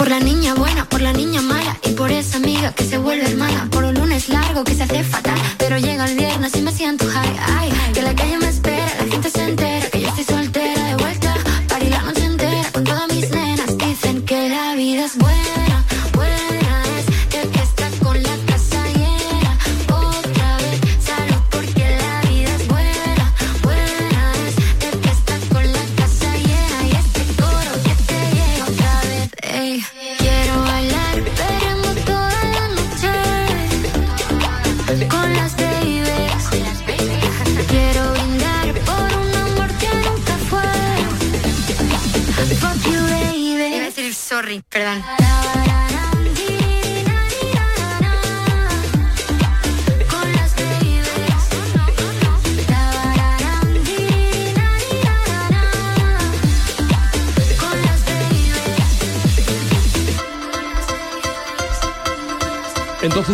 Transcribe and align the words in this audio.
Por 0.00 0.08
la 0.08 0.18
niña 0.18 0.54
buena, 0.54 0.88
por 0.88 1.02
la 1.02 1.12
niña 1.12 1.42
mala 1.42 1.76
y 1.84 1.90
por 1.90 2.10
esa 2.10 2.38
amiga 2.38 2.72
que 2.72 2.84
se 2.84 2.96
vuelve 2.96 3.26
hermana. 3.26 3.68
Por 3.70 3.84
un 3.84 3.92
lunes 3.92 4.30
largo 4.30 4.64
que 4.64 4.74
se 4.74 4.84
hace 4.84 5.04
fatal, 5.04 5.38
pero 5.58 5.76
llega 5.76 6.06
el 6.06 6.16
viernes 6.16 6.56
y 6.56 6.62
me 6.62 6.72
siento 6.72 7.04
high. 7.06 7.36
Ay, 7.58 7.70
que 7.92 8.00
la 8.00 8.14
calle 8.14 8.38
me 8.38 8.48
espera, 8.48 8.90
la 8.98 9.06
gente 9.12 9.28
se 9.28 9.44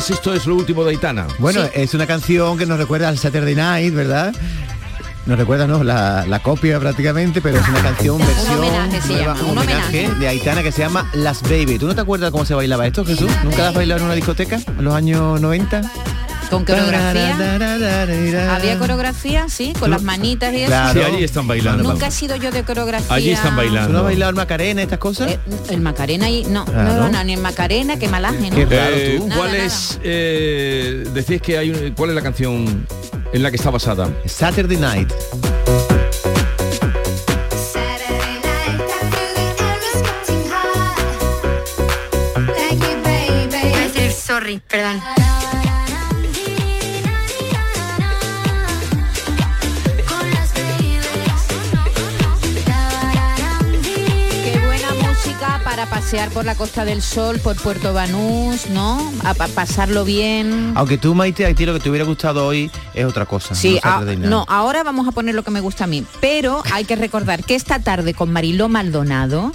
Esto 0.09 0.33
es 0.35 0.47
lo 0.47 0.55
último 0.55 0.85
de 0.85 0.91
Aitana. 0.91 1.27
Bueno, 1.39 1.63
es 1.75 1.93
una 1.95 2.07
canción 2.07 2.57
que 2.59 2.65
nos 2.67 2.79
recuerda 2.79 3.09
al 3.09 3.19
Saturday 3.19 3.55
Night, 3.55 3.93
¿verdad? 3.95 4.33
Nos 5.27 5.37
recuerda, 5.37 5.67
¿no? 5.67 5.83
La, 5.83 6.25
la 6.29 6.39
copia 6.41 6.79
prácticamente, 6.79 7.41
pero 7.41 7.59
es 7.59 7.69
una 7.69 7.81
canción 7.83 8.19
versión 8.27 8.59
homenaje 8.59 9.01
se 9.01 9.09
nueva, 9.09 9.35
llama, 9.35 9.41
un 9.43 9.51
un 9.51 9.59
homenaje 9.59 9.99
homenaje. 10.07 10.21
de 10.21 10.29
Aitana 10.29 10.63
que 10.63 10.71
se 10.71 10.83
llama 10.83 11.11
Las 11.15 11.43
Baby. 11.43 11.79
¿Tú 11.79 11.87
no 11.89 11.95
te 11.97 12.01
acuerdas 12.03 12.31
cómo 12.31 12.45
se 12.45 12.55
bailaba 12.55 12.87
esto, 12.87 13.05
Jesús? 13.05 13.31
¿Nunca 13.43 13.59
la 13.59 13.69
has 13.71 13.75
bailado 13.75 14.01
en 14.01 14.07
una 14.07 14.15
discoteca 14.15 14.57
en 14.79 14.85
los 14.85 14.95
años 14.95 15.41
90? 15.41 15.81
Con 16.51 16.65
coreografía. 16.65 18.55
Había 18.55 18.79
coreografía, 18.79 19.47
sí, 19.49 19.73
con 19.79 19.91
las 19.91 20.03
manitas 20.03 20.53
y 20.53 20.63
eso. 20.63 20.73
Sí, 20.93 21.01
allí 21.01 21.25
están 21.25 21.47
bailando. 21.47 21.83
Nunca 21.83 22.07
he 22.07 22.11
sido 22.11 22.37
yo 22.37 22.51
de 22.51 22.63
coreografía. 22.63 23.15
Allí 23.15 23.31
están 23.33 23.57
bailando. 23.57 23.89
¿Tú 23.89 23.93
no 23.93 23.99
has 23.99 24.05
bailado 24.05 24.31
el 24.31 24.37
Macarena, 24.37 24.83
estas 24.83 24.99
cosas? 24.99 25.31
Eh, 25.33 25.39
el 25.71 25.81
Macarena 25.81 26.31
y 26.31 26.45
no, 26.45 26.65
Claro. 26.65 26.95
no, 26.95 27.09
no, 27.09 27.25
ni 27.25 27.35
el 27.35 27.41
Macarena, 27.41 27.99
que 27.99 28.09
malaje, 28.09 28.51
¿no? 28.51 28.57
Eh, 28.59 29.19
Nada, 29.27 29.37
¿Cuál 29.37 29.53
nada. 29.53 29.65
es, 29.65 29.99
eh, 30.03 31.05
decís 31.13 31.41
que 31.43 31.59
hay, 31.59 31.71
un- 31.71 31.93
cuál 31.97 32.11
es 32.11 32.17
la 32.17 32.23
canción 32.23 32.87
en 33.33 33.43
la 33.43 33.51
que 33.51 33.57
está 33.57 33.71
basada? 33.71 34.09
Saturday 34.27 34.77
Night. 34.79 35.13
Iba 43.63 43.79
a 43.79 43.81
decir 43.89 44.13
sorry, 44.13 44.61
perdón. 44.69 45.01
Para 55.89 56.01
pasear 56.01 56.31
por 56.31 56.45
la 56.45 56.55
Costa 56.55 56.85
del 56.85 57.03
Sol, 57.03 57.39
por 57.41 57.57
Puerto 57.57 57.93
Banús, 57.93 58.69
¿no? 58.71 59.13
A, 59.25 59.35
pa- 59.35 59.49
pasarlo 59.49 60.05
bien. 60.05 60.73
Aunque 60.77 60.99
tú, 60.99 61.15
Maite, 61.15 61.47
a 61.47 61.55
ti 61.55 61.67
lo 61.67 61.73
que 61.75 61.81
te 61.81 61.91
hubiera 61.91 62.05
gustado 62.05 62.47
hoy 62.47 62.71
es 62.95 63.05
otra 63.05 63.27
cosa. 63.27 63.55
Sí, 63.55 63.79
no 63.83 64.17
no, 64.29 64.45
ahora 64.49 64.83
vamos 64.83 65.07
a 65.09 65.13
poner 65.13 65.35
lo 65.35 65.43
que 65.43 65.51
me 65.51 65.61
gusta 65.61 65.85
a 65.85 65.87
mí, 65.87 66.05
pero 66.21 66.63
hay 66.73 66.85
que 66.85 66.97
recordar 66.97 67.45
que 67.45 67.55
esta 67.55 67.79
tarde 67.81 68.15
con 68.15 68.33
Mariló 68.33 68.69
Maldonado, 68.69 69.53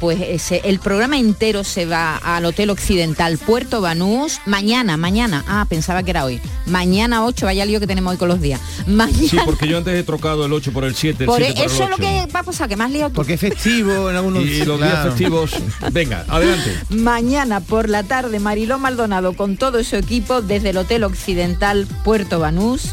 pues 0.00 0.20
ese- 0.20 0.60
el 0.64 0.78
programa 0.80 1.18
entero 1.18 1.64
se 1.64 1.86
va 1.86 2.16
al 2.16 2.44
Hotel 2.44 2.70
Occidental 2.70 3.38
Puerto 3.38 3.80
Banús 3.80 4.40
mañana, 4.46 4.96
mañana. 4.96 5.44
Ah, 5.48 5.66
pensaba 5.68 6.02
que 6.02 6.10
era 6.10 6.24
hoy. 6.24 6.40
Mañana 6.66 7.24
8, 7.24 7.46
vaya 7.46 7.64
lío 7.64 7.80
que 7.80 7.86
tenemos 7.86 8.12
hoy 8.12 8.16
con 8.16 8.28
los 8.28 8.40
días. 8.40 8.60
Mañana. 8.86 9.28
Sí, 9.28 9.36
porque 9.44 9.66
yo 9.68 9.78
antes 9.78 9.94
he 9.94 10.02
trocado 10.02 10.46
el 10.46 10.52
8 10.52 10.72
por 10.72 10.84
el 10.84 10.94
7, 10.94 11.24
el 11.24 11.26
por 11.26 11.38
7 11.38 11.52
por 11.54 11.60
el 11.62 11.66
eso 11.70 11.82
es 11.84 11.88
lo 11.90 11.96
8. 11.96 12.02
que 12.02 12.32
va 12.32 12.40
a 12.40 12.42
pasar, 12.42 12.68
que 12.68 12.76
más 12.76 12.90
lío 12.90 13.08
tú. 13.08 13.14
Porque 13.14 13.34
es 13.34 13.40
festivo 13.40 14.10
en 14.10 14.16
algunos 14.16 14.42
Y 14.44 14.64
los 14.64 14.78
días 14.80 15.04
festivos. 15.04 15.52
Venga, 15.92 16.24
adelante. 16.28 16.72
Mañana 16.90 17.60
por 17.60 17.88
la 17.88 18.02
tarde 18.02 18.40
Mariló 18.40 18.78
Maldonado 18.78 19.34
con 19.34 19.56
todo 19.56 19.82
su 19.84 19.96
equipo 19.96 20.42
desde 20.42 20.70
el 20.70 20.76
Hotel 20.78 21.04
Occidental 21.04 21.86
Puerto 22.04 22.38
Banús. 22.40 22.92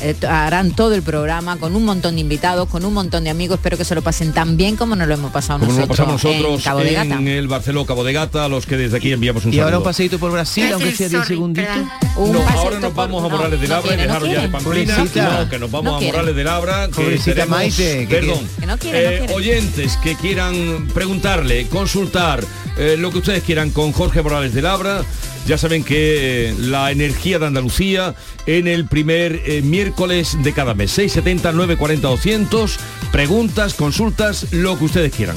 Eh, 0.00 0.14
harán 0.26 0.72
todo 0.72 0.94
el 0.94 1.02
programa 1.02 1.56
con 1.58 1.76
un 1.76 1.84
montón 1.84 2.14
de 2.16 2.20
invitados, 2.22 2.68
con 2.68 2.84
un 2.84 2.92
montón 2.94 3.24
de 3.24 3.30
amigos. 3.30 3.58
Espero 3.58 3.76
que 3.76 3.84
se 3.84 3.94
lo 3.94 4.02
pasen 4.02 4.32
tan 4.32 4.56
bien 4.56 4.76
como 4.76 4.96
nos 4.96 5.06
lo 5.08 5.14
hemos 5.14 5.30
pasado 5.32 5.58
Como 5.60 5.72
nos 5.72 5.80
lo 5.80 5.86
nosotros, 5.86 5.98
pasamos 6.06 6.24
nosotros 6.24 6.58
en 6.58 6.64
Cabo 6.64 6.80
de 6.80 6.92
Gata. 6.92 7.14
en 7.16 7.28
el 7.28 7.48
Barceló 7.48 7.86
Cabo 7.86 8.04
de 8.04 8.12
Gata, 8.12 8.44
a 8.44 8.48
los 8.48 8.66
que 8.66 8.76
desde 8.76 8.96
aquí 8.96 9.12
enviamos 9.12 9.44
un 9.44 9.52
Y 9.52 9.58
ahora 9.58 9.68
un 9.68 9.72
saludo. 9.72 9.84
paseíto 9.84 10.18
por 10.18 10.32
Brasil, 10.32 10.66
aunque 10.72 10.92
sea 10.92 11.08
10 11.08 11.26
segunditos. 11.26 11.76
Un 12.16 12.32
No, 12.32 12.38
ahora 12.48 12.80
nos 12.80 12.92
por- 12.92 13.08
vamos 13.08 13.24
a 13.24 13.28
no, 13.28 13.36
Morales 13.36 13.60
de 13.60 13.68
no 13.68 13.74
Labra 13.74 13.86
y 13.92 13.96
quiere, 13.96 14.06
no 14.08 14.14
dejaros 14.14 14.28
ya 14.34 14.42
de. 14.42 14.48
Pamplina. 14.48 14.96
No, 15.40 15.48
que 15.48 15.58
nos 15.58 15.70
vamos 15.70 15.92
No 15.92 15.96
a. 15.98 16.00
Morales 16.00 16.36
de 16.36 16.44
Labra. 16.44 16.86
Que 16.88 16.92
Pobrecita 16.94 17.46
Maite, 17.46 18.06
que 18.08 18.14
Perdón. 18.16 18.48
Que 18.58 18.66
no 18.66 18.78
quiere, 18.78 19.16
Eh, 19.24 19.26
oyentes 19.34 19.96
que 20.02 20.14
quieran 20.16 20.88
preguntarle, 20.94 21.66
consultar 21.68 22.44
eh, 22.76 22.96
lo 22.98 23.10
que 23.10 23.18
ustedes 23.18 23.42
quieran 23.42 23.70
con 23.70 23.92
Jorge 23.92 24.22
Morales 24.22 24.54
de 24.54 24.62
Labra, 24.62 25.02
ya 25.46 25.58
saben 25.58 25.84
que 25.84 26.50
eh, 26.50 26.54
la 26.58 26.90
energía 26.90 27.38
de 27.38 27.46
Andalucía 27.46 28.14
en 28.46 28.68
el 28.68 28.86
primer 28.86 29.40
eh, 29.44 29.62
miércoles 29.62 30.36
de 30.42 30.52
cada 30.52 30.74
mes, 30.74 30.90
670 30.92 31.52
940 31.52 32.08
200, 32.08 32.78
preguntas, 33.12 33.74
consultas, 33.74 34.52
lo 34.52 34.78
que 34.78 34.84
ustedes 34.84 35.14
quieran. 35.14 35.36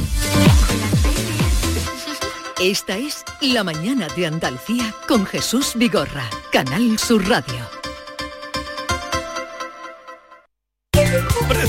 Esta 2.61 2.97
es 2.97 3.25
La 3.41 3.63
mañana 3.63 4.07
de 4.15 4.25
Andalucía 4.25 4.93
con 5.07 5.25
Jesús 5.25 5.73
Vigorra, 5.75 6.29
Canal 6.51 6.97
Sur 6.97 7.27
Radio. 7.27 7.82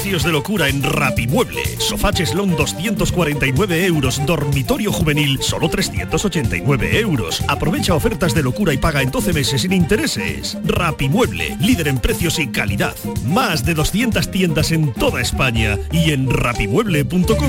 Precios 0.05 0.25
de 0.25 0.33
locura 0.33 0.69
en 0.69 0.83
Rapimueble. 0.83 1.63
Sofá 1.79 2.13
Cheslón 2.13 2.55
249 2.57 3.87
euros. 3.87 4.21
Dormitorio 4.27 4.93
juvenil 4.93 5.39
solo 5.41 5.71
389 5.71 7.01
euros. 7.01 7.43
Aprovecha 7.49 7.95
ofertas 7.95 8.35
de 8.35 8.43
locura 8.43 8.75
y 8.75 8.77
paga 8.77 9.01
en 9.01 9.11
12 9.11 9.33
meses 9.33 9.63
sin 9.63 9.73
intereses. 9.73 10.59
Rapimueble, 10.63 11.57
líder 11.59 11.89
en 11.89 12.01
precios 12.01 12.39
y 12.39 12.49
calidad. 12.49 12.95
Más 13.25 13.65
de 13.65 13.73
200 13.73 14.31
tiendas 14.31 14.73
en 14.73 14.93
toda 14.93 15.23
España 15.23 15.79
y 15.91 16.13
en 16.13 16.29
rapimueble.com. 16.29 17.49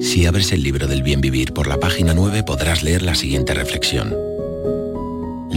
Si 0.00 0.26
abres 0.26 0.50
el 0.50 0.64
libro 0.64 0.88
del 0.88 1.04
bien 1.04 1.20
vivir 1.20 1.52
por 1.52 1.68
la 1.68 1.78
página 1.78 2.12
9 2.12 2.42
podrás 2.42 2.82
leer 2.82 3.02
la 3.02 3.14
siguiente 3.14 3.54
reflexión. 3.54 4.37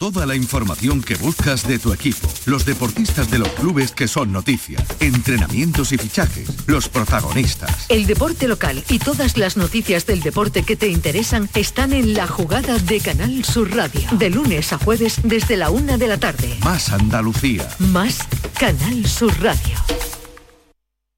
Toda 0.00 0.24
la 0.24 0.34
información 0.34 1.02
que 1.02 1.14
buscas 1.14 1.68
de 1.68 1.78
tu 1.78 1.92
equipo, 1.92 2.26
los 2.46 2.64
deportistas 2.64 3.30
de 3.30 3.38
los 3.38 3.50
clubes 3.50 3.92
que 3.92 4.08
son 4.08 4.32
noticia, 4.32 4.82
entrenamientos 4.98 5.92
y 5.92 5.98
fichajes, 5.98 6.48
los 6.66 6.88
protagonistas. 6.88 7.84
El 7.90 8.06
deporte 8.06 8.48
local 8.48 8.82
y 8.88 8.98
todas 8.98 9.36
las 9.36 9.58
noticias 9.58 10.06
del 10.06 10.22
deporte 10.22 10.62
que 10.62 10.74
te 10.74 10.88
interesan 10.88 11.50
están 11.52 11.92
en 11.92 12.14
la 12.14 12.26
jugada 12.26 12.78
de 12.78 12.98
Canal 13.00 13.44
Sur 13.44 13.76
Radio. 13.76 14.00
De 14.12 14.30
lunes 14.30 14.72
a 14.72 14.78
jueves 14.78 15.20
desde 15.22 15.58
la 15.58 15.68
una 15.68 15.98
de 15.98 16.08
la 16.08 16.16
tarde. 16.16 16.56
Más 16.64 16.88
Andalucía. 16.88 17.68
Más 17.78 18.20
Canal 18.58 19.06
Sur 19.06 19.38
Radio. 19.42 19.76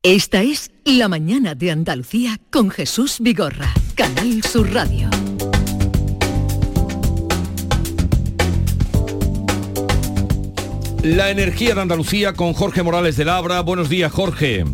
Esta 0.03 0.43
es 0.43 0.73
La 0.85 1.07
Mañana 1.07 1.55
de 1.55 1.71
Andalucía 1.71 2.41
con 2.51 2.69
Jesús 2.69 3.19
Vigorra. 3.21 3.73
Canal 3.95 4.43
Sur 4.43 4.73
Radio. 4.73 5.09
La 11.03 11.31
energía 11.31 11.75
de 11.75 11.81
Andalucía 11.81 12.33
con 12.33 12.53
Jorge 12.53 12.83
Morales 12.83 13.17
de 13.17 13.25
Labra. 13.25 13.61
Buenos 13.61 13.89
días, 13.89 14.13
Jorge. 14.13 14.65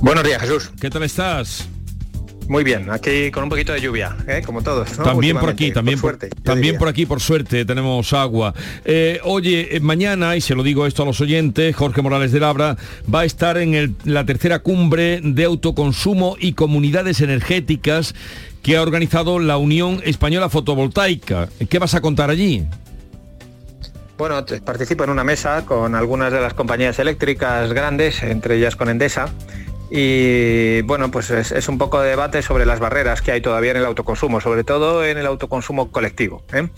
Buenos 0.00 0.24
días, 0.24 0.40
Jesús. 0.40 0.70
¿Qué 0.80 0.90
tal 0.90 1.02
estás? 1.02 1.68
Muy 2.48 2.64
bien, 2.64 2.90
aquí 2.90 3.30
con 3.30 3.44
un 3.44 3.48
poquito 3.48 3.72
de 3.72 3.80
lluvia, 3.80 4.16
¿eh? 4.26 4.42
como 4.44 4.60
todos. 4.62 4.98
¿no? 4.98 5.04
También 5.04 5.38
por 5.38 5.50
aquí, 5.50 5.70
también 5.70 6.00
por, 6.00 6.10
suerte, 6.10 6.30
también 6.42 6.62
diría. 6.72 6.78
por 6.80 6.88
aquí, 6.88 7.06
por 7.06 7.20
suerte, 7.20 7.64
tenemos 7.64 8.12
agua. 8.12 8.54
Eh, 8.84 9.20
oye, 9.22 9.76
eh, 9.76 9.80
mañana, 9.80 10.34
y 10.34 10.40
se 10.40 10.56
lo 10.56 10.64
digo 10.64 10.84
esto 10.86 11.04
a 11.04 11.06
los 11.06 11.20
oyentes, 11.20 11.76
Jorge 11.76 12.02
Morales 12.02 12.32
de 12.32 12.40
Labra 12.40 12.76
va 13.12 13.20
a 13.20 13.24
estar 13.24 13.56
en 13.56 13.74
el- 13.74 13.94
la 14.04 14.26
tercera 14.26 14.60
cumbre 14.60 15.20
de 15.22 15.44
autoconsumo 15.44 16.36
y 16.40 16.54
comunidades 16.54 17.20
energéticas 17.20 18.16
que 18.62 18.76
ha 18.76 18.82
organizado 18.82 19.38
la 19.38 19.56
Unión 19.56 20.00
Española 20.04 20.48
Fotovoltaica. 20.48 21.48
¿Qué 21.68 21.78
vas 21.78 21.94
a 21.94 22.00
contar 22.00 22.30
allí? 22.30 22.64
Bueno, 24.20 24.44
participo 24.66 25.02
en 25.02 25.08
una 25.08 25.24
mesa 25.24 25.64
con 25.64 25.94
algunas 25.94 26.30
de 26.30 26.42
las 26.42 26.52
compañías 26.52 26.98
eléctricas 26.98 27.72
grandes, 27.72 28.22
entre 28.22 28.56
ellas 28.56 28.76
con 28.76 28.90
Endesa. 28.90 29.30
Y 29.90 30.82
bueno, 30.82 31.10
pues 31.10 31.30
es, 31.30 31.52
es 31.52 31.70
un 31.70 31.78
poco 31.78 32.02
de 32.02 32.10
debate 32.10 32.42
sobre 32.42 32.66
las 32.66 32.80
barreras 32.80 33.22
que 33.22 33.32
hay 33.32 33.40
todavía 33.40 33.70
en 33.70 33.78
el 33.78 33.86
autoconsumo, 33.86 34.42
sobre 34.42 34.62
todo 34.62 35.06
en 35.06 35.16
el 35.16 35.24
autoconsumo 35.24 35.90
colectivo. 35.90 36.44
¿eh? 36.52 36.68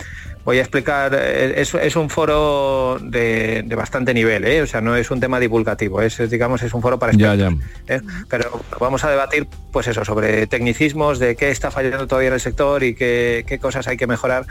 Voy 0.44 0.58
a 0.58 0.60
explicar, 0.60 1.14
eh, 1.14 1.54
es, 1.60 1.72
es 1.74 1.94
un 1.94 2.10
foro 2.10 2.98
de, 3.00 3.62
de 3.64 3.74
bastante 3.76 4.12
nivel, 4.12 4.44
¿eh? 4.44 4.62
o 4.62 4.66
sea, 4.66 4.80
no 4.80 4.96
es 4.96 5.10
un 5.10 5.20
tema 5.20 5.38
divulgativo, 5.38 6.02
es, 6.02 6.18
digamos, 6.28 6.62
es 6.62 6.74
un 6.74 6.82
foro 6.82 6.98
para 6.98 7.12
Ya, 7.12 7.34
ya. 7.36 7.52
¿eh? 7.86 8.00
Pero 8.28 8.60
vamos 8.80 9.04
a 9.04 9.10
debatir, 9.10 9.46
pues 9.70 9.86
eso, 9.86 10.04
sobre 10.04 10.48
tecnicismos, 10.48 11.20
de 11.20 11.36
qué 11.36 11.50
está 11.50 11.70
fallando 11.70 12.08
todavía 12.08 12.28
en 12.28 12.34
el 12.34 12.40
sector 12.40 12.82
y 12.82 12.94
qué, 12.94 13.44
qué 13.46 13.58
cosas 13.58 13.86
hay 13.86 13.96
que 13.96 14.08
mejorar 14.08 14.46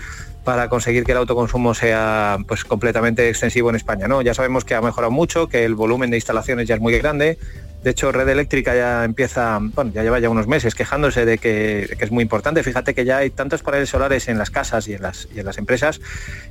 para 0.45 0.69
conseguir 0.69 1.03
que 1.03 1.11
el 1.11 1.17
autoconsumo 1.19 1.73
sea 1.73 2.37
pues 2.47 2.63
completamente 2.63 3.29
extensivo 3.29 3.69
en 3.69 3.75
España. 3.75 4.07
¿no? 4.07 4.21
Ya 4.21 4.33
sabemos 4.33 4.63
que 4.63 4.75
ha 4.75 4.81
mejorado 4.81 5.11
mucho, 5.11 5.47
que 5.47 5.65
el 5.65 5.75
volumen 5.75 6.09
de 6.09 6.17
instalaciones 6.17 6.67
ya 6.67 6.75
es 6.75 6.81
muy 6.81 6.97
grande. 6.97 7.37
De 7.83 7.89
hecho, 7.91 8.11
Red 8.11 8.29
Eléctrica 8.29 8.75
ya 8.75 9.03
empieza, 9.03 9.57
bueno, 9.61 9.91
ya 9.93 10.03
lleva 10.03 10.19
ya 10.19 10.29
unos 10.29 10.47
meses 10.47 10.75
quejándose 10.75 11.25
de 11.25 11.37
que, 11.39 11.95
es 11.99 12.11
muy 12.11 12.21
importante. 12.21 12.61
Fíjate 12.63 12.93
que 12.93 13.05
ya 13.05 13.17
hay 13.17 13.31
tantos 13.31 13.63
paneles 13.63 13.89
solares 13.89 14.27
en 14.27 14.37
las 14.37 14.51
casas 14.51 14.87
y 14.87 14.93
en 14.93 15.01
las, 15.01 15.27
y 15.33 15.39
en 15.39 15.45
las 15.45 15.57
empresas. 15.57 15.99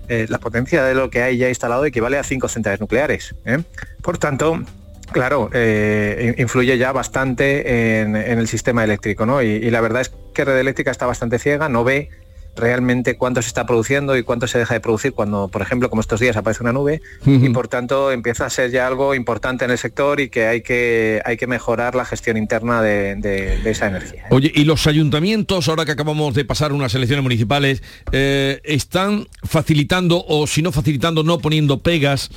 eh, 0.09 0.27
la 0.29 0.38
potencia 0.38 0.82
de 0.82 0.94
lo 0.94 1.09
que 1.11 1.23
hay 1.23 1.37
ya 1.38 1.49
instalado 1.49 1.85
equivale 1.85 2.19
a 2.19 2.25
cinco 2.25 2.49
centrales 2.49 2.81
nucleares. 2.81 3.35
¿eh? 3.44 3.59
Por 4.03 4.19
tanto, 4.19 4.62
Claro, 5.12 5.50
eh, 5.53 6.35
in- 6.37 6.41
influye 6.43 6.79
ya 6.79 6.93
bastante 6.93 8.00
en, 8.00 8.15
el 8.15 8.47
sistema 8.47 8.85
eléctrico, 8.85 9.27
¿no? 9.27 9.43
Y 9.43 9.69
la 9.71 9.81
verdad 9.81 10.03
es 10.03 10.12
que 10.32 10.44
Red 10.44 10.56
Eléctrica 10.59 10.93
está 10.93 11.05
bastante 11.06 11.41
ciega, 11.41 11.69
no 11.69 11.82
ve 11.82 12.11
realmente 12.60 13.16
cuánto 13.16 13.42
se 13.42 13.48
está 13.48 13.66
produciendo 13.66 14.16
y 14.16 14.22
cuánto 14.22 14.46
se 14.46 14.58
deja 14.58 14.74
de 14.74 14.80
producir 14.80 15.12
cuando, 15.12 15.48
por 15.48 15.62
ejemplo, 15.62 15.90
como 15.90 16.00
estos 16.00 16.20
días 16.20 16.36
aparece 16.36 16.62
una 16.62 16.72
nube 16.72 17.00
y 17.26 17.48
por 17.50 17.68
tanto 17.68 18.12
empieza 18.12 18.46
a 18.46 18.50
ser 18.50 18.70
ya 18.70 18.86
algo 18.86 19.14
importante 19.14 19.64
en 19.64 19.70
el 19.70 19.78
sector 19.78 20.20
y 20.20 20.28
que 20.28 20.46
hay 20.46 20.60
que, 20.62 21.20
hay 21.24 21.36
que 21.36 21.46
mejorar 21.46 21.94
la 21.94 22.04
gestión 22.04 22.36
interna 22.36 22.82
de, 22.82 23.16
de- 23.16 23.58
de 23.58 23.70
esa 23.70 23.86
energía. 23.88 24.26
Oye, 24.30 24.52
¿y 24.54 24.64
los 24.64 24.86
ayuntamientos, 24.86 25.68
ahora 25.68 25.84
que 25.84 25.92
acabamos 25.92 26.34
de 26.34 26.44
pasar 26.44 26.72
unas 26.72 26.94
elecciones 26.94 27.22
municipales, 27.22 27.82
eh, 28.12 28.60
están 28.64 29.26
facilitando 29.42 30.24
o 30.28 30.46
si 30.46 30.62
no 30.62 30.70
facilitando, 30.72 31.22
no 31.22 31.38
poniendo 31.38 31.78
pegas 31.78 32.30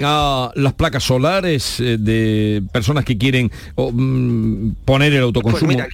a 0.00 0.52
las 0.54 0.74
placas 0.74 1.02
solares 1.04 1.80
eh, 1.80 1.96
de 1.98 2.62
personas 2.72 3.04
que 3.04 3.18
quieren 3.18 3.50
mm, 3.76 4.70
poner 4.84 5.12
el 5.12 5.22
autoconsumo? 5.22 5.66
Pues 5.66 5.76
mira, 5.76 5.88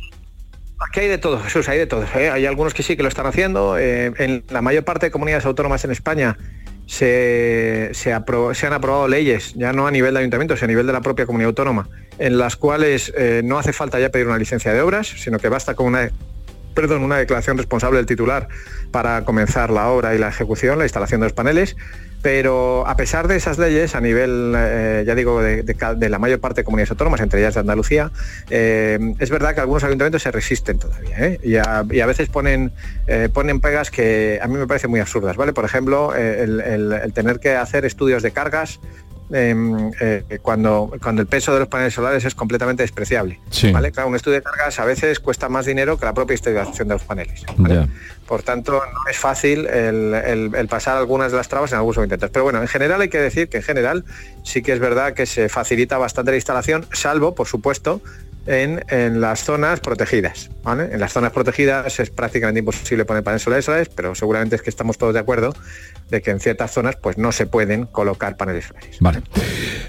Aquí 0.89 1.01
hay 1.01 1.09
de 1.09 1.19
todo, 1.19 1.41
Jesús, 1.41 1.69
hay 1.69 1.79
de 1.79 1.87
todo. 1.87 2.05
¿eh? 2.15 2.31
Hay 2.31 2.47
algunos 2.47 2.75
que 2.75 2.83
sí 2.83 2.97
que 2.97 3.03
lo 3.03 3.09
están 3.09 3.27
haciendo. 3.27 3.79
eh, 3.79 4.13
en 4.19 4.45
la 4.51 4.63
mayor 4.63 4.85
parte 4.85 5.07
de 5.07 5.11
comunidades 5.11 5.45
autónomas 5.47 5.85
en 5.85 5.91
España 5.91 6.37
se, 6.87 8.13
han 8.13 8.73
aprobado 8.73 9.09
leyes, 9.09 9.55
ya 9.55 9.73
no 9.73 9.87
a 9.87 9.91
nivel 9.91 10.15
de 10.15 10.21
ayuntamiento, 10.21 10.57
sino 10.57 10.67
a 10.67 10.69
nivel 10.69 10.87
de 10.87 10.93
la 10.93 11.01
propia 11.01 11.27
comunidad 11.27 11.49
autónoma, 11.49 11.89
en 12.19 12.39
las 12.39 12.57
cuales 12.57 13.13
eh, 13.17 13.43
no 13.45 13.59
hace 13.59 13.73
falta 13.73 13.99
ya 13.99 14.11
pedir 14.11 14.27
una 14.27 14.39
licencia 14.39 14.73
de 14.73 14.81
obras, 14.81 15.07
sino 15.07 15.39
que 15.39 15.49
basta 15.49 15.75
con 15.75 15.87
una 15.87 16.11
perdón, 16.75 17.05
una 17.05 17.19
declaración 17.19 17.57
responsable 17.57 17.99
del 17.99 18.07
titular 18.07 18.49
para 18.91 19.25
comenzar 19.25 19.71
la 19.71 19.89
obra 19.91 20.15
y 20.15 20.19
la 20.19 20.29
ejecución, 20.29 20.77
la 20.77 20.85
instalación 20.85 21.21
de 21.21 21.27
los 21.27 21.33
paneles. 21.33 21.77
Pero 22.25 22.89
a 22.89 22.97
pesar 22.97 23.29
de 23.29 23.37
esas 23.37 23.59
leyes, 23.59 23.95
a 23.95 24.01
nivel, 24.01 24.55
eh, 24.57 25.05
ya 25.07 25.15
digo, 25.15 25.43
de, 25.43 26.09
la 26.09 26.19
mayor 26.19 26.41
parte 26.41 26.63
de 26.63 26.65
comunidades 26.65 26.91
autónomas, 26.93 27.21
entre 27.21 27.41
ellas 27.41 27.53
de 27.53 27.61
Andalucía, 27.61 28.13
eh, 28.49 28.99
es 29.19 29.29
verdad 29.29 29.55
que 29.55 29.61
algunos 29.61 29.85
ayuntamientos 29.85 30.23
se 30.23 30.31
resisten 30.31 30.79
todavía 30.79 31.19
¿eh? 31.19 31.39
y, 31.43 31.57
a, 31.57 32.07
veces 32.07 32.31
ponen, 32.31 32.73
ponen 33.35 33.61
pegas 33.61 33.91
que 33.91 34.39
a 34.41 34.49
mí 34.49 34.57
me 34.57 34.67
parecen 34.67 34.89
muy 34.89 35.01
absurdas. 35.01 35.37
¿vale? 35.37 35.53
Por 35.53 35.67
ejemplo, 35.67 36.15
el 36.15 37.13
tener 37.13 37.41
que 37.41 37.57
hacer 37.57 37.85
estudios 37.85 38.23
de 38.23 38.31
cargas 38.31 38.81
eh, 39.33 40.23
eh, 40.29 40.39
cuando, 40.43 40.93
cuando 41.03 41.23
el 41.23 41.29
peso 41.29 41.53
de 41.55 41.61
los 41.61 41.69
paneles 41.69 41.95
solares 41.95 42.25
es 42.25 42.35
completamente 42.35 42.83
despreciable. 42.83 43.41
Sí. 43.51 43.73
¿vale? 43.73 43.91
Claro, 43.93 44.09
un 44.09 44.17
estudio 44.17 44.37
de 44.39 44.43
cargas 44.43 44.79
a 44.79 44.85
veces 44.85 45.19
cuesta 45.21 45.49
más 45.49 45.67
dinero 45.67 45.99
que 45.99 46.05
la 46.05 46.13
propia 46.15 46.35
instalación 46.35 46.89
de 46.89 46.95
los 46.95 47.05
paneles. 47.05 47.43
Por 48.27 48.43
tanto, 48.43 48.73
no 48.73 49.11
es 49.11 49.19
fácil 49.19 49.67
el, 49.67 50.15
el- 50.15 50.55
el 50.55 50.69
pasar 50.69 50.97
algunas 50.97 51.31
de 51.31 51.39
las 51.39 51.49
trabas 51.49 51.73
en 51.73 51.79
algunos 51.79 51.99
intentos. 52.03 52.31
Pero 52.31 52.45
bueno, 52.45 52.61
en 52.61 52.69
general 52.69 53.01
hay 53.01 53.09
que 53.09 53.19
decir 53.21 53.49
que 53.49 53.59
en 53.59 53.63
general 53.63 54.05
sí 54.43 54.63
que 54.63 54.73
es 54.73 54.79
verdad 54.81 55.13
que 55.15 55.27
se 55.27 55.49
facilita 55.49 55.99
bastante 55.99 56.31
la 56.31 56.37
instalación, 56.37 56.87
salvo, 56.93 57.35
por 57.35 57.47
supuesto, 57.47 58.01
en, 58.47 58.85
en 58.89 59.21
las 59.21 59.45
zonas 59.45 59.81
protegidas. 59.81 60.51
¿vale? 60.63 60.89
En 60.93 61.01
las 61.01 61.13
zonas 61.13 61.33
protegidas 61.33 61.99
es 62.01 62.11
prácticamente 62.11 62.61
imposible 62.61 63.05
poner 63.05 63.23
paneles 63.23 63.43
solares, 63.43 63.89
pero 63.89 64.15
seguramente 64.15 64.57
es 64.57 64.63
que 64.63 64.71
estamos 64.71 64.99
todos 64.99 65.15
de 65.15 65.21
acuerdo 65.21 65.55
de 66.11 66.23
que 66.23 66.31
en 66.31 66.41
ciertas 66.41 66.73
zonas 66.73 66.97
pues 66.97 67.19
no 67.19 67.33
se 67.33 67.47
pueden 67.47 67.87
colocar 67.87 68.37
paneles 68.37 68.67
solares. 68.67 68.97
Vale. 69.01 69.23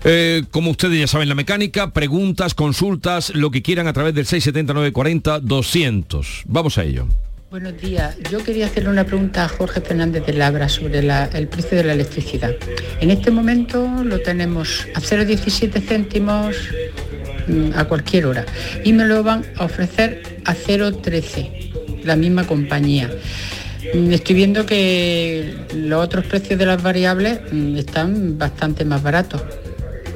Eh, 0.03 0.43
como 0.51 0.71
ustedes 0.71 1.00
ya 1.00 1.07
saben, 1.07 1.29
la 1.29 1.35
mecánica, 1.35 1.91
preguntas, 1.91 2.53
consultas, 2.53 3.33
lo 3.35 3.51
que 3.51 3.62
quieran 3.62 3.88
a 3.88 3.93
través 3.93 4.13
del 4.13 4.25
679 4.25 4.91
40 4.93 5.39
200. 5.39 6.43
Vamos 6.45 6.77
a 6.77 6.83
ello. 6.83 7.07
Buenos 7.55 7.79
días. 7.79 8.17
Yo 8.29 8.43
quería 8.43 8.65
hacerle 8.65 8.89
una 8.89 9.05
pregunta 9.05 9.45
a 9.45 9.47
Jorge 9.47 9.79
Fernández 9.79 10.25
de 10.25 10.33
Labra 10.33 10.67
sobre 10.67 11.00
el 11.00 11.47
precio 11.47 11.77
de 11.77 11.85
la 11.85 11.93
electricidad. 11.93 12.53
En 13.00 13.12
este 13.12 13.31
momento 13.31 14.03
lo 14.03 14.19
tenemos 14.19 14.85
a 14.93 15.00
0,17 15.00 15.81
céntimos 15.81 16.57
mm, 17.47 17.69
a 17.77 17.85
cualquier 17.85 18.25
hora 18.25 18.45
y 18.83 18.91
me 18.91 19.05
lo 19.05 19.24
van 19.24 19.45
a 19.55 19.63
ofrecer 19.63 20.41
a 20.43 20.53
0,13, 20.53 22.03
la 22.03 22.17
misma 22.17 22.45
compañía. 22.45 23.09
Mm, 23.93 24.12
Estoy 24.12 24.35
viendo 24.35 24.65
que 24.65 25.55
los 25.74 26.03
otros 26.03 26.25
precios 26.25 26.59
de 26.59 26.65
las 26.65 26.83
variables 26.83 27.39
mm, 27.53 27.77
están 27.77 28.38
bastante 28.38 28.83
más 28.83 29.01
baratos. 29.01 29.41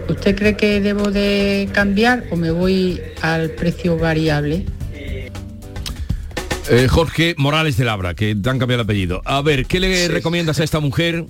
¿Usted 0.10 0.36
cree 0.36 0.58
que 0.58 0.82
debo 0.82 1.10
de 1.10 1.70
cambiar 1.72 2.26
o 2.32 2.36
me 2.36 2.52
voy 2.52 3.00
al 3.22 3.52
precio 3.52 3.98
variable? 3.98 4.66
Eh, 6.70 6.88
Jorge 6.88 7.34
Morales 7.38 7.78
de 7.78 7.86
Labra, 7.86 8.14
que 8.14 8.36
te 8.36 8.50
han 8.50 8.60
cambiado 8.60 8.82
el 8.82 8.86
apellido. 8.86 9.24
A 9.26 9.42
ver, 9.42 9.66
¿qué 9.66 9.80
le 9.80 10.08
recomiendas 10.08 10.60
a 10.60 10.64
esta 10.64 10.80
mujer? 10.80 11.26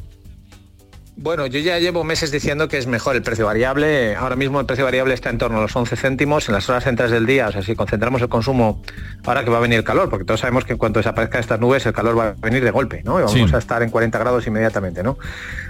Bueno, 1.21 1.47
yo 1.47 1.59
ya 1.59 1.77
llevo 1.79 2.05
meses 2.05 2.31
diciendo 2.31 2.69
que 2.69 2.77
es 2.77 2.87
mejor 2.87 3.17
el 3.17 3.21
precio 3.21 3.45
variable. 3.45 4.15
Ahora 4.15 4.37
mismo 4.37 4.57
el 4.61 4.65
precio 4.65 4.85
variable 4.85 5.13
está 5.13 5.29
en 5.29 5.37
torno 5.37 5.57
a 5.57 5.61
los 5.61 5.75
11 5.75 5.97
céntimos 5.97 6.47
en 6.47 6.53
las 6.55 6.69
horas 6.69 6.85
centrales 6.85 7.11
del 7.11 7.25
día. 7.25 7.49
O 7.49 7.51
sea, 7.51 7.61
si 7.61 7.75
concentramos 7.75 8.21
el 8.21 8.29
consumo 8.29 8.81
ahora 9.25 9.43
que 9.43 9.49
va 9.49 9.57
a 9.57 9.59
venir 9.59 9.79
el 9.79 9.83
calor, 9.83 10.09
porque 10.09 10.23
todos 10.23 10.39
sabemos 10.39 10.63
que 10.63 10.71
en 10.71 10.77
cuanto 10.79 10.99
desaparezcan 10.99 11.41
estas 11.41 11.59
nubes 11.59 11.85
el 11.85 11.91
calor 11.91 12.17
va 12.17 12.27
a 12.29 12.35
venir 12.39 12.63
de 12.63 12.71
golpe, 12.71 13.01
¿no? 13.03 13.19
Y 13.19 13.23
vamos 13.23 13.33
Sí. 13.33 13.45
a 13.53 13.57
estar 13.57 13.83
en 13.83 13.89
40 13.89 14.17
grados 14.17 14.47
inmediatamente, 14.47 15.03
¿no? 15.03 15.17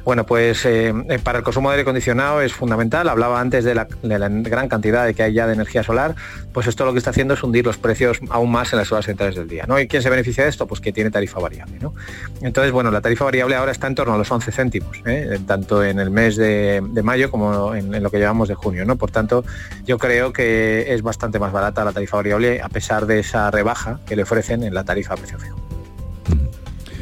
Bueno, 0.05 0.23
pues 0.27 0.63
eh, 0.65 0.93
eh, 1.09 1.17
para 1.17 1.39
el 1.39 1.43
consumo 1.43 1.69
de 1.69 1.77
aire 1.77 1.81
acondicionado 1.81 2.41
es 2.41 2.53
fundamental. 2.53 3.09
Hablaba 3.09 3.41
antes 3.41 3.63
de 3.65 3.73
la, 3.73 3.87
de 4.03 4.19
la 4.19 4.29
gran 4.29 4.69
cantidad 4.69 5.03
de 5.07 5.15
que 5.15 5.23
hay 5.23 5.33
ya 5.33 5.47
de 5.47 5.53
energía 5.53 5.81
solar. 5.81 6.13
Pues 6.53 6.67
esto 6.67 6.85
lo 6.85 6.91
que 6.91 6.99
está 6.99 7.09
haciendo 7.09 7.33
es 7.33 7.41
hundir 7.41 7.65
los 7.65 7.77
precios 7.79 8.19
aún 8.29 8.51
más 8.51 8.71
en 8.73 8.77
las 8.77 8.91
horas 8.91 9.05
centrales 9.07 9.35
del 9.35 9.47
día, 9.47 9.65
¿no? 9.67 9.79
¿Y 9.79 9.87
quién 9.87 10.03
se 10.03 10.11
beneficia 10.11 10.43
de 10.43 10.51
esto? 10.51 10.67
Pues 10.67 10.79
que 10.79 10.93
tiene 10.93 11.09
tarifa 11.09 11.39
variable, 11.39 11.79
¿no? 11.81 11.95
Entonces, 12.43 12.71
bueno, 12.71 12.91
la 12.91 13.01
tarifa 13.01 13.25
variable 13.25 13.55
ahora 13.55 13.71
está 13.71 13.87
en 13.87 13.95
torno 13.95 14.13
a 14.13 14.17
los 14.19 14.29
11 14.29 14.51
céntimos, 14.51 15.01
¿eh? 15.07 15.38
Tanto 15.45 15.83
en 15.83 15.99
el 15.99 16.09
mes 16.09 16.35
de, 16.35 16.81
de 16.83 17.03
mayo 17.03 17.31
como 17.31 17.75
en, 17.75 17.93
en 17.93 18.03
lo 18.03 18.09
que 18.09 18.17
llevamos 18.17 18.47
de 18.47 18.55
junio. 18.55 18.85
¿no? 18.85 18.95
Por 18.95 19.11
tanto, 19.11 19.43
yo 19.85 19.97
creo 19.97 20.33
que 20.33 20.93
es 20.93 21.01
bastante 21.01 21.39
más 21.39 21.51
barata 21.51 21.83
la 21.83 21.91
tarifa 21.91 22.17
variable 22.17 22.61
a 22.61 22.69
pesar 22.69 23.05
de 23.05 23.19
esa 23.19 23.51
rebaja 23.51 23.99
que 24.05 24.15
le 24.15 24.23
ofrecen 24.23 24.63
en 24.63 24.73
la 24.73 24.83
tarifa 24.83 25.13
a 25.13 25.17
precio 25.17 25.39
fijo. 25.39 25.57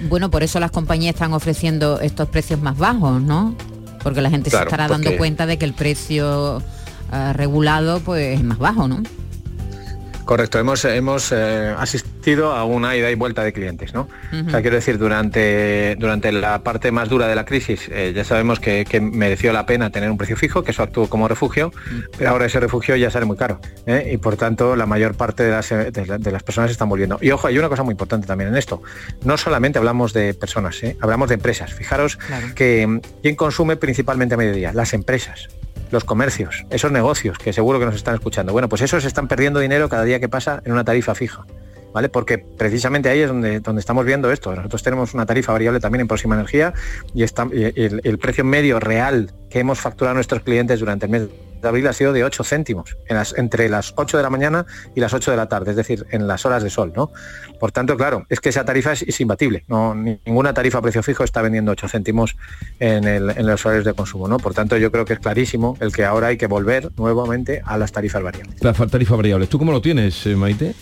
Bueno, 0.09 0.29
por 0.29 0.43
eso 0.43 0.59
las 0.59 0.71
compañías 0.71 1.15
están 1.15 1.33
ofreciendo 1.33 1.99
estos 1.99 2.29
precios 2.29 2.61
más 2.61 2.77
bajos, 2.77 3.21
¿no? 3.21 3.55
Porque 4.03 4.21
la 4.21 4.29
gente 4.29 4.49
Claro, 4.49 4.65
se 4.65 4.67
estará 4.67 4.87
dando 4.87 5.17
cuenta 5.17 5.45
de 5.45 5.57
que 5.57 5.65
el 5.65 5.73
precio 5.73 6.61
eh, 7.11 7.33
regulado 7.33 7.99
pues 8.01 8.37
es 8.37 8.43
más 8.43 8.57
bajo, 8.57 8.87
¿no? 8.87 9.01
Correcto, 10.27 10.59
hemos, 10.59 10.83
hemos 10.85 11.31
eh, 11.31 11.73
asistido 11.77 12.51
a 12.51 12.65
una 12.65 12.95
ida 12.95 13.09
y 13.09 13.15
vuelta 13.15 13.43
de 13.43 13.53
clientes, 13.53 13.93
¿no? 13.93 14.09
O 14.47 14.49
sea, 14.51 14.61
quiero 14.61 14.75
decir, 14.75 14.97
durante, 14.97 15.95
durante 15.97 16.31
la 16.31 16.61
parte 16.63 16.91
más 16.91 17.07
dura 17.09 17.27
de 17.27 17.35
la 17.35 17.45
crisis 17.45 17.87
eh, 17.89 18.11
ya 18.13 18.23
sabemos 18.23 18.59
que, 18.59 18.83
que 18.83 18.99
mereció 19.01 19.53
la 19.53 19.65
pena 19.65 19.89
tener 19.89 20.11
un 20.11 20.17
precio 20.17 20.35
fijo, 20.35 20.63
que 20.63 20.71
eso 20.71 20.83
actuó 20.83 21.07
como 21.09 21.27
refugio, 21.29 21.71
pero 22.17 22.29
ahora 22.31 22.45
ese 22.45 22.59
refugio 22.59 22.95
ya 22.97 23.09
sale 23.09 23.25
muy 23.25 23.37
caro 23.37 23.59
¿eh? 23.85 24.11
y 24.13 24.17
por 24.17 24.35
tanto 24.35 24.75
la 24.75 24.85
mayor 24.85 25.15
parte 25.15 25.43
de 25.43 25.51
las, 25.51 25.69
de, 25.69 26.05
la- 26.05 26.17
de 26.17 26.31
las 26.31 26.43
personas 26.43 26.71
están 26.71 26.89
volviendo. 26.89 27.17
Y 27.21 27.31
ojo, 27.31 27.47
hay 27.47 27.57
una 27.57 27.69
cosa 27.69 27.83
muy 27.83 27.93
importante 27.93 28.27
también 28.27 28.49
en 28.49 28.57
esto. 28.57 28.81
No 29.23 29.37
solamente 29.37 29.79
hablamos 29.79 30.11
de 30.13 30.33
personas, 30.33 30.81
hablamos 30.99 31.29
de 31.29 31.35
empresas. 31.35 31.73
Fijaros 31.73 32.19
que 32.53 32.85
mm, 32.85 32.99
¿quién 33.21 33.35
consume 33.35 33.77
principalmente 33.77 34.35
a 34.35 34.37
mediodía? 34.37 34.73
Las 34.73 34.93
empresas 34.93 35.47
los 35.91 36.03
comercios, 36.03 36.65
esos 36.69 36.91
negocios 36.91 37.37
que 37.37 37.53
seguro 37.53 37.79
que 37.79 37.85
nos 37.85 37.95
están 37.95 38.15
escuchando. 38.15 38.53
Bueno, 38.53 38.69
pues 38.69 38.81
esos 38.81 39.05
están 39.05 39.27
perdiendo 39.27 39.59
dinero 39.59 39.89
cada 39.89 40.03
día 40.03 40.19
que 40.19 40.29
pasa 40.29 40.61
en 40.65 40.71
una 40.71 40.83
tarifa 40.83 41.15
fija. 41.15 41.45
¿Vale? 41.93 42.09
Porque 42.09 42.37
precisamente 42.37 43.09
ahí 43.09 43.21
es 43.21 43.29
donde, 43.29 43.59
donde 43.59 43.79
estamos 43.79 44.05
viendo 44.05 44.31
esto. 44.31 44.53
Nosotros 44.53 44.83
tenemos 44.83 45.13
una 45.15 45.25
tarifa 45.25 45.53
variable 45.53 45.79
también 45.79 46.01
en 46.01 46.07
próxima 46.07 46.35
energía 46.35 46.73
y, 47.15 47.23
el, 47.23 48.01
el 48.03 48.17
precio 48.19 48.43
medio 48.43 48.79
real 48.79 49.31
que 49.49 49.59
hemos 49.59 49.79
facturado 49.79 50.11
a 50.11 50.13
nuestros 50.13 50.43
clientes 50.43 50.79
durante 50.79 51.05
el 51.07 51.11
mes 51.11 51.27
de 51.61 51.67
abril 51.67 51.87
ha 51.87 51.93
sido 51.93 52.13
de 52.13 52.23
8 52.23 52.43
céntimos 52.43 52.97
en 53.07 53.15
las, 53.17 53.37
entre 53.37 53.69
las 53.69 53.93
8 53.97 54.17
de 54.17 54.23
la 54.23 54.29
mañana 54.29 54.65
y 54.95 54.99
las 54.99 55.13
8 55.13 55.31
de 55.31 55.37
la 55.37 55.47
tarde, 55.49 55.71
es 55.71 55.77
decir, 55.77 56.05
en 56.11 56.27
las 56.27 56.45
horas 56.45 56.63
de 56.63 56.69
sol. 56.69 56.93
¿no? 56.95 57.11
Por 57.59 57.71
tanto, 57.71 57.97
claro, 57.97 58.25
es 58.29 58.39
que 58.39 58.49
esa 58.49 58.65
tarifa 58.65 58.93
es, 58.93 59.19
imbatible. 59.19 59.63
No, 59.67 59.95
ni- 59.95 60.19
ninguna 60.25 60.53
tarifa 60.53 60.77
a 60.77 60.81
precio 60.81 61.01
fijo 61.03 61.23
está 61.23 61.41
vendiendo 61.41 61.71
8 61.71 61.87
céntimos 61.87 62.35
en, 62.79 63.03
el- 63.05 63.29
en 63.31 63.45
los 63.47 63.65
horarios 63.65 63.85
de 63.85 63.93
consumo. 63.93 64.27
¿no? 64.27 64.37
Por 64.37 64.53
tanto, 64.53 64.77
yo 64.77 64.91
creo 64.91 65.05
que 65.05 65.13
es 65.13 65.19
clarísimo 65.19 65.77
el 65.79 65.91
que 65.91 66.05
ahora 66.05 66.27
hay 66.27 66.37
que 66.37 66.47
volver 66.47 66.89
nuevamente 66.97 67.61
a 67.65 67.77
las 67.77 67.91
tarifas 67.91 68.21
variables. 68.23 68.61
La 68.63 68.73
fa- 68.73 68.87
tarifa 68.87 69.15
variable. 69.15 69.47
¿Tú 69.47 69.57
cómo 69.57 69.71
lo 69.71 69.81
tienes, 69.81 70.25
eh, 70.27 70.35
Maite? 70.35 70.73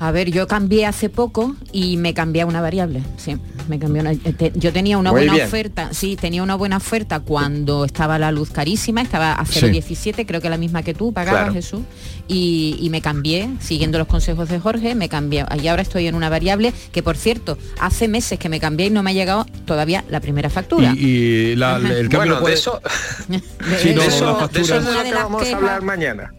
A 0.00 0.12
ver, 0.12 0.30
yo 0.30 0.46
cambié 0.46 0.86
hace 0.86 1.08
poco 1.08 1.56
y 1.72 1.96
me 1.96 2.14
cambié 2.14 2.42
a 2.42 2.46
una 2.46 2.60
variable. 2.60 3.02
Sí, 3.16 3.36
me 3.68 3.78
cambié 3.80 4.00
una. 4.02 4.14
te- 4.14 4.52
yo 4.54 4.72
tenía 4.72 4.96
una 4.96 5.10
Muy 5.10 5.22
buena 5.22 5.34
bien. 5.34 5.46
oferta, 5.46 5.88
sí, 5.92 6.14
tenía 6.14 6.42
una 6.42 6.54
buena 6.54 6.76
oferta 6.76 7.18
cuando 7.20 7.84
estaba 7.84 8.16
la 8.18 8.30
luz 8.30 8.50
carísima, 8.50 9.02
estaba 9.02 9.32
a 9.32 9.44
Sí. 9.44 9.58
0,17, 9.60 10.24
creo 10.24 10.40
que 10.40 10.48
la 10.50 10.56
misma 10.56 10.82
que 10.84 10.94
tú 10.94 11.12
pagabas, 11.12 11.40
Claro. 11.42 11.52
Jesús. 11.54 11.80
Y, 12.28 12.76
y 12.80 12.90
me 12.90 13.00
cambié, 13.00 13.48
siguiendo 13.60 13.98
los 13.98 14.06
consejos 14.06 14.48
de 14.48 14.60
Jorge, 14.60 14.94
me 14.94 15.08
cambié. 15.08 15.44
Y 15.62 15.66
ahora 15.66 15.82
estoy 15.82 16.06
en 16.06 16.14
una 16.14 16.28
variable 16.28 16.72
que, 16.92 17.02
por 17.02 17.16
cierto, 17.16 17.58
hace 17.80 18.06
meses 18.06 18.38
que 18.38 18.48
me 18.48 18.60
cambié 18.60 18.86
y 18.86 18.90
no 18.90 19.02
me 19.02 19.10
ha 19.10 19.14
llegado 19.14 19.46
todavía 19.64 20.04
la 20.08 20.20
primera 20.20 20.48
factura. 20.48 20.92
Y, 20.96 21.04
y 21.06 21.56
la- 21.56 21.76
el 21.78 22.08
cambio 22.08 22.18
Bueno, 22.18 22.40
puede- 22.40 22.54
de 22.54 22.60
eso, 22.60 22.80
Sí, 23.28 23.94
no, 23.94 24.00
de 24.02 24.06
eso- 24.06 24.36
factura. 24.38 24.62
eso 24.62 24.74
es 24.76 24.84
de 24.84 24.90
Una 24.90 24.98
lo 24.98 25.04
que 25.04 25.14
vamos 25.14 25.48
a 25.52 25.56
hablar 25.56 25.82
mañana. 25.82 26.32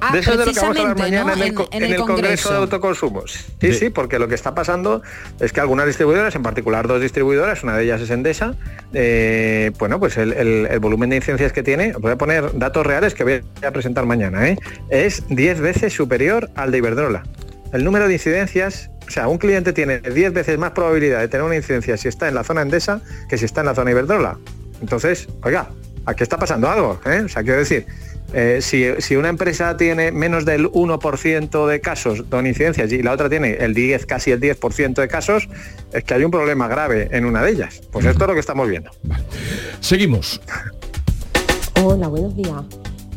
Ah, 0.00 0.12
de 0.12 0.18
eso 0.20 0.32
es 0.32 0.38
de 0.38 0.46
lo 0.46 0.52
que 0.52 0.60
vamos 0.60 0.76
a 0.76 0.80
hablar 0.80 0.98
mañana 0.98 1.34
¿no? 1.36 1.42
en 1.42 1.42
el, 1.42 1.48
En- 1.48 1.84
en 1.92 1.96
Congreso 1.96 2.06
Congreso. 2.06 2.50
de 2.50 2.56
Autoconsumos. 2.56 3.46
Sí, 3.60 3.72
sí, 3.74 3.90
porque 3.90 4.18
lo 4.18 4.28
que 4.28 4.34
está 4.34 4.54
pasando 4.54 5.02
es 5.40 5.52
que 5.52 5.60
algunas 5.60 5.86
distribuidoras, 5.86 6.34
en 6.34 6.42
particular 6.42 6.86
dos 6.88 7.00
distribuidoras, 7.00 7.62
una 7.62 7.76
de 7.76 7.84
ellas 7.84 8.00
es 8.00 8.10
Endesa, 8.10 8.54
eh, 8.94 9.70
bueno, 9.78 9.98
pues 10.00 10.16
el, 10.16 10.32
el- 10.32 10.66
el 10.70 10.78
volumen 10.80 11.10
de 11.10 11.16
incidencias 11.16 11.52
que 11.52 11.62
tiene, 11.62 11.94
os 11.94 12.00
voy 12.00 12.12
a 12.12 12.16
poner 12.16 12.58
datos 12.58 12.86
reales 12.86 13.14
que 13.14 13.24
voy 13.24 13.42
a 13.66 13.70
presentar 13.70 14.06
mañana, 14.06 14.48
¿eh? 14.48 14.58
es 14.90 15.22
10 15.28 15.60
veces 15.60 15.92
superior 15.92 16.50
al 16.54 16.70
de 16.70 16.78
Iberdrola. 16.78 17.22
El 17.72 17.84
número 17.84 18.06
de 18.08 18.14
incidencias, 18.14 18.90
o 19.06 19.10
sea, 19.10 19.28
un 19.28 19.38
cliente 19.38 19.72
tiene 19.72 19.98
10 20.00 20.32
veces 20.32 20.58
más 20.58 20.70
probabilidad 20.72 21.20
de 21.20 21.28
tener 21.28 21.44
una 21.44 21.56
incidencia 21.56 21.96
si 21.98 22.08
está 22.08 22.26
en 22.28 22.34
la 22.34 22.42
zona 22.44 22.62
Endesa 22.62 23.02
que 23.28 23.36
si 23.36 23.44
está 23.44 23.60
en 23.60 23.66
la 23.66 23.74
zona 23.74 23.90
Iberdrola. 23.90 24.38
Entonces, 24.80 25.28
oiga, 25.42 25.68
aquí 26.06 26.22
está 26.22 26.38
pasando 26.38 26.70
algo, 26.70 27.00
¿eh? 27.04 27.20
O 27.24 27.28
sea, 27.28 27.42
quiero 27.42 27.58
decir, 27.58 27.84
eh, 28.34 28.58
si, 28.60 28.84
si 28.98 29.16
una 29.16 29.28
empresa 29.28 29.76
tiene 29.76 30.12
menos 30.12 30.44
del 30.44 30.66
1% 30.70 31.66
de 31.66 31.80
casos 31.80 32.22
con 32.30 32.46
incidencias 32.46 32.92
y 32.92 33.02
la 33.02 33.12
otra 33.12 33.28
tiene 33.28 33.54
el 33.54 33.74
10, 33.74 34.06
casi 34.06 34.30
el 34.30 34.40
10% 34.40 34.94
de 34.94 35.08
casos, 35.08 35.48
es 35.92 36.04
que 36.04 36.14
hay 36.14 36.24
un 36.24 36.30
problema 36.30 36.68
grave 36.68 37.08
en 37.12 37.24
una 37.24 37.42
de 37.42 37.52
ellas. 37.52 37.80
Pues 37.90 38.04
esto 38.04 38.24
es 38.24 38.28
lo 38.28 38.34
que 38.34 38.40
estamos 38.40 38.68
viendo. 38.68 38.90
Seguimos. 39.80 40.40
Hola, 41.82 42.08
buenos 42.08 42.34
días. 42.36 42.62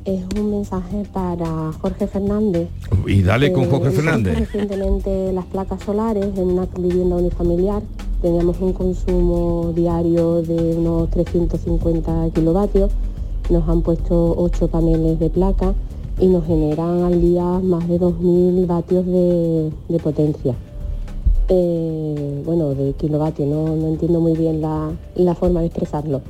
Es 0.05 0.21
un 0.39 0.51
mensaje 0.51 1.03
para 1.13 1.71
Jorge 1.79 2.07
Fernández. 2.07 2.67
Y 3.05 3.21
dale 3.21 3.51
con 3.51 3.65
Eh, 3.65 3.67
Jorge 3.69 3.91
Fernández. 3.91 4.39
Recientemente 4.39 5.31
las 5.33 5.45
placas 5.45 5.83
solares 5.83 6.25
en 6.37 6.43
una 6.43 6.65
vivienda 6.77 7.17
unifamiliar 7.17 7.83
teníamos 8.21 8.59
un 8.59 8.73
consumo 8.73 9.73
diario 9.75 10.41
de 10.41 10.75
unos 10.75 11.09
350 11.11 12.29
kilovatios. 12.33 12.91
Nos 13.51 13.67
han 13.67 13.81
puesto 13.81 14.33
8 14.37 14.69
paneles 14.69 15.19
de 15.19 15.29
placa 15.29 15.73
y 16.19 16.27
nos 16.27 16.45
generan 16.45 17.03
al 17.03 17.21
día 17.21 17.43
más 17.43 17.85
de 17.87 17.99
2.000 17.99 18.65
vatios 18.65 19.05
de, 19.05 19.99
potencia. 20.01 20.55
Eh, 21.49 22.41
bueno, 22.45 22.69
de 22.73 22.93
kilovatios, 22.93 23.49
no, 23.49 23.75
no 23.75 23.87
entiendo 23.89 24.21
muy 24.21 24.37
bien 24.37 24.61
la, 24.61 24.91
la 25.15 25.35
forma 25.35 25.59
de 25.59 25.65
expresarlo. 25.65 26.21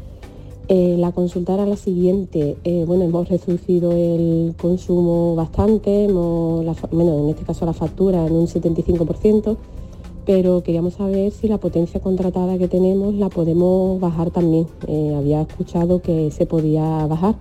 Eh, 0.67 0.95
la 0.97 1.11
consulta 1.11 1.53
era 1.53 1.65
la 1.65 1.75
siguiente. 1.75 2.57
eh, 2.63 2.85
bueno, 2.87 3.03
hemos 3.03 3.29
reducido 3.29 3.91
el 3.91 4.55
consumo 4.59 5.35
bastante, 5.35 6.05
hemos, 6.05 6.65
la 6.65 6.73
bueno, 6.91 7.19
en 7.19 7.29
este 7.29 7.43
caso 7.43 7.65
la 7.65 7.73
factura 7.73 8.25
en 8.25 8.33
un 8.33 8.47
75%, 8.47 9.57
pero 10.33 10.63
queríamos 10.63 10.93
saber 10.93 11.33
si 11.33 11.49
la 11.49 11.57
potencia 11.57 11.99
contratada 11.99 12.57
que 12.57 12.69
tenemos 12.69 13.13
la 13.15 13.27
podemos 13.27 13.99
bajar 13.99 14.31
también. 14.31 14.65
Eh, 14.87 15.13
había 15.13 15.41
escuchado 15.41 16.01
que 16.01 16.31
se 16.31 16.45
podía 16.45 17.05
bajar. 17.05 17.35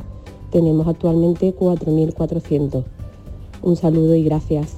Tenemos 0.50 0.88
actualmente 0.88 1.54
4.400. 1.54 2.82
Un 3.62 3.76
saludo 3.76 4.16
y 4.16 4.24
gracias. 4.24 4.76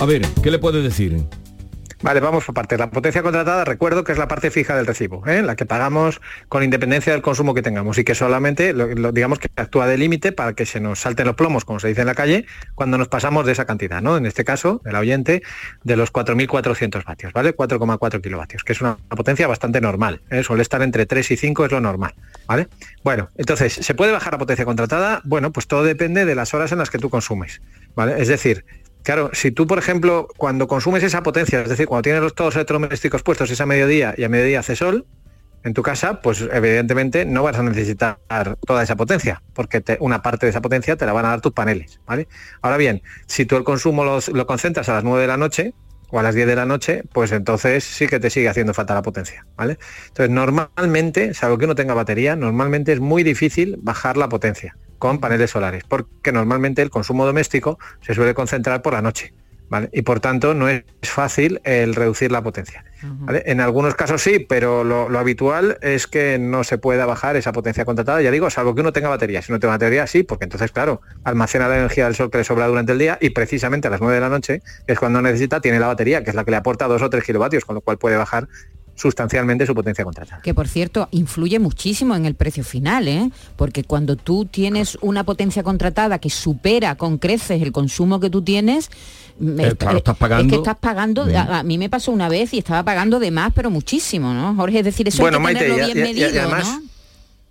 A 0.00 0.06
ver, 0.06 0.22
¿qué 0.42 0.50
le 0.50 0.58
puede 0.58 0.80
decir? 0.80 1.22
Vale, 2.02 2.18
vamos 2.18 2.44
por 2.44 2.54
partes. 2.54 2.80
La 2.80 2.90
potencia 2.90 3.22
contratada, 3.22 3.64
recuerdo 3.64 4.02
que 4.02 4.10
es 4.10 4.18
la 4.18 4.26
parte 4.26 4.50
fija 4.50 4.74
del 4.74 4.86
recibo, 4.86 5.24
¿eh? 5.28 5.40
la 5.40 5.54
que 5.54 5.66
pagamos 5.66 6.20
con 6.48 6.64
independencia 6.64 7.12
del 7.12 7.22
consumo 7.22 7.54
que 7.54 7.62
tengamos 7.62 7.96
y 7.96 8.02
que 8.02 8.16
solamente, 8.16 8.74
digamos 9.12 9.38
que 9.38 9.48
actúa 9.54 9.86
de 9.86 9.96
límite 9.98 10.32
para 10.32 10.54
que 10.54 10.66
se 10.66 10.80
nos 10.80 10.98
salten 10.98 11.28
los 11.28 11.36
plomos, 11.36 11.64
como 11.64 11.78
se 11.78 11.86
dice 11.86 12.00
en 12.00 12.08
la 12.08 12.16
calle, 12.16 12.44
cuando 12.74 12.98
nos 12.98 13.06
pasamos 13.06 13.46
de 13.46 13.52
esa 13.52 13.66
cantidad, 13.66 14.02
¿no? 14.02 14.16
En 14.16 14.26
este 14.26 14.44
caso, 14.44 14.80
el 14.84 14.96
oyente, 14.96 15.44
de 15.84 15.96
los 15.96 16.12
4.400 16.12 17.04
vatios, 17.04 17.32
¿vale? 17.32 17.54
4,4 17.54 18.20
kilovatios, 18.20 18.64
que 18.64 18.72
es 18.72 18.80
una 18.80 18.96
potencia 18.96 19.46
bastante 19.46 19.80
normal, 19.80 20.22
¿eh? 20.30 20.42
suele 20.42 20.62
estar 20.62 20.82
entre 20.82 21.06
3 21.06 21.30
y 21.30 21.36
5, 21.36 21.66
es 21.66 21.70
lo 21.70 21.80
normal, 21.80 22.14
¿vale? 22.48 22.66
Bueno, 23.04 23.28
entonces, 23.36 23.74
¿se 23.74 23.94
puede 23.94 24.10
bajar 24.10 24.32
la 24.32 24.38
potencia 24.40 24.64
contratada? 24.64 25.20
Bueno, 25.22 25.52
pues 25.52 25.68
todo 25.68 25.84
depende 25.84 26.24
de 26.24 26.34
las 26.34 26.52
horas 26.52 26.72
en 26.72 26.78
las 26.78 26.90
que 26.90 26.98
tú 26.98 27.10
consumes, 27.10 27.62
¿vale? 27.94 28.20
Es 28.20 28.26
decir, 28.26 28.64
Claro, 29.02 29.30
si 29.32 29.50
tú, 29.50 29.66
por 29.66 29.78
ejemplo, 29.78 30.28
cuando 30.36 30.68
consumes 30.68 31.02
esa 31.02 31.22
potencia, 31.22 31.60
es 31.60 31.68
decir, 31.68 31.86
cuando 31.86 32.02
tienes 32.02 32.22
los, 32.22 32.34
todos 32.34 32.54
electrodomésticos 32.54 33.22
puestos 33.22 33.50
es 33.50 33.60
a 33.60 33.66
mediodía 33.66 34.14
y 34.16 34.24
a 34.24 34.28
mediodía 34.28 34.60
hace 34.60 34.76
sol, 34.76 35.06
en 35.64 35.74
tu 35.74 35.82
casa, 35.82 36.20
pues 36.22 36.40
evidentemente 36.52 37.24
no 37.24 37.42
vas 37.42 37.56
a 37.56 37.62
necesitar 37.62 38.18
toda 38.66 38.82
esa 38.82 38.96
potencia, 38.96 39.42
porque 39.54 39.82
una 40.00 40.22
parte 40.22 40.46
de 40.46 40.50
esa 40.50 40.60
potencia 40.60 40.96
te 40.96 41.06
la 41.06 41.12
van 41.12 41.24
a 41.24 41.28
dar 41.28 41.40
tus 41.40 41.52
paneles, 41.52 42.00
¿vale? 42.06 42.28
Ahora 42.62 42.76
bien, 42.76 43.02
si 43.26 43.44
tú 43.46 43.56
el 43.56 43.64
consumo 43.64 44.04
lo 44.04 44.46
concentras 44.46 44.88
a 44.88 44.94
las 44.94 45.04
9 45.04 45.20
de 45.20 45.28
la 45.28 45.36
noche 45.36 45.74
o 46.10 46.18
a 46.18 46.22
las 46.22 46.34
10 46.34 46.46
de 46.48 46.56
la 46.56 46.66
noche, 46.66 47.04
pues 47.12 47.30
entonces 47.32 47.84
sí 47.84 48.08
que 48.08 48.18
te 48.18 48.28
sigue 48.28 48.48
haciendo 48.48 48.74
falta 48.74 48.94
la 48.94 49.02
potencia, 49.02 49.46
¿vale? 49.56 49.78
Entonces, 50.08 50.30
normalmente, 50.30 51.32
salvo 51.32 51.58
que 51.58 51.64
uno 51.64 51.74
tenga 51.74 51.94
batería, 51.94 52.34
normalmente 52.34 52.92
es 52.92 53.00
muy 53.00 53.22
difícil 53.22 53.78
bajar 53.80 54.16
la 54.16 54.28
potencia 54.28 54.76
con 55.02 55.18
paneles 55.18 55.50
solares, 55.50 55.82
porque 55.82 56.30
normalmente 56.30 56.80
el 56.80 56.88
consumo 56.88 57.26
doméstico 57.26 57.76
se 58.02 58.14
suele 58.14 58.34
concentrar 58.34 58.82
por 58.82 58.92
la 58.92 59.02
noche. 59.02 59.34
¿Vale? 59.68 59.88
Y 59.92 60.02
por 60.02 60.20
tanto 60.20 60.54
no 60.54 60.68
es 60.68 60.84
fácil 61.02 61.60
el 61.64 61.96
reducir 61.96 62.30
la 62.30 62.42
potencia. 62.42 62.84
¿vale? 63.02 63.42
En 63.46 63.60
algunos 63.60 63.94
casos 63.96 64.22
sí, 64.22 64.38
pero 64.38 64.84
lo, 64.84 65.08
lo 65.08 65.18
habitual 65.18 65.78
es 65.80 66.06
que 66.06 66.38
no 66.38 66.62
se 66.62 66.78
pueda 66.78 67.04
bajar 67.06 67.34
esa 67.36 67.50
potencia 67.50 67.84
contratada, 67.84 68.22
ya 68.22 68.30
digo, 68.30 68.48
salvo 68.50 68.76
que 68.76 68.82
uno 68.82 68.92
tenga 68.92 69.08
batería. 69.08 69.42
Si 69.42 69.50
no 69.50 69.58
tenga 69.58 69.74
batería, 69.74 70.06
sí, 70.06 70.22
porque 70.22 70.44
entonces, 70.44 70.70
claro, 70.70 71.00
almacena 71.24 71.66
la 71.66 71.78
energía 71.78 72.04
del 72.04 72.14
sol 72.14 72.30
que 72.30 72.38
le 72.38 72.44
sobra 72.44 72.68
durante 72.68 72.92
el 72.92 72.98
día 72.98 73.18
y 73.20 73.30
precisamente 73.30 73.88
a 73.88 73.90
las 73.90 74.00
9 74.00 74.14
de 74.14 74.20
la 74.20 74.28
noche, 74.28 74.62
que 74.86 74.92
es 74.92 74.98
cuando 75.00 75.20
necesita, 75.20 75.60
tiene 75.60 75.80
la 75.80 75.88
batería, 75.88 76.22
que 76.22 76.30
es 76.30 76.36
la 76.36 76.44
que 76.44 76.52
le 76.52 76.58
aporta 76.58 76.86
2 76.86 77.02
o 77.02 77.10
3 77.10 77.24
kilovatios, 77.24 77.64
con 77.64 77.74
lo 77.74 77.80
cual 77.80 77.98
puede 77.98 78.16
bajar 78.16 78.46
sustancialmente 78.94 79.66
su 79.66 79.74
potencia 79.74 80.04
contratada. 80.04 80.42
Que 80.42 80.54
por 80.54 80.68
cierto, 80.68 81.08
influye 81.10 81.58
muchísimo 81.58 82.14
en 82.14 82.26
el 82.26 82.34
precio 82.34 82.62
final, 82.64 83.08
¿eh? 83.08 83.30
Porque 83.56 83.84
cuando 83.84 84.16
tú 84.16 84.44
tienes 84.44 84.96
una 85.00 85.24
potencia 85.24 85.62
contratada 85.62 86.18
que 86.18 86.30
supera 86.30 86.94
con 86.96 87.18
creces 87.18 87.62
el 87.62 87.72
consumo 87.72 88.20
que 88.20 88.30
tú 88.30 88.42
tienes, 88.42 88.90
me- 89.38 89.68
Eh, 89.68 89.74
claro, 89.76 89.98
estás 89.98 90.12
Es 90.14 90.18
que 90.18 90.20
pagando- 90.20 90.56
estás 90.56 90.76
pagando, 90.78 91.26
Mm. 91.26 91.36
a, 91.36 91.58
a 91.60 91.62
mí 91.62 91.78
me 91.78 91.88
pasó 91.88 92.12
una 92.12 92.28
vez 92.28 92.52
y 92.54 92.58
estaba 92.58 92.84
pagando 92.84 93.18
de 93.18 93.30
más, 93.30 93.52
pero 93.54 93.70
muchísimo, 93.70 94.32
¿no? 94.34 94.54
Jorge, 94.54 94.80
es 94.80 94.84
decir, 94.84 95.08
eso 95.08 95.22
Bueno, 95.22 95.38
hay 95.38 95.40
que 95.40 95.44
Maite, 95.54 95.60
tenerlo 95.70 95.88
y- 95.88 95.94
bien 95.94 96.06
y- 96.06 96.10
y 96.10 96.22
medido, 96.24 96.42
además- 96.42 96.68
¿no? 96.68 96.91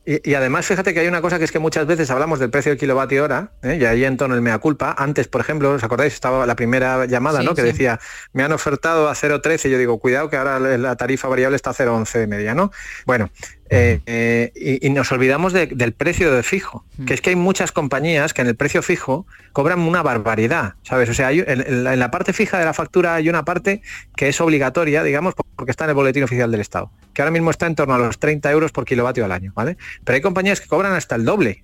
Y, 0.06 0.32
y 0.32 0.34
además, 0.34 0.66
fíjate 0.66 0.94
que 0.94 1.00
hay 1.02 1.08
una 1.08 1.22
cosa 1.22 1.38
que 1.38 1.46
es 1.46 1.52
que 1.52 1.60
muchas 1.60 1.86
veces 1.86 2.10
hablamos 2.10 2.40
del 2.40 2.50
precio 2.50 2.72
del 2.72 2.80
kilovatio 2.80 3.24
hora, 3.24 3.52
¿eh? 3.62 3.78
y 3.80 3.86
ahí 3.86 4.04
en 4.04 4.18
tono 4.18 4.34
el 4.34 4.42
mea 4.42 4.58
culpa. 4.58 4.96
Antes, 4.98 5.28
por 5.28 5.42
ejemplo, 5.42 5.72
¿os 5.72 5.84
acordáis? 5.84 6.14
Estaba 6.14 6.46
la 6.48 6.56
primera 6.56 7.06
llamada, 7.06 7.40
Sí, 7.42 7.46
¿no? 7.46 7.54
Que 7.54 7.62
sí. 7.62 7.68
decía, 7.68 8.00
me 8.34 8.44
han 8.44 8.52
ofertado 8.52 9.10
a 9.10 9.14
0,13. 9.14 9.70
Yo 9.70 9.78
digo, 9.78 10.00
cuidado 10.00 10.30
que 10.30 10.38
ahora 10.38 10.60
la 10.60 10.78
la 10.78 10.96
tarifa 10.96 11.28
variable 11.28 11.56
está 11.56 11.70
a 11.70 11.74
0,11 11.74 12.20
de 12.20 12.28
media, 12.28 12.56
¿no? 12.56 12.72
Bueno, 13.06 13.30
eh, 13.74 14.02
eh, 14.06 14.52
y, 14.54 14.86
y 14.86 14.90
nos 14.90 15.12
olvidamos 15.14 15.54
de- 15.54 15.68
del 15.68 15.94
precio 15.94 16.32
de 16.36 16.44
fijo, 16.44 16.86
que 17.08 17.14
es 17.14 17.22
que 17.22 17.30
hay 17.32 17.36
muchas 17.38 17.72
compañías 17.72 18.34
que 18.34 18.42
en 18.42 18.48
el 18.50 18.56
precio 18.58 18.84
fijo 18.84 19.26
cobran 19.54 19.80
una 19.80 20.04
barbaridad, 20.04 20.74
¿sabes? 20.84 21.10
O 21.10 21.14
sea, 21.14 21.28
hay- 21.28 21.40
en, 21.40 21.62
en 21.66 21.84
la, 21.86 21.94
en 21.94 22.00
la 22.00 22.12
parte 22.12 22.34
fija 22.34 22.60
de 22.60 22.66
la 22.66 22.74
factura 22.74 23.16
hay 23.16 23.30
una 23.30 23.46
parte 23.46 23.82
que 24.16 24.28
es 24.28 24.42
obligatoria, 24.42 25.04
digamos, 25.04 25.34
porque 25.56 25.72
está 25.72 25.86
en 25.86 25.92
el 25.92 25.96
boletín 25.96 26.24
oficial 26.24 26.52
del 26.52 26.60
Estado, 26.62 26.92
que 27.14 27.22
ahora 27.22 27.32
mismo 27.32 27.50
está 27.50 27.66
en 27.66 27.76
torno 27.76 27.94
a 27.94 27.98
los 27.98 28.20
30 28.20 28.52
euros 28.52 28.72
por 28.74 28.84
kilovatio 28.86 29.24
al 29.24 29.32
año, 29.32 29.54
¿vale? 29.56 29.78
Pero 30.04 30.16
hay 30.16 30.22
compañías 30.22 30.60
que 30.60 30.68
cobran 30.68 30.94
hasta 30.94 31.16
el 31.16 31.24
doble. 31.24 31.64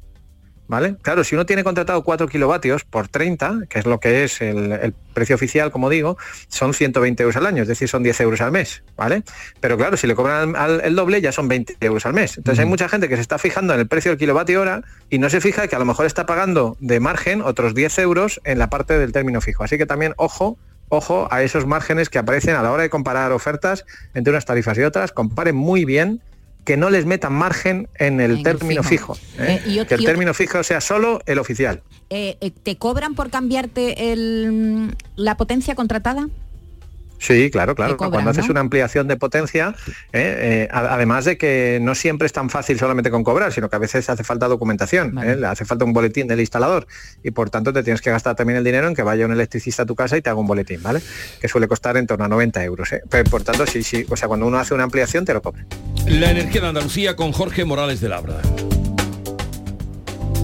¿Vale? 0.69 0.95
Claro, 1.01 1.23
si 1.23 1.33
uno 1.35 1.45
tiene 1.45 1.63
contratado 1.63 2.03
4 2.03 2.27
kilovatios 2.27 2.83
por 2.83 3.07
30, 3.07 3.59
que 3.69 3.79
es 3.79 3.85
lo 3.85 3.99
que 4.01 4.25
es 4.25 4.41
el, 4.41 4.73
el 4.73 4.93
precio 5.13 5.35
oficial, 5.35 5.71
como 5.71 5.89
digo, 5.89 6.17
son 6.49 6.73
120 6.73 7.23
euros 7.23 7.37
al 7.37 7.45
año, 7.45 7.61
es 7.61 7.69
decir, 7.69 7.87
son 7.87 8.03
10 8.03 8.19
euros 8.21 8.41
al 8.41 8.51
mes, 8.51 8.83
¿vale? 8.97 9.23
Pero 9.61 9.77
claro, 9.77 9.95
si 9.95 10.07
le 10.07 10.15
cobran 10.15 10.57
al- 10.57 10.81
el 10.83 10.93
doble 10.95 11.21
ya 11.21 11.31
son 11.31 11.47
20 11.47 11.77
euros 11.79 12.05
al 12.05 12.13
mes. 12.13 12.37
Entonces 12.37 12.59
hay 12.59 12.65
mucha 12.69 12.89
gente 12.89 13.07
que 13.07 13.15
se 13.15 13.21
está 13.21 13.37
fijando 13.37 13.73
en 13.73 13.79
el 13.79 13.87
precio 13.87 14.11
del 14.11 14.17
kilovatio 14.19 14.61
hora 14.61 14.81
y 15.09 15.19
no 15.19 15.29
se 15.29 15.39
fija 15.39 15.67
que 15.69 15.75
a 15.77 15.79
lo 15.79 15.85
mejor 15.85 16.05
está 16.05 16.25
pagando 16.25 16.75
de 16.81 16.99
margen 16.99 17.41
otros 17.41 17.73
10 17.73 17.99
euros 17.99 18.41
en 18.43 18.59
la 18.59 18.69
parte 18.69 18.97
del 18.99 19.13
término 19.13 19.39
fijo. 19.39 19.63
Así 19.63 19.77
que 19.77 19.85
también, 19.85 20.13
ojo, 20.17 20.57
ojo 20.89 21.29
a 21.31 21.43
esos 21.43 21.65
márgenes 21.65 22.09
que 22.09 22.17
aparecen 22.19 22.55
a 22.55 22.61
la 22.61 22.71
hora 22.73 22.83
de 22.83 22.89
comparar 22.89 23.31
ofertas 23.31 23.85
entre 24.13 24.31
unas 24.31 24.43
tarifas 24.45 24.77
y 24.77 24.81
otras, 24.83 25.13
comparen 25.13 25.55
muy 25.55 25.85
bien 25.85 26.21
que 26.67 26.75
no 26.75 26.89
les 26.89 27.05
metan 27.05 27.31
margen 27.31 27.87
en 27.95 28.19
el 28.19 28.31
En 28.31 28.37
el 28.39 28.43
término 28.43 28.83
fijo. 28.83 29.15
fijo. 29.15 29.41
¿eh? 29.41 29.61
Eh, 29.65 29.85
que 29.87 29.95
el 29.95 30.03
término 30.03 30.33
fijo 30.33 30.61
sea 30.63 30.81
solo 30.81 31.21
el 31.25 31.39
oficial. 31.39 31.81
Eh, 32.09 32.51
¿Te 32.61 32.75
cobran 32.75 33.15
por 33.15 33.29
cambiarte 33.29 34.11
el, 34.11 34.93
la 35.15 35.37
potencia 35.37 35.75
contratada? 35.75 36.27
Sí, 37.19 37.49
claro, 37.51 37.75
claro. 37.75 37.97
Cobran, 37.97 38.11
Cuando 38.11 38.31
haces 38.31 38.49
una 38.49 38.59
ampliación 38.59 39.07
de 39.07 39.17
potencia, 39.17 39.75
eh, 40.13 40.67
eh, 40.67 40.67
además 40.71 41.25
de 41.25 41.37
que 41.37 41.79
no 41.81 41.95
siempre 41.95 42.25
es 42.25 42.33
tan 42.33 42.49
fácil 42.49 42.77
solamente 42.77 43.09
con 43.09 43.23
cobrar, 43.23 43.51
sino 43.51 43.69
que 43.69 43.75
a 43.75 43.79
veces 43.79 44.09
hace 44.09 44.23
falta 44.23 44.47
documentación, 44.47 45.17
¿eh? 45.17 45.35
le 45.35 45.47
hace 45.47 45.65
falta 45.65 45.85
un 45.85 45.93
boletín 45.93 46.27
del 46.27 46.39
instalador 46.39 46.87
y 47.23 47.31
por 47.31 47.49
tanto 47.49 47.73
te 47.73 47.83
tienes 47.83 48.01
que 48.01 48.11
gastar 48.11 48.35
también 48.35 48.57
el 48.57 48.63
dinero 48.63 48.87
en 48.87 48.95
que 48.95 49.03
vaya 49.03 49.25
un 49.25 49.31
electricista 49.31 49.83
a 49.83 49.85
tu 49.85 49.95
casa 49.95 50.17
y 50.17 50.21
te 50.21 50.29
haga 50.29 50.39
un 50.39 50.47
boletín, 50.47 50.81
¿vale? 50.83 51.01
Que 51.41 51.47
suele 51.47 51.67
costar 51.67 51.97
en 51.97 52.07
torno 52.07 52.25
a 52.25 52.27
90 52.27 52.63
euros. 52.63 52.89
Pero, 53.09 53.29
por 53.29 53.43
tanto, 53.43 53.65
sí, 53.65 53.83
sí, 53.83 54.05
o 54.09 54.15
sea, 54.15 54.27
cuando 54.27 54.45
uno 54.45 54.59
hace 54.59 54.73
una 54.73 54.83
ampliación 54.83 55.25
te 55.25 55.33
lo 55.33 55.41
cobra. 55.41 55.65
La 56.07 56.31
energía 56.31 56.61
de 56.61 56.67
Andalucía 56.69 57.17
con 57.17 57.33
Jorge 57.33 57.65
Morales 57.65 57.99
de 57.99 58.07
Labra. 58.07 58.41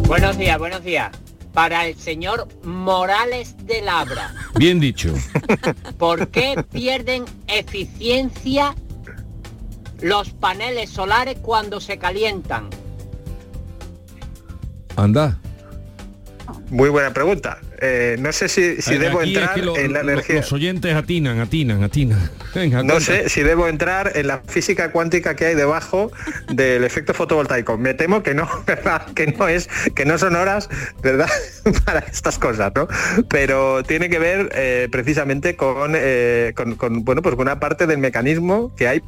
Buenos 0.05 0.37
días, 0.37 0.59
buenos 0.59 0.83
días. 0.83 1.09
Para 1.53 1.87
el 1.87 1.95
señor 1.95 2.49
Morales 2.63 3.55
de 3.65 3.81
Labra, 3.81 4.33
Bien 4.55 4.79
dicho. 4.81 5.13
¿por 5.97 6.27
qué 6.27 6.63
pierden 6.69 7.23
eficiencia 7.47 8.75
los 10.01 10.31
paneles 10.31 10.89
solares 10.89 11.37
cuando 11.41 11.79
se 11.79 11.97
calientan? 11.97 12.69
Anda. 14.97 15.39
Muy 16.69 16.89
buena 16.89 17.13
pregunta. 17.13 17.59
Eh, 17.85 18.15
no 18.17 18.31
sé 18.31 18.47
si, 18.47 18.81
si 18.81 18.91
Aquí 18.91 18.97
debo 18.99 19.21
es 19.21 19.27
entrar 19.27 19.55
que 19.55 19.61
lo- 19.61 19.75
en 19.77 19.91
la 19.91 19.99
energía. 19.99 20.37
Los 20.37 20.53
oyentes 20.53 20.95
atinan, 20.95 21.39
atinan, 21.41 21.83
atinan. 21.83 22.17
Venga, 22.55 22.81
No 22.81 22.93
cuenta. 22.93 23.01
sé 23.01 23.27
si 23.29 23.43
debo 23.43 23.67
entrar 23.67 24.13
en 24.15 24.27
la 24.27 24.41
física 24.47 24.91
cuántica 24.91 25.35
que 25.35 25.47
hay 25.47 25.55
debajo 25.55 26.11
del 26.47 26.85
efecto 26.85 27.13
fotovoltaico. 27.13 27.77
Me 27.77 27.93
temo 27.93 28.23
que 28.23 28.33
no, 28.33 28.47
¿verdad? 28.67 29.05
Que 29.13 29.27
no 29.27 29.47
es, 29.49 29.67
que 29.95 30.05
no 30.05 30.17
son 30.17 30.35
horas, 30.37 30.69
¿verdad? 31.01 31.29
Para 31.85 31.99
estas 31.99 32.39
cosas, 32.39 32.71
¿no? 32.73 32.87
Pero 33.29 33.83
tiene 33.83 34.09
que 34.09 34.19
ver 34.19 34.49
eh, 34.55 34.87
precisamente 34.91 35.55
con, 35.57 35.93
eh, 35.95 36.53
con, 36.55 36.75
con, 36.75 37.03
bueno, 37.03 37.21
pues 37.21 37.35
con 37.35 37.41
una 37.47 37.59
parte 37.59 37.85
del 37.85 37.97
mecanismo 37.97 38.73
que 38.77 38.87
hay 38.87 39.01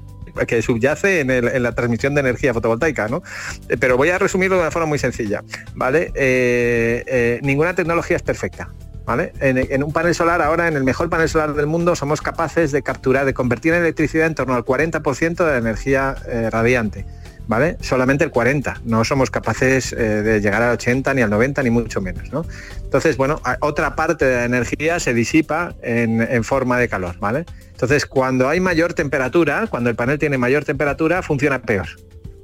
que 0.47 0.61
subyace 0.61 1.21
en, 1.21 1.63
la 1.63 1.71
transmisión 1.73 2.13
de 2.15 2.21
energía 2.21 2.53
fotovoltaica, 2.53 3.07
¿no? 3.07 3.23
Eh, 3.69 3.77
Pero 3.79 3.97
voy 3.97 4.09
a 4.09 4.17
resumirlo 4.17 4.57
de 4.57 4.63
una 4.63 4.71
forma 4.71 4.87
muy 4.87 4.99
sencilla, 4.99 5.43
¿vale? 5.73 6.11
Eh, 6.15 7.03
eh, 7.07 7.39
ninguna 7.41 7.73
tecnología 7.75 8.17
es 8.17 8.23
perfecta. 8.23 8.69
¿Vale? 9.05 9.33
En, 9.39 9.83
un 9.83 9.93
panel 9.93 10.15
solar, 10.15 10.41
ahora 10.41 10.67
en 10.67 10.75
el 10.75 10.83
mejor 10.83 11.11
panel 11.11 11.29
solar 11.29 11.53
del 11.53 11.67
mundo, 11.67 11.95
somos 11.95 12.21
capaces 12.21 12.71
de 12.71 12.81
capturar, 12.81 13.27
de 13.27 13.35
convertir 13.35 13.71
en 13.75 13.81
electricidad 13.81 14.25
en 14.25 14.33
torno 14.33 14.55
al 14.55 14.65
40% 14.65 15.45
de 15.45 15.51
la 15.51 15.57
energía 15.57 16.15
radiante. 16.49 17.05
¿Vale? 17.47 17.77
Solamente 17.81 18.23
el 18.23 18.31
40. 18.31 18.81
No 18.85 19.03
somos 19.03 19.29
capaces 19.29 19.93
eh, 19.93 19.97
de 19.97 20.41
llegar 20.41 20.63
al 20.63 20.73
80 20.73 21.13
ni 21.13 21.21
al 21.21 21.29
90 21.29 21.61
ni 21.63 21.69
mucho 21.69 22.01
menos. 22.01 22.31
¿no? 22.31 22.43
Entonces, 22.83 23.17
bueno, 23.17 23.39
otra 23.61 23.95
parte 23.95 24.25
de 24.25 24.35
la 24.35 24.45
energía 24.45 24.99
se 24.99 25.13
disipa 25.13 25.75
en, 25.81 26.21
en 26.21 26.43
forma 26.43 26.79
de 26.79 26.87
calor. 26.87 27.17
¿vale? 27.19 27.45
Entonces, 27.71 28.05
cuando 28.05 28.49
hay 28.49 28.59
mayor 28.59 28.93
temperatura, 28.93 29.67
cuando 29.69 29.89
el 29.89 29.95
panel 29.95 30.17
tiene 30.17 30.37
mayor 30.37 30.65
temperatura, 30.65 31.21
funciona 31.21 31.61
peor. 31.61 31.87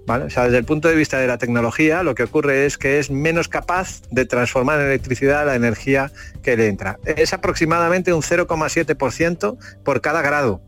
¿Vale? 0.05 0.25
O 0.25 0.29
sea, 0.29 0.45
desde 0.45 0.57
el 0.57 0.65
punto 0.65 0.87
de 0.87 0.95
vista 0.95 1.19
de 1.19 1.27
la 1.27 1.37
tecnología, 1.37 2.03
lo 2.03 2.15
que 2.15 2.23
ocurre 2.23 2.65
es 2.65 2.77
que 2.77 2.99
es 2.99 3.11
menos 3.11 3.47
capaz 3.47 4.01
de 4.09 4.25
transformar 4.25 4.79
en 4.79 4.87
electricidad 4.87 5.45
la 5.45 5.55
energía 5.55 6.11
que 6.41 6.57
le 6.57 6.67
entra. 6.67 6.99
Es 7.05 7.33
aproximadamente 7.33 8.11
un 8.11 8.21
0,7% 8.21 9.57
por 9.83 10.01
cada 10.01 10.21
grado. 10.21 10.61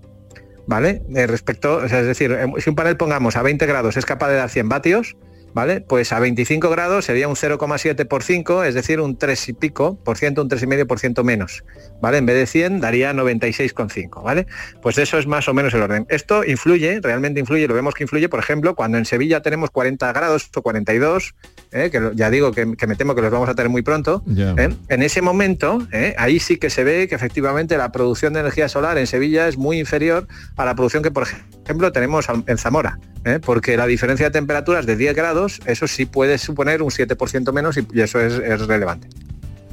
¿Vale? 0.65 1.02
Eh, 1.13 1.28
respecto, 1.28 1.76
o 1.78 1.88
sea, 1.89 1.99
es 1.99 2.08
decir, 2.08 2.32
em, 2.32 2.54
si 2.58 2.69
un 2.69 2.76
panel 2.76 2.95
pongamos 2.95 3.36
a 3.36 3.41
20 3.41 3.65
grados 3.65 3.97
es 3.97 4.06
capaz 4.06 4.30
de 4.30 4.36
dar 4.36 4.49
100 4.49 4.69
vatios, 4.69 5.17
¿vale? 5.54 5.82
Pues 5.82 6.12
a 6.12 6.20
25 6.20 6.70
grados 6.70 7.06
sería 7.06 7.28
un 7.28 7.36
0,7 7.36 8.08
por 8.08 8.24
5, 8.24 8.63
es 8.63 8.74
decir, 8.74 9.00
un 9.00 9.18
3 9.18 9.50
y 9.50 9.54
pico 9.54 9.98
por 10.04 10.18
ciento, 10.18 10.42
un 10.42 10.50
3,5 10.50 10.88
por 10.88 11.00
ciento 11.00 11.24
menos, 11.24 11.63
¿vale? 12.02 12.18
En 12.18 12.26
vez 12.26 12.36
de 12.36 12.48
100 12.48 12.80
daría 12.80 13.13
96,5, 13.13 14.24
¿vale? 14.24 14.48
Pues 14.82 14.98
eso 14.98 15.18
es 15.18 15.28
más 15.28 15.48
o 15.48 15.54
menos 15.54 15.74
el 15.74 15.82
orden. 15.82 16.06
Esto 16.10 16.44
influye, 16.44 17.00
realmente 17.02 17.39
influye, 17.39 17.68
lo 17.68 17.74
vemos 17.74 17.94
que 17.94 18.04
influye, 18.04 18.30
por 18.30 18.39
ejemplo, 18.39 18.76
cuando 18.76 18.98
en 18.98 19.06
Sevilla 19.06 19.42
tenemos 19.42 19.70
40 19.72 20.12
grados 20.13 20.50
o 20.56 20.62
42, 20.62 21.36
¿eh? 21.72 21.89
que 21.92 22.12
ya 22.16 22.30
digo 22.30 22.52
que, 22.52 22.76
que 22.76 22.88
me 22.88 22.96
temo 22.96 23.16
que 23.16 23.22
los 23.22 23.32
vamos 23.32 23.50
a 23.50 23.56
tener 23.56 23.70
muy 23.70 23.82
pronto. 23.82 24.24
¿eh? 24.38 24.70
en 24.89 25.04
ese 25.04 25.22
momento, 25.22 25.88
¿eh? 25.92 26.16
ahí 26.18 26.39
sí 26.39 26.58
que 26.58 26.70
se 26.70 26.84
ve 26.84 27.08
que 27.08 27.16
efectivamente 27.16 27.78
la 27.78 27.92
producción 27.92 28.34
de 28.34 28.42
energía 28.42 28.70
solar 28.70 28.98
en 28.98 29.08
Sevilla 29.08 29.48
es 29.48 29.58
muy 29.58 29.80
inferior 29.80 30.28
a 30.56 30.66
la 30.66 30.76
producción 30.76 31.04
que, 31.04 31.12
por 31.12 31.28
ejemplo, 31.66 31.92
tenemos 31.92 32.28
en 32.48 32.58
Zamora, 32.58 33.00
¿eh? 33.26 33.40
porque 33.44 33.78
la 33.78 33.86
diferencia 33.88 34.28
de 34.28 34.32
temperaturas 34.32 34.86
de 34.86 34.96
10 34.98 35.16
grados, 35.16 35.60
eso 35.66 35.88
sí 35.88 36.06
puede 36.06 36.38
suponer 36.38 36.82
un 36.82 36.90
7% 36.90 37.52
menos 37.54 37.78
y, 37.78 37.88
y 37.94 38.02
eso 38.02 38.20
es, 38.20 38.34
es 38.34 38.68
relevante. 38.68 39.08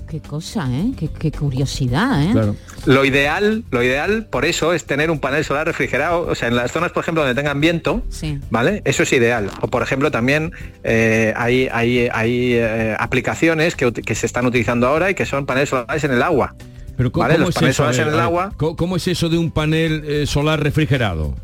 Qué 0.09 0.19
cosa, 0.21 0.67
¿eh? 0.69 0.91
Qué, 0.99 1.09
qué 1.09 1.31
curiosidad, 1.31 2.21
¿eh? 2.25 2.53
Lo 2.87 3.05
ideal, 3.05 3.63
lo 3.71 3.81
ideal 3.81 4.27
por 4.29 4.45
eso 4.45 4.73
es 4.75 4.85
tener 4.85 5.09
un 5.09 5.21
panel 5.21 5.45
solar 5.45 5.69
refrigerado, 5.69 6.23
o 6.27 6.35
sea, 6.35 6.49
en 6.49 6.57
las 6.57 6.73
zonas, 6.73 6.91
por 6.91 7.05
ejemplo, 7.05 7.23
donde 7.23 7.41
tengan 7.41 7.61
viento, 7.61 8.03
Sí. 8.09 8.41
¿vale? 8.51 8.83
Eso 8.85 9.05
es 9.05 9.13
ideal. 9.13 9.49
O 9.61 9.69
por 9.69 9.83
ejemplo 9.85 10.11
también 10.11 10.51
eh, 10.83 11.33
hay, 11.37 11.69
hay, 11.71 12.09
hay, 12.13 12.55
eh, 12.55 12.97
aplicaciones 12.99 13.77
que, 13.77 13.93
que 13.93 14.15
se 14.17 14.27
están 14.27 14.47
utilizando 14.47 14.89
ahora 14.89 15.11
y 15.11 15.15
que 15.15 15.27
son 15.27 15.47
paneles 15.47 15.69
solares 15.69 16.03
en 16.03 16.11
el 16.11 16.23
agua. 16.25 16.57
Pero 16.97 17.13
¿cómo, 17.13 17.23
¿vale? 17.23 17.35
cómo 17.37 17.47
Los 17.47 17.51
es 17.51 17.55
paneles 17.55 17.77
eso? 17.77 17.85
A 17.85 17.93
solares 17.93 17.99
ver, 17.99 18.07
en 18.09 18.13
el 18.15 18.15
a 18.15 18.17
ver, 18.17 18.25
agua, 18.25 18.53
¿cómo- 18.57 18.77
¿Cómo 18.77 18.97
es 18.97 19.07
eso 19.07 19.29
de 19.29 19.39
un 19.39 19.53
panel 19.53 20.03
eh, 20.05 20.27
solar 20.27 20.61
refrigerado? 20.61 21.37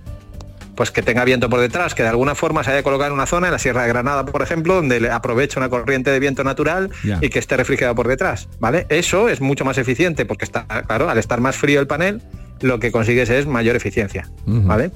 Pues 0.77 0.91
que 0.91 1.03
tenga 1.03 1.25
viento 1.25 1.49
por 1.49 1.59
detrás, 1.61 1.95
que 1.95 2.03
de 2.03 2.09
alguna 2.11 2.35
forma 2.35 2.62
se 2.62 2.71
haya 2.71 2.83
colocado 2.83 3.09
en 3.09 3.15
una 3.15 3.27
zona, 3.27 3.47
en 3.49 3.53
la 3.53 3.59
Sierra 3.59 3.83
de 3.83 3.89
Granada, 3.89 4.25
por 4.27 4.43
ejemplo, 4.43 4.75
donde 4.75 5.01
le 5.01 5.11
aprovecha 5.11 5.59
una 5.59 5.69
corriente 5.71 6.11
de 6.11 6.19
viento 6.21 6.45
natural 6.45 6.91
y 7.23 7.29
que 7.31 7.39
esté 7.39 7.57
refrigerado 7.57 7.95
por 7.95 8.07
detrás, 8.09 8.49
¿vale? 8.61 8.87
Eso 8.91 9.29
es 9.29 9.41
mucho 9.41 9.65
más 9.65 9.79
eficiente 9.79 10.27
porque 10.27 10.45
está, 10.45 10.67
claro, 10.87 11.09
al 11.09 11.19
estar 11.19 11.41
más 11.41 11.57
frío 11.57 11.81
el 11.81 11.87
panel, 11.87 12.21
lo 12.61 12.79
que 12.79 12.93
consigues 12.93 13.31
es 13.31 13.47
mayor 13.47 13.75
eficiencia, 13.77 14.29
¿vale? 14.67 14.91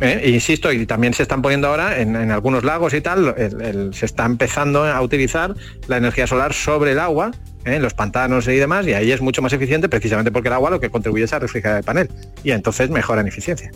Eh, 0.00 0.20
e 0.24 0.30
insisto, 0.30 0.72
y 0.72 0.84
también 0.84 1.14
se 1.14 1.22
están 1.22 1.42
poniendo 1.42 1.68
ahora 1.68 2.00
en, 2.00 2.16
en 2.16 2.32
algunos 2.32 2.64
lagos 2.64 2.92
y 2.92 3.00
tal, 3.00 3.34
el- 3.36 3.60
el- 3.62 3.94
se 3.94 4.04
está 4.06 4.24
empezando 4.26 4.84
a 4.84 5.00
utilizar 5.00 5.54
la 5.86 5.96
energía 5.98 6.26
solar 6.26 6.52
sobre 6.54 6.90
el 6.92 6.98
agua, 6.98 7.30
eh, 7.64 7.76
en 7.76 7.82
los 7.82 7.94
pantanos 7.94 8.48
y 8.48 8.56
demás, 8.56 8.84
y 8.88 8.94
ahí 8.94 9.12
es 9.12 9.20
mucho 9.20 9.42
más 9.42 9.52
eficiente 9.52 9.88
precisamente 9.88 10.32
porque 10.32 10.48
el 10.48 10.54
agua 10.54 10.70
lo 10.70 10.80
que 10.80 10.90
contribuye 10.90 11.22
es 11.24 11.32
a 11.32 11.38
refrigerar 11.38 11.78
el 11.78 11.84
panel, 11.84 12.10
y 12.42 12.50
entonces 12.50 12.90
mejora 12.90 13.20
en 13.20 13.28
eficiencia. 13.28 13.70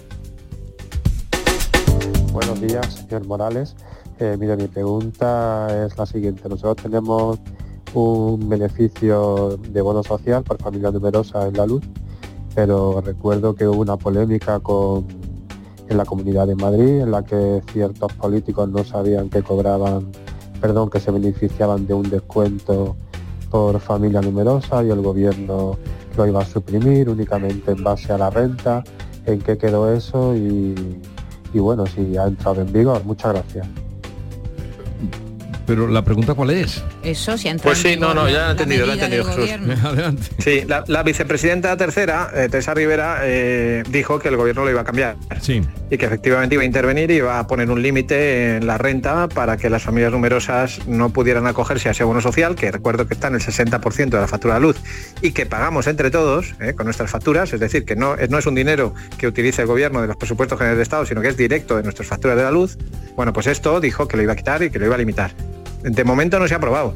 Buenos 2.33 2.61
días, 2.61 2.95
señor 2.95 3.27
Morales. 3.27 3.75
Eh, 4.21 4.37
mira, 4.39 4.55
mi 4.55 4.69
pregunta 4.69 5.85
es 5.85 5.99
la 5.99 6.07
siguiente. 6.07 6.49
Nosotros 6.49 6.77
tenemos 6.77 7.41
un 7.93 8.49
beneficio 8.49 9.57
de 9.57 9.81
bono 9.83 10.05
social 10.05 10.45
por 10.45 10.63
familia 10.63 10.93
numerosa 10.93 11.49
en 11.49 11.57
la 11.57 11.67
luz, 11.67 11.83
pero 12.55 13.01
recuerdo 13.01 13.57
que 13.57 13.67
hubo 13.67 13.81
una 13.81 13.97
polémica 13.97 14.61
con, 14.61 15.09
en 15.89 15.97
la 15.97 16.05
Comunidad 16.05 16.47
de 16.47 16.55
Madrid 16.55 17.01
en 17.01 17.11
la 17.11 17.25
que 17.25 17.63
ciertos 17.73 18.13
políticos 18.13 18.69
no 18.69 18.85
sabían 18.85 19.29
que 19.29 19.43
cobraban, 19.43 20.13
perdón, 20.61 20.89
que 20.89 21.01
se 21.01 21.11
beneficiaban 21.11 21.89
de 21.89 21.95
un 21.95 22.09
descuento 22.11 22.95
por 23.51 23.81
familia 23.81 24.21
numerosa 24.21 24.85
y 24.85 24.91
el 24.91 25.03
gobierno 25.03 25.77
lo 26.17 26.27
iba 26.29 26.43
a 26.43 26.47
suprimir 26.47 27.09
únicamente 27.09 27.73
en 27.73 27.83
base 27.83 28.13
a 28.13 28.19
la 28.19 28.31
renta. 28.31 28.85
¿En 29.27 29.41
qué 29.41 29.59
quedó 29.59 29.93
eso? 29.93 30.37
Y 31.53 31.59
bueno, 31.59 31.87
si 31.87 32.17
ha 32.17 32.27
entrado 32.27 32.63
en 32.63 32.73
vigor. 32.73 33.05
Muchas 33.05 33.33
gracias. 33.33 33.67
Pero 35.67 35.87
la 35.87 36.03
pregunta 36.05 36.35
cuál 36.35 36.51
es? 36.51 36.83
Eso 37.03 37.39
sí 37.39 37.49
ha 37.49 37.53
entrado 37.53 37.71
Pues 37.71 37.79
sí, 37.79 37.95
en 37.95 38.01
no, 38.01 38.13
no, 38.13 38.29
ya 38.29 38.43
lo 38.43 38.49
he 38.49 38.51
entendido, 38.53 38.87
lo 38.87 38.93
he 38.93 38.95
entendido, 38.95 39.25
Jesús. 39.25 39.51
Adelante. 39.85 40.23
Sí, 40.39 40.63
la, 40.67 40.85
la 40.87 41.03
vicepresidenta 41.03 41.77
tercera, 41.77 42.31
eh, 42.35 42.49
Teresa 42.51 42.75
Rivera, 42.75 43.21
eh, 43.23 43.83
dijo 43.89 44.19
que 44.19 44.29
el 44.29 44.37
gobierno 44.37 44.65
lo 44.65 44.71
iba 44.71 44.83
a 44.83 44.85
cambiar. 44.85 45.17
Sí. 45.41 45.63
Y 45.91 45.97
que 45.97 46.07
efectivamente 46.07 46.55
iba 46.55 46.63
a 46.63 46.67
intervenir 46.67 47.11
y 47.11 47.15
iba 47.15 47.39
a 47.39 47.47
poner 47.47 47.71
un 47.71 47.83
límite 47.83 48.57
en 48.57 48.67
la 48.67 48.79
renta 48.79 49.29
para 49.29 49.57
que 49.57 49.71
las 49.71 49.83
familias 49.83 50.13
numerosas 50.13 50.87
no 50.87 51.11
pudieran 51.11 51.47
acogerse 51.47 51.89
a 51.89 51.93
ese 51.93 52.05
bono 52.05 52.21
social, 52.21 52.55
que 52.55 52.71
recuerdo 52.71 53.07
que 53.07 53.15
está 53.15 53.29
en 53.29 53.37
el 53.37 53.41
60% 53.41 54.11
de 54.11 54.21
la 54.21 54.29
factura 54.29 54.55
de 54.55 54.61
luz 54.61 54.77
y 55.23 55.33
que 55.33 55.47
pagamos 55.47 55.87
entre 55.87 56.11
todos 56.11 56.55
eh, 56.61 56.75
con 56.75 56.85
nuestras 56.85 57.11
facturas, 57.11 57.53
es 57.53 57.61
decir, 57.61 57.85
que 57.85 57.97
no, 57.97 58.17
no 58.29 58.39
es 58.39 58.47
un 58.47 58.55
dinero 58.55 58.95
que 59.19 59.27
utilice 59.27 59.63
el 59.63 59.69
gobierno 59.69 60.03
de 60.03 60.09
los 60.09 60.17
presupuestos 60.17 60.59
generales 60.59 60.79
de 60.79 60.83
Estado, 60.83 61.07
sino 61.07 61.21
que 61.21 61.29
es 61.29 61.37
directo 61.37 61.77
de 61.77 61.83
nuestras 61.83 62.09
facturas 62.09 62.37
de 62.37 62.43
la 62.43 62.51
luz. 62.51 62.77
Bueno, 63.17 63.33
pues 63.33 63.47
esto 63.47 63.81
dijo 63.81 64.07
que 64.07 64.17
lo 64.17 64.23
iba 64.23 64.35
a 64.35 64.37
quitar 64.37 64.63
y 64.63 64.71
que 64.71 64.79
lo 64.79 64.87
iba 64.87 64.95
a 64.95 64.99
limitar. 64.99 65.33
De 65.83 66.05
momento 66.05 66.39
no 66.39 66.47
se 66.47 66.55
ha 66.55 66.59
aprobado. 66.59 66.95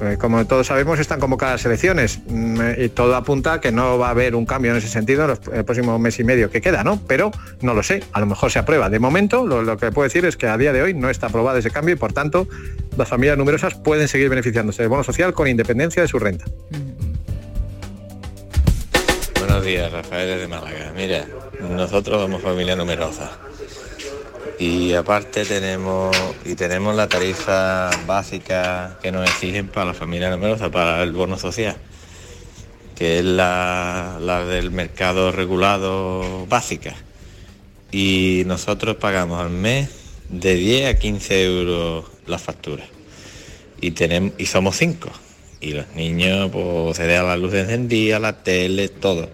Eh, 0.00 0.16
Como 0.18 0.44
todos 0.46 0.66
sabemos, 0.66 0.98
están 0.98 1.20
convocadas 1.20 1.64
elecciones 1.64 2.18
mm, 2.26 2.60
eh, 2.60 2.84
y 2.86 2.88
todo 2.88 3.14
apunta 3.14 3.54
a 3.54 3.60
que 3.60 3.70
no 3.70 3.96
va 3.96 4.08
a 4.08 4.10
haber 4.10 4.34
un 4.34 4.44
cambio 4.44 4.72
en 4.72 4.78
ese 4.78 4.88
sentido 4.88 5.24
en 5.24 5.38
el 5.54 5.64
próximo 5.64 5.98
mes 6.00 6.18
y 6.18 6.24
medio 6.24 6.50
que 6.50 6.60
queda, 6.60 6.82
¿no? 6.82 7.00
Pero 7.06 7.30
no 7.60 7.74
lo 7.74 7.82
sé, 7.82 8.02
a 8.12 8.18
lo 8.18 8.26
mejor 8.26 8.50
se 8.50 8.58
aprueba. 8.58 8.90
De 8.90 8.98
momento, 8.98 9.46
lo, 9.46 9.62
lo 9.62 9.76
que 9.76 9.92
puedo 9.92 10.04
decir 10.04 10.24
es 10.24 10.36
que 10.36 10.48
a 10.48 10.58
día 10.58 10.72
de 10.72 10.82
hoy 10.82 10.94
no 10.94 11.10
está 11.10 11.28
aprobado 11.28 11.58
ese 11.58 11.70
cambio 11.70 11.94
y 11.94 11.98
por 11.98 12.12
tanto 12.12 12.48
las 12.96 13.08
familias 13.08 13.38
numerosas 13.38 13.74
pueden 13.74 14.08
seguir 14.08 14.28
beneficiándose 14.28 14.82
del 14.82 14.88
bono 14.88 15.04
social 15.04 15.32
con 15.32 15.46
independencia 15.46 16.02
de 16.02 16.08
su 16.08 16.18
renta. 16.18 16.44
Buenos 19.38 19.64
días, 19.64 19.92
Rafael 19.92 20.28
desde 20.28 20.48
Málaga. 20.48 20.92
Mira, 20.96 21.24
nosotros 21.60 22.20
somos 22.20 22.42
familia 22.42 22.74
numerosa 22.74 23.30
y 24.58 24.94
aparte 24.94 25.44
tenemos 25.44 26.16
y 26.44 26.54
tenemos 26.54 26.94
la 26.94 27.08
tarifa 27.08 27.90
básica 28.06 28.98
que 29.02 29.10
nos 29.12 29.28
exigen 29.28 29.68
para 29.68 29.86
la 29.86 29.94
familia 29.94 30.30
numerosa, 30.30 30.70
para 30.70 31.02
el 31.02 31.12
bono 31.12 31.38
social, 31.38 31.76
que 32.94 33.18
es 33.18 33.24
la, 33.24 34.18
la 34.20 34.44
del 34.44 34.70
mercado 34.70 35.32
regulado 35.32 36.46
básica. 36.46 36.94
Y 37.90 38.42
nosotros 38.46 38.96
pagamos 38.96 39.40
al 39.40 39.50
mes 39.50 39.88
de 40.28 40.54
10 40.54 40.94
a 40.94 40.98
15 40.98 41.44
euros 41.44 42.04
la 42.26 42.38
factura. 42.38 42.84
Y, 43.80 43.92
tenemos, 43.92 44.32
y 44.38 44.46
somos 44.46 44.76
cinco. 44.76 45.10
Y 45.60 45.72
los 45.72 45.88
niños 45.94 46.50
pues, 46.50 46.96
se 46.96 47.04
dejan 47.04 47.26
la 47.26 47.36
luz 47.36 47.54
encendida, 47.54 48.18
la 48.18 48.42
tele, 48.42 48.88
todo. 48.88 49.30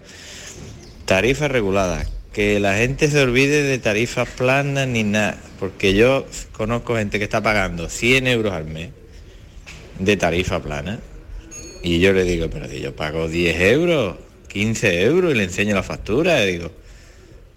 Tarifa 1.04 1.48
regulada. 1.48 2.04
Que 2.32 2.60
la 2.60 2.76
gente 2.76 3.08
se 3.08 3.20
olvide 3.20 3.62
de 3.62 3.78
tarifas 3.78 4.28
planas 4.28 4.86
ni 4.86 5.02
nada. 5.02 5.38
Porque 5.58 5.94
yo 5.94 6.26
conozco 6.52 6.96
gente 6.96 7.18
que 7.18 7.24
está 7.24 7.42
pagando 7.42 7.88
100 7.88 8.26
euros 8.26 8.52
al 8.52 8.64
mes 8.66 8.90
de 9.98 10.16
tarifa 10.16 10.60
plana. 10.60 11.00
Y 11.82 12.00
yo 12.00 12.12
le 12.12 12.24
digo, 12.24 12.48
pero 12.50 12.68
si 12.68 12.80
yo 12.80 12.94
pago 12.94 13.28
10 13.28 13.60
euros, 13.60 14.16
15 14.48 15.02
euros 15.02 15.32
y 15.32 15.34
le 15.34 15.44
enseño 15.44 15.74
la 15.74 15.82
factura. 15.82 16.44
Y 16.44 16.52
digo, 16.52 16.70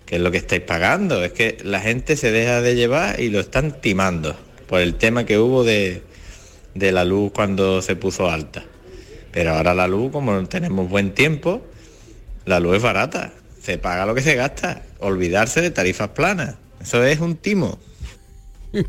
¿qué 0.05 0.15
es 0.15 0.21
lo 0.21 0.31
que 0.31 0.37
estáis 0.37 0.61
pagando? 0.61 1.23
Es 1.23 1.33
que 1.33 1.57
la 1.63 1.79
gente 1.79 2.15
se 2.15 2.31
deja 2.31 2.61
de 2.61 2.75
llevar 2.75 3.19
y 3.19 3.29
lo 3.29 3.39
están 3.39 3.81
timando 3.81 4.35
por 4.67 4.81
el 4.81 4.95
tema 4.95 5.25
que 5.25 5.37
hubo 5.37 5.63
de, 5.63 6.01
de 6.73 6.91
la 6.91 7.05
luz 7.05 7.31
cuando 7.33 7.81
se 7.81 7.95
puso 7.95 8.29
alta. 8.29 8.63
Pero 9.31 9.51
ahora 9.51 9.73
la 9.73 9.87
luz, 9.87 10.11
como 10.11 10.47
tenemos 10.47 10.89
buen 10.89 11.13
tiempo, 11.13 11.65
la 12.45 12.59
luz 12.59 12.77
es 12.77 12.83
barata. 12.83 13.33
Se 13.63 13.77
paga 13.77 14.05
lo 14.05 14.13
que 14.13 14.21
se 14.21 14.35
gasta. 14.35 14.81
Olvidarse 14.99 15.61
de 15.61 15.71
tarifas 15.71 16.09
planas. 16.09 16.55
Eso 16.81 17.03
es 17.03 17.19
un 17.19 17.37
timo. 17.37 17.79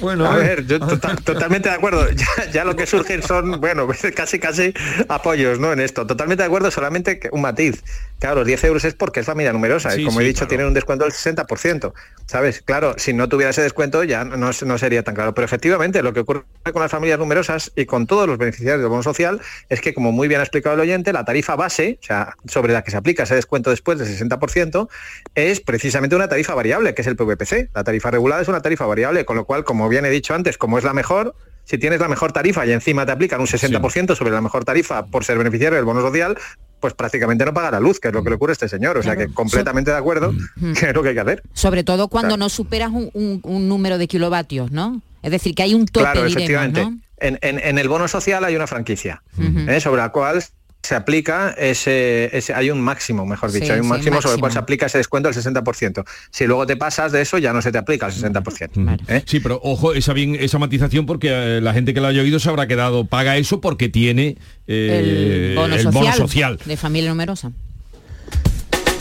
Bueno, 0.00 0.24
a 0.26 0.36
ver, 0.36 0.66
yo 0.66 0.78
tota- 0.80 1.16
totalmente 1.16 1.68
de 1.68 1.74
acuerdo. 1.74 2.06
Ya, 2.14 2.50
ya 2.50 2.64
lo 2.64 2.74
que 2.74 2.86
surgen 2.86 3.22
son, 3.22 3.60
bueno, 3.60 3.86
casi 4.16 4.38
casi 4.38 4.72
apoyos, 5.08 5.58
¿no? 5.58 5.72
En 5.72 5.80
esto. 5.80 6.06
Totalmente 6.06 6.42
de 6.42 6.46
acuerdo, 6.46 6.70
solamente 6.70 7.18
que 7.18 7.28
un 7.32 7.42
matiz. 7.42 7.82
Claro, 8.18 8.36
los 8.36 8.46
10 8.46 8.64
euros 8.64 8.84
es 8.84 8.94
porque 8.94 9.20
es 9.20 9.26
familia 9.26 9.52
numerosa. 9.52 9.90
Sí, 9.90 10.02
y 10.02 10.04
como 10.04 10.18
sí, 10.18 10.24
he 10.24 10.28
dicho, 10.28 10.40
claro. 10.40 10.48
tienen 10.48 10.66
un 10.66 10.74
descuento 10.74 11.04
del 11.04 11.12
60%. 11.12 11.92
¿Sabes? 12.26 12.62
Claro, 12.62 12.94
si 12.98 13.12
no 13.12 13.28
tuviera 13.28 13.50
ese 13.50 13.62
descuento 13.62 14.04
ya 14.04 14.24
no, 14.24 14.50
no 14.50 14.78
sería 14.78 15.02
tan 15.02 15.14
claro. 15.14 15.34
Pero 15.34 15.44
efectivamente, 15.44 16.02
lo 16.02 16.12
que 16.12 16.20
ocurre 16.20 16.44
con 16.72 16.82
las 16.82 16.90
familias 16.90 17.18
numerosas 17.18 17.72
y 17.76 17.86
con 17.86 18.06
todos 18.06 18.26
los 18.26 18.36
beneficiarios 18.36 18.80
del 18.80 18.88
bono 18.88 19.02
social 19.02 19.40
es 19.68 19.80
que, 19.80 19.94
como 19.94 20.12
muy 20.12 20.28
bien 20.28 20.40
ha 20.40 20.44
explicado 20.44 20.74
el 20.74 20.80
oyente, 20.80 21.12
la 21.12 21.24
tarifa 21.24 21.56
base, 21.56 21.98
o 22.02 22.06
sea, 22.06 22.34
sobre 22.46 22.72
la 22.72 22.82
que 22.82 22.90
se 22.90 22.96
aplica 22.96 23.22
ese 23.22 23.34
descuento 23.34 23.70
después 23.70 23.98
del 23.98 24.08
60%, 24.08 24.88
es 25.34 25.60
precisamente 25.60 26.16
una 26.16 26.28
tarifa 26.28 26.54
variable, 26.54 26.94
que 26.94 27.02
es 27.02 27.08
el 27.08 27.16
PVPC. 27.16 27.70
La 27.74 27.84
tarifa 27.84 28.10
regulada 28.10 28.42
es 28.42 28.48
una 28.48 28.60
tarifa 28.60 28.86
variable, 28.86 29.24
con 29.24 29.36
lo 29.36 29.44
cual, 29.44 29.64
como 29.64 29.88
bien 29.88 30.04
he 30.04 30.10
dicho 30.10 30.34
antes, 30.34 30.58
como 30.58 30.76
es 30.76 30.84
la 30.84 30.92
mejor, 30.92 31.34
si 31.68 31.76
tienes 31.76 32.00
la 32.00 32.08
mejor 32.08 32.32
tarifa 32.32 32.64
y 32.64 32.72
encima 32.72 33.04
te 33.04 33.12
aplican 33.12 33.40
un 33.40 33.46
60% 33.46 34.16
sobre 34.16 34.30
la 34.30 34.40
mejor 34.40 34.64
tarifa 34.64 35.04
por 35.06 35.24
ser 35.24 35.36
beneficiario 35.36 35.76
del 35.76 35.84
bono 35.84 36.00
social, 36.00 36.38
pues 36.80 36.94
prácticamente 36.94 37.44
no 37.44 37.52
paga 37.54 37.70
la 37.72 37.80
luz, 37.80 38.00
que 38.00 38.08
es 38.08 38.14
lo 38.14 38.22
que 38.22 38.30
le 38.30 38.36
ocurre 38.36 38.52
a 38.52 38.54
este 38.54 38.68
señor. 38.68 38.96
O 38.98 39.02
sea 39.02 39.16
que 39.16 39.28
completamente 39.28 39.90
de 39.90 39.96
acuerdo, 39.96 40.32
que 40.78 40.86
es 40.88 40.94
lo 40.94 41.02
que 41.02 41.08
hay 41.10 41.14
que 41.14 41.20
hacer. 41.20 41.42
Sobre 41.54 41.84
todo 41.84 42.08
cuando 42.08 42.30
Claro. 42.30 42.38
no 42.40 42.48
superas 42.48 42.90
un, 42.90 43.10
un- 43.14 43.40
un 43.44 43.68
número 43.68 43.98
de 43.98 44.06
kilovatios, 44.08 44.70
¿no? 44.70 45.00
Es 45.22 45.30
decir, 45.32 45.54
que 45.54 45.62
hay 45.64 45.74
un 45.74 45.86
tope, 45.86 46.00
Claro, 46.04 46.20
diremos, 46.24 46.36
efectivamente. 46.36 46.82
¿no? 46.82 46.98
En, 47.20 47.38
en- 47.42 47.58
en 47.58 47.78
el 47.78 47.88
bono 47.88 48.06
social 48.06 48.44
hay 48.44 48.54
una 48.54 48.66
franquicia 48.68 49.22
¿eh? 49.66 49.80
sobre 49.80 50.00
la 50.00 50.10
cual 50.10 50.44
se 50.82 50.94
aplica 50.94 51.50
ese, 51.58 52.30
ese- 52.36 52.54
hay 52.54 52.70
un 52.70 52.80
máximo, 52.80 53.26
mejor 53.26 53.50
dicho, 53.52 53.66
Sí, 53.66 53.72
hay 53.72 53.78
un 53.80 53.84
sí, 53.84 53.90
máximo 53.90 54.22
sobre 54.22 54.34
el 54.36 54.40
cual 54.40 54.52
se 54.52 54.58
aplica 54.58 54.86
ese 54.86 54.98
descuento 54.98 55.28
del 55.28 55.36
60%. 55.36 56.04
Si 56.30 56.46
luego 56.46 56.66
te 56.66 56.76
pasas 56.76 57.12
de 57.12 57.20
eso, 57.20 57.36
ya 57.38 57.52
no 57.52 57.60
se 57.60 57.72
te 57.72 57.78
aplica 57.78 58.06
el 58.06 58.12
60%. 58.12 59.04
¿eh? 59.08 59.22
Sí, 59.26 59.40
pero 59.40 59.60
ojo, 59.62 59.92
esa 59.92 60.12
bien 60.12 60.36
esa 60.36 60.58
matización 60.58 61.04
porque 61.04 61.28
eh, 61.30 61.60
la 61.60 61.74
gente 61.74 61.92
que 61.92 62.00
lo 62.00 62.06
haya 62.06 62.22
oído 62.22 62.38
se 62.38 62.48
habrá 62.48 62.66
quedado, 62.68 63.04
paga 63.04 63.36
eso 63.36 63.60
porque 63.60 63.88
tiene 63.88 64.38
eh, 64.66 65.48
el 65.50 65.56
bono, 65.56 65.74
el 65.74 65.82
social, 65.82 66.02
bono 66.04 66.16
social. 66.16 66.58
de 66.64 66.76
familia 66.76 67.10
numerosa. 67.10 67.52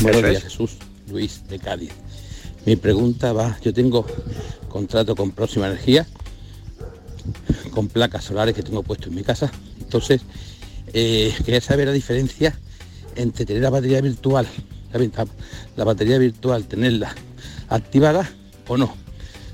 Buenos 0.01 0.21
días, 0.23 0.37
es. 0.37 0.43
Jesús. 0.43 0.77
Luis, 1.09 1.47
de 1.47 1.57
Cádiz. 1.59 1.91
Mi 2.65 2.75
pregunta 2.75 3.31
va, 3.33 3.57
yo 3.63 3.73
tengo 3.73 4.05
contrato 4.67 5.15
con 5.15 5.31
Próxima 5.31 5.67
Energía, 5.67 6.05
con 7.71 7.87
placas 7.87 8.25
solares 8.25 8.55
que 8.55 8.63
tengo 8.63 8.83
puesto 8.83 9.07
en 9.09 9.15
mi 9.15 9.23
casa. 9.23 9.51
Entonces, 9.79 10.21
eh, 10.93 11.33
quería 11.45 11.61
saber 11.61 11.87
la 11.87 11.93
diferencia 11.93 12.57
entre 13.15 13.45
tener 13.45 13.63
la 13.63 13.69
batería 13.69 14.01
virtual, 14.01 14.47
la, 15.75 15.83
batería 15.83 16.17
virtual, 16.17 16.65
tenerla 16.65 17.15
activada 17.69 18.29
o 18.67 18.77
no. 18.77 18.95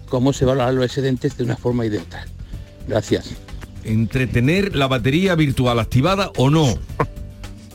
Cómo 0.09 0.33
se 0.33 0.45
valoran 0.45 0.75
los 0.75 0.85
excedentes 0.85 1.37
de 1.37 1.43
una 1.43 1.55
forma 1.55 1.85
y 1.85 1.89
de 1.89 1.99
otra. 1.99 2.25
Gracias. 2.87 3.31
Entre 3.83 4.27
tener 4.27 4.75
la 4.75 4.87
batería 4.87 5.35
virtual 5.35 5.79
activada 5.79 6.31
o 6.37 6.49
no. 6.49 6.77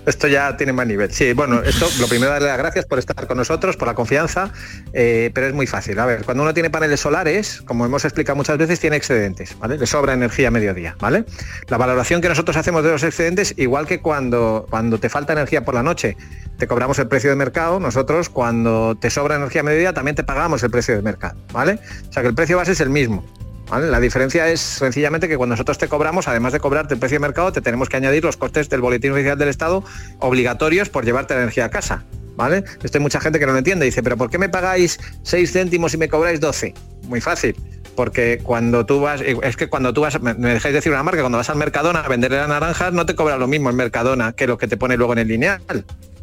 Esto 0.09 0.29
ya 0.29 0.57
tiene 0.57 0.73
más 0.73 0.87
nivel. 0.87 1.13
Sí, 1.13 1.33
bueno, 1.33 1.63
esto 1.63 1.89
lo 2.01 2.09
primero 2.09 2.33
darle 2.33 2.49
las 2.49 2.59
gracias 2.59 2.87
por 2.87 2.99
estar 2.99 3.27
con 3.27 3.37
nosotros, 3.37 3.77
por 3.77 3.89
la 3.89 3.95
confianza, 3.95 4.51
eh, 4.93 5.31
pero 5.35 5.47
es 5.47 5.55
muy 5.55 5.67
fácil. 5.67 5.99
A 5.99 6.07
ver, 6.07 6.25
cuando 6.25 6.43
uno 6.43 6.55
tiene 6.55 6.71
paneles 6.71 7.01
solares, 7.01 7.63
como 7.63 7.85
hemos 7.85 8.05
explicado 8.05 8.37
muchas 8.37 8.59
veces, 8.59 8.81
tiene 8.81 8.97
excedentes, 8.97 9.59
¿vale? 9.59 9.79
Le 9.79 9.87
sobra 9.87 10.15
energía 10.15 10.49
a 10.49 10.51
mediodía, 10.51 10.97
¿vale? 11.01 11.25
La 11.69 11.77
valoración 11.77 12.21
que 12.21 12.29
nosotros 12.29 12.57
hacemos 12.57 12.83
de 12.85 12.91
los 12.91 13.03
excedentes, 13.03 13.55
igual 13.57 13.87
que 13.87 14.01
cuando, 14.01 14.67
cuando 14.71 14.99
te 14.99 15.09
falta 15.09 15.33
energía 15.33 15.65
por 15.65 15.75
la 15.75 15.83
noche, 15.83 16.17
te 16.59 16.67
cobramos 16.67 16.99
el 16.99 17.09
precio 17.09 17.31
de 17.31 17.37
mercado, 17.37 17.81
nosotros 17.81 18.29
cuando 18.29 18.97
te 18.97 19.11
sobra 19.11 19.37
energía 19.37 19.61
a 19.61 19.65
mediodía 19.65 19.93
también 19.93 20.17
te 20.17 20.25
pagamos 20.25 20.63
el 20.63 20.71
precio 20.71 20.97
de 20.97 21.03
mercado, 21.03 21.39
¿vale? 21.53 21.79
O 22.09 22.13
sea 22.13 22.23
que 22.23 22.29
el 22.29 22.35
precio 22.35 22.57
base 22.57 22.73
es 22.73 22.81
el 22.81 22.91
mismo. 22.91 23.25
La 23.71 24.01
diferencia 24.01 24.49
es 24.49 24.61
sencillamente 24.61 25.29
que 25.29 25.37
cuando 25.37 25.53
nosotros 25.53 25.77
te 25.77 25.89
cobramos, 25.89 26.27
además 26.27 26.55
de 26.55 26.61
cobrarte 26.61 26.95
el 26.95 27.01
precio 27.01 27.17
de 27.17 27.21
mercado, 27.21 27.53
te 27.53 27.61
tenemos 27.61 27.91
que 27.91 27.99
añadir 27.99 28.25
los 28.25 28.39
costes 28.39 28.71
del 28.71 28.81
boletín 28.81 29.13
oficial 29.13 29.37
del 29.37 29.49
Estado 29.49 29.85
obligatorios 30.21 30.89
por 30.89 31.05
llevarte 31.05 31.35
la 31.35 31.41
energía 31.41 31.67
a 31.67 31.71
casa. 31.71 32.05
¿Vale? 32.35 32.65
Esto 32.83 32.99
hay 32.99 33.03
mucha 33.03 33.21
gente 33.21 33.41
que 33.41 33.47
no 33.47 33.53
lo 33.53 33.59
entiende. 33.59 33.85
Dice, 33.85 34.03
pero 34.03 34.17
¿por 34.17 34.31
qué 34.31 34.39
me 34.39 34.49
pagáis 34.49 34.99
6 35.25 35.53
céntimos 35.53 35.93
y 35.93 35.97
me 35.97 36.09
cobráis 36.09 36.41
12? 36.41 36.73
Muy 37.09 37.21
fácil. 37.21 37.57
Porque 37.97 38.39
cuando 38.43 38.87
tú 38.87 39.01
vas, 39.01 39.21
es 39.21 39.57
que 39.57 39.69
cuando 39.69 39.93
tú 39.93 40.03
vas, 40.03 40.21
me 40.23 40.35
dejáis 40.35 40.73
decir 40.73 40.93
una 40.93 41.03
marca, 41.03 41.21
cuando 41.21 41.37
vas 41.37 41.51
al 41.51 41.57
Mercadona 41.57 42.01
a 42.01 42.09
venderle 42.09 42.37
las 42.37 42.49
naranjas, 42.49 42.93
no 42.93 43.05
te 43.07 43.17
cobra 43.17 43.37
lo 43.37 43.49
mismo 43.49 43.71
el 43.71 43.77
Mercadona 43.77 44.33
que 44.33 44.47
lo 44.47 44.57
que 44.57 44.69
te 44.69 44.77
pone 44.77 44.97
luego 44.97 45.15
en 45.15 45.19
el 45.19 45.29
lineal. 45.29 45.61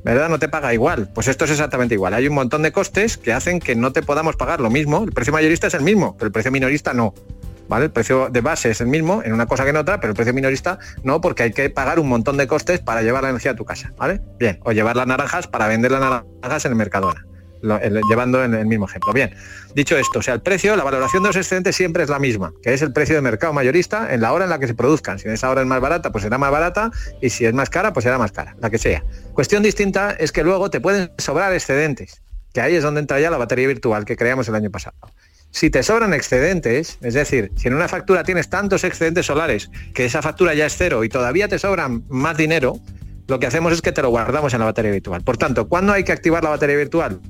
¿Verdad? 0.06 0.30
No 0.30 0.38
te 0.38 0.48
paga 0.48 0.72
igual. 0.74 1.10
Pues 1.14 1.28
esto 1.28 1.46
es 1.46 1.52
exactamente 1.52 1.96
igual. 1.96 2.14
Hay 2.14 2.28
un 2.28 2.36
montón 2.36 2.62
de 2.62 2.72
costes 2.72 3.18
que 3.18 3.34
hacen 3.34 3.60
que 3.60 3.76
no 3.76 3.92
te 3.92 4.04
podamos 4.04 4.36
pagar 4.36 4.62
lo 4.62 4.70
mismo. 4.70 5.04
El 5.04 5.12
precio 5.12 5.34
mayorista 5.34 5.66
es 5.68 5.74
el 5.74 5.82
mismo, 5.82 6.16
pero 6.16 6.28
el 6.28 6.32
precio 6.32 6.52
minorista 6.52 6.94
no. 6.94 7.16
¿Vale? 7.68 7.86
El 7.86 7.92
precio 7.92 8.30
de 8.30 8.42
base 8.42 8.70
es 8.70 8.80
el 8.80 8.86
mismo 8.86 9.24
en 9.26 9.34
una 9.34 9.48
cosa 9.48 9.64
que 9.64 9.72
en 9.72 9.78
otra, 9.78 10.00
pero 10.00 10.12
el 10.12 10.16
precio 10.16 10.36
minorista 10.36 10.78
no, 11.04 11.20
porque 11.20 11.42
hay 11.42 11.52
que 11.52 11.72
pagar 11.72 12.00
un 12.00 12.08
montón 12.08 12.38
de 12.38 12.46
costes 12.46 12.80
para 12.80 13.02
llevar 13.02 13.24
la 13.24 13.30
energía 13.30 13.52
a 13.52 13.56
tu 13.56 13.66
casa, 13.66 13.92
¿vale? 13.98 14.22
Bien, 14.38 14.60
o 14.64 14.72
llevar 14.72 14.96
las 14.96 15.08
naranjas 15.08 15.48
para 15.48 15.68
vender 15.68 15.90
las 15.90 16.00
naranjas 16.00 16.66
en 16.66 16.74
el 16.74 16.78
Mercadona, 16.78 17.26
llevando 17.62 18.44
en 18.44 18.54
el 18.54 18.66
mismo 18.66 18.86
ejemplo. 18.86 19.14
Bien, 19.14 19.34
dicho 19.74 19.98
esto, 19.98 20.20
o 20.20 20.22
sea, 20.22 20.34
el 20.34 20.42
precio, 20.42 20.76
la 20.76 20.84
valoración 20.84 21.24
de 21.24 21.30
los 21.30 21.36
excedentes 21.36 21.76
siempre 21.76 22.04
es 22.04 22.10
la 22.10 22.20
misma, 22.20 22.54
que 22.62 22.74
es 22.74 22.82
el 22.82 22.94
precio 22.94 23.16
de 23.16 23.22
mercado 23.22 23.54
mayorista 23.54 24.14
en 24.14 24.22
la 24.22 24.34
hora 24.34 24.46
en 24.46 24.50
la 24.50 24.60
que 24.60 24.68
se 24.68 24.74
produzcan. 24.74 25.20
Si 25.20 25.28
esa 25.28 25.50
hora 25.50 25.62
es 25.62 25.68
más 25.68 25.82
barata, 25.82 26.12
pues 26.12 26.24
será 26.24 26.38
más 26.38 26.52
barata, 26.52 26.92
y 27.22 27.30
si 27.30 27.46
es 27.46 27.54
más 27.54 27.70
cara, 27.70 27.94
pues 27.94 28.04
será 28.04 28.18
más 28.18 28.32
cara, 28.32 28.56
la 28.60 28.70
que 28.70 28.78
sea. 28.78 29.04
Cuestión 29.34 29.64
distinta 29.64 30.12
es 30.12 30.32
que 30.32 30.44
luego 30.44 30.70
te 30.70 30.82
pueden 30.82 31.12
sobrar 31.18 31.54
excedentes, 31.54 32.22
que 32.54 32.62
ahí 32.62 32.76
es 32.76 32.84
donde 32.84 33.02
entra 33.02 33.20
ya 33.20 33.30
la 33.30 33.38
batería 33.38 33.68
virtual 33.68 34.06
que 34.06 34.16
creamos 34.16 34.48
el 34.48 34.56
año 34.56 34.72
pasado. 34.72 34.96
Si 35.52 35.70
te 35.70 35.84
sobran 35.84 36.14
excedentes, 36.14 36.98
es 37.02 37.14
decir, 37.14 37.52
si 37.56 37.70
en 37.70 37.76
una 37.76 37.88
factura 37.88 38.24
tienes 38.24 38.50
tantos 38.50 38.84
excedentes 38.84 39.26
solares 39.26 39.70
que 39.94 40.04
esa 40.04 40.22
factura 40.22 40.54
ya 40.54 40.66
es 40.66 40.76
cero 40.76 41.06
y 41.06 41.10
todavía 41.10 41.48
te 41.48 41.60
sobran 41.60 42.04
más 42.10 42.36
dinero, 42.36 42.82
lo 43.28 43.40
que 43.40 43.48
hacemos 43.48 43.72
es 43.72 43.82
que 43.82 43.92
te 43.92 44.02
lo 44.02 44.10
guardamos 44.10 44.54
en 44.54 44.60
la 44.60 44.66
batería 44.66 44.92
virtual. 44.92 45.24
Por 45.24 45.38
tanto, 45.38 45.68
¿cuándo 45.68 45.94
hay 45.94 46.04
que 46.04 46.12
activar 46.12 46.44
la 46.44 46.50
batería 46.50 46.76
virtual? 46.76 47.22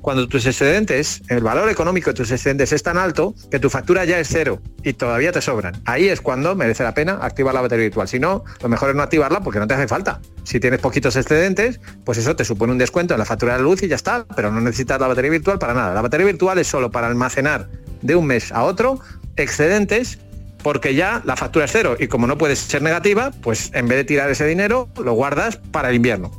Cuando 0.00 0.28
tus 0.28 0.46
excedentes, 0.46 1.22
el 1.28 1.42
valor 1.42 1.68
económico 1.68 2.10
de 2.10 2.14
tus 2.14 2.30
excedentes 2.30 2.72
es 2.72 2.82
tan 2.82 2.98
alto 2.98 3.34
que 3.50 3.58
tu 3.58 3.70
factura 3.70 4.04
ya 4.04 4.18
es 4.18 4.28
cero 4.28 4.60
y 4.82 4.92
todavía 4.92 5.32
te 5.32 5.40
sobran. 5.40 5.80
Ahí 5.84 6.08
es 6.08 6.20
cuando 6.20 6.54
merece 6.54 6.82
la 6.82 6.94
pena 6.94 7.18
activar 7.20 7.54
la 7.54 7.60
batería 7.60 7.84
virtual. 7.84 8.08
Si 8.08 8.18
no, 8.18 8.44
lo 8.62 8.68
mejor 8.68 8.90
es 8.90 8.96
no 8.96 9.02
activarla 9.02 9.40
porque 9.40 9.58
no 9.58 9.66
te 9.66 9.74
hace 9.74 9.88
falta. 9.88 10.20
Si 10.44 10.60
tienes 10.60 10.80
poquitos 10.80 11.16
excedentes, 11.16 11.80
pues 12.04 12.18
eso 12.18 12.36
te 12.36 12.44
supone 12.44 12.72
un 12.72 12.78
descuento 12.78 13.14
en 13.14 13.18
la 13.18 13.26
factura 13.26 13.56
de 13.56 13.62
luz 13.62 13.82
y 13.82 13.88
ya 13.88 13.96
está, 13.96 14.26
pero 14.36 14.50
no 14.50 14.60
necesitas 14.60 15.00
la 15.00 15.08
batería 15.08 15.30
virtual 15.30 15.58
para 15.58 15.74
nada. 15.74 15.94
La 15.94 16.02
batería 16.02 16.26
virtual 16.26 16.58
es 16.58 16.66
solo 16.66 16.90
para 16.90 17.06
almacenar 17.06 17.68
de 18.02 18.16
un 18.16 18.26
mes 18.26 18.52
a 18.52 18.64
otro 18.64 19.00
excedentes 19.36 20.18
porque 20.62 20.94
ya 20.94 21.22
la 21.24 21.36
factura 21.36 21.64
es 21.64 21.72
cero 21.72 21.96
y 21.98 22.08
como 22.08 22.26
no 22.26 22.36
puede 22.36 22.56
ser 22.56 22.82
negativa, 22.82 23.30
pues 23.42 23.70
en 23.74 23.88
vez 23.88 23.98
de 23.98 24.04
tirar 24.04 24.30
ese 24.30 24.46
dinero, 24.46 24.88
lo 25.02 25.12
guardas 25.12 25.56
para 25.56 25.90
el 25.90 25.96
invierno. 25.96 26.30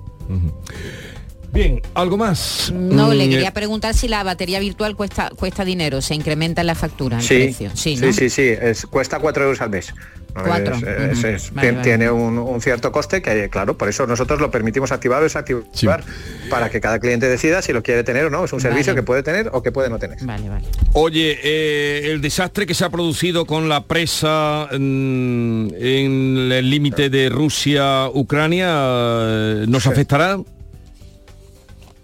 Bien, 1.51 1.81
¿algo 1.95 2.15
más? 2.17 2.71
No, 2.73 3.11
le 3.13 3.25
Mm, 3.25 3.29
quería 3.31 3.51
preguntar 3.53 3.95
si 3.95 4.07
la 4.07 4.23
batería 4.23 4.59
virtual 4.59 4.95
cuesta 4.95 5.31
cuesta 5.35 5.65
dinero, 5.65 5.99
se 6.01 6.13
incrementa 6.13 6.61
en 6.61 6.67
la 6.67 6.75
factura, 6.75 7.17
el 7.17 7.23
Sí, 7.23 7.35
precio. 7.35 7.71
Sí, 7.73 7.97
sí, 7.97 8.05
¿no? 8.05 8.13
sí, 8.13 8.29
sí, 8.29 8.43
es- 8.43 8.85
cuesta 8.85 9.19
4 9.19 9.43
euros 9.45 9.59
al 9.61 9.69
mes. 9.71 9.93
Cuatro. 10.31 10.75
es- 10.75 10.83
es- 10.83 11.17
Ujú. 11.17 11.27
es- 11.27 11.53
Vale, 11.53 11.67
tien- 11.67 11.75
vale. 11.77 11.83
Tiene 11.83 12.11
un, 12.11 12.37
un 12.37 12.61
cierto 12.61 12.91
coste 12.91 13.19
que, 13.21 13.49
claro, 13.49 13.75
por 13.77 13.89
eso 13.89 14.05
nosotros 14.05 14.39
lo 14.39 14.51
permitimos 14.51 14.91
activar 14.91 15.21
o 15.21 15.23
desactivar 15.23 16.03
para 16.51 16.69
que 16.69 16.79
cada 16.79 16.99
cliente 16.99 17.27
decida 17.27 17.63
si 17.63 17.73
lo 17.73 17.81
quiere 17.81 18.03
tener 18.03 18.25
o 18.25 18.29
no. 18.29 18.45
Es 18.45 18.53
un 18.53 18.61
servicio 18.61 18.93
Vale. 18.93 19.01
que 19.01 19.05
puede 19.05 19.23
tener 19.23 19.49
o 19.51 19.63
que 19.63 19.71
puede 19.71 19.89
no 19.89 19.97
tener. 19.97 20.19
Vale, 20.23 20.47
vale. 20.47 20.65
Oye, 20.93 21.39
eh, 21.43 22.11
el 22.11 22.21
desastre 22.21 22.67
que 22.67 22.75
se 22.75 22.85
ha 22.85 22.89
producido 22.91 23.45
con 23.45 23.67
la 23.69 23.83
presa 23.85 24.67
mm, 24.71 25.67
en 25.73 26.51
el 26.51 26.69
límite 26.69 27.09
de 27.09 27.27
Rusia-Ucrania, 27.29 28.67
eh, 28.71 29.65
¿nos 29.67 29.87
afectará? 29.87 30.37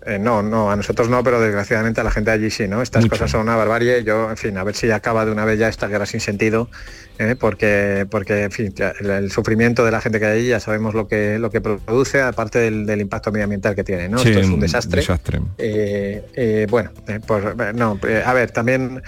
Eh, 0.07 0.19
no, 0.19 0.43
no, 0.43 0.69
a 0.71 0.75
nosotros 0.75 1.09
no, 1.09 1.23
pero 1.23 1.41
desgraciadamente 1.41 1.99
a 1.99 2.03
la 2.03 2.11
gente 2.11 2.29
allí 2.29 2.51
sí, 2.51 2.67
¿no? 2.67 2.83
Estas 2.83 3.07
cosas 3.07 3.31
son 3.31 3.41
una 3.41 3.55
barbarie. 3.55 4.03
Yo, 4.03 4.29
en 4.29 4.37
fin, 4.37 4.55
a 4.57 4.63
ver 4.63 4.75
si 4.75 4.91
acaba 4.91 5.25
de 5.25 5.31
una 5.31 5.45
vez 5.45 5.57
ya 5.57 5.67
esta 5.67 5.87
guerra 5.87 6.05
sin 6.05 6.19
sentido, 6.19 6.69
¿eh? 7.17 7.35
porque, 7.39 8.05
porque, 8.11 8.43
en 8.43 8.51
fin, 8.51 8.75
el, 8.99 9.09
el 9.09 9.31
sufrimiento 9.31 9.83
de 9.83 9.89
la 9.89 10.01
gente 10.01 10.19
que 10.19 10.25
hay 10.27 10.39
allí 10.39 10.47
ya 10.49 10.59
sabemos 10.59 10.93
lo 10.93 11.07
que 11.07 11.39
lo 11.39 11.49
que 11.49 11.59
produce, 11.59 12.21
aparte 12.21 12.59
del, 12.59 12.85
del 12.85 13.01
impacto 13.01 13.31
medioambiental 13.31 13.73
que 13.73 13.83
tiene, 13.83 14.07
¿no? 14.07 14.19
Sí, 14.19 14.29
Esto 14.29 14.41
es 14.41 14.47
un 14.47 14.59
desastre. 14.59 15.01
desastre. 15.01 15.41
Eh, 15.57 16.67
bueno, 16.69 16.91
pues 17.25 17.43
no, 17.73 17.99
a 18.25 18.33
ver, 18.33 18.51
también 18.51 19.01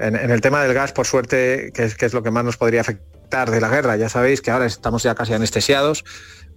en, 0.00 0.16
en 0.16 0.30
el 0.30 0.40
tema 0.40 0.64
del 0.64 0.74
gas, 0.74 0.92
por 0.92 1.06
suerte, 1.06 1.70
que 1.72 1.84
es, 1.84 1.94
que 1.94 2.06
es 2.06 2.12
lo 2.12 2.24
que 2.24 2.32
más 2.32 2.44
nos 2.44 2.56
podría 2.56 2.80
afectar 2.80 3.50
de 3.52 3.60
la 3.60 3.68
guerra, 3.68 3.96
ya 3.96 4.08
sabéis 4.08 4.40
que 4.40 4.50
ahora 4.50 4.66
estamos 4.66 5.04
ya 5.04 5.14
casi 5.14 5.32
anestesiados 5.32 6.04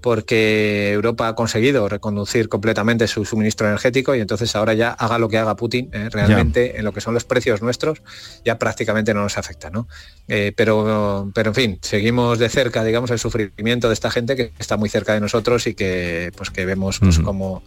porque 0.03 0.91
Europa 0.91 1.29
ha 1.29 1.33
conseguido 1.33 1.87
reconducir 1.87 2.49
completamente 2.49 3.07
su 3.07 3.23
suministro 3.23 3.67
energético 3.67 4.13
y 4.13 4.19
entonces 4.19 4.53
ahora 4.53 4.73
ya 4.73 4.89
haga 4.89 5.17
lo 5.17 5.29
que 5.29 5.37
haga 5.37 5.55
Putin, 5.55 5.89
eh, 5.93 6.09
realmente 6.11 6.77
en 6.77 6.83
lo 6.83 6.91
que 6.91 6.99
son 6.99 7.13
los 7.13 7.23
precios 7.23 7.61
nuestros 7.61 8.01
ya 8.43 8.59
prácticamente 8.59 9.13
no 9.13 9.21
nos 9.21 9.37
afecta, 9.37 9.69
¿no? 9.69 9.87
Eh, 10.27 10.51
pero, 10.57 11.31
pero 11.33 11.51
en 11.51 11.55
fin, 11.55 11.79
seguimos 11.81 12.37
de 12.37 12.49
cerca, 12.49 12.83
digamos, 12.83 13.11
el 13.11 13.19
sufrimiento 13.19 13.87
de 13.87 13.93
esta 13.93 14.11
gente 14.11 14.35
que 14.35 14.51
está 14.59 14.75
muy 14.75 14.89
cerca 14.89 15.13
de 15.13 15.21
nosotros 15.21 15.67
y 15.67 15.73
que 15.73 16.33
pues 16.35 16.49
que 16.49 16.65
vemos 16.65 16.99
pues, 16.99 17.19
como 17.19 17.63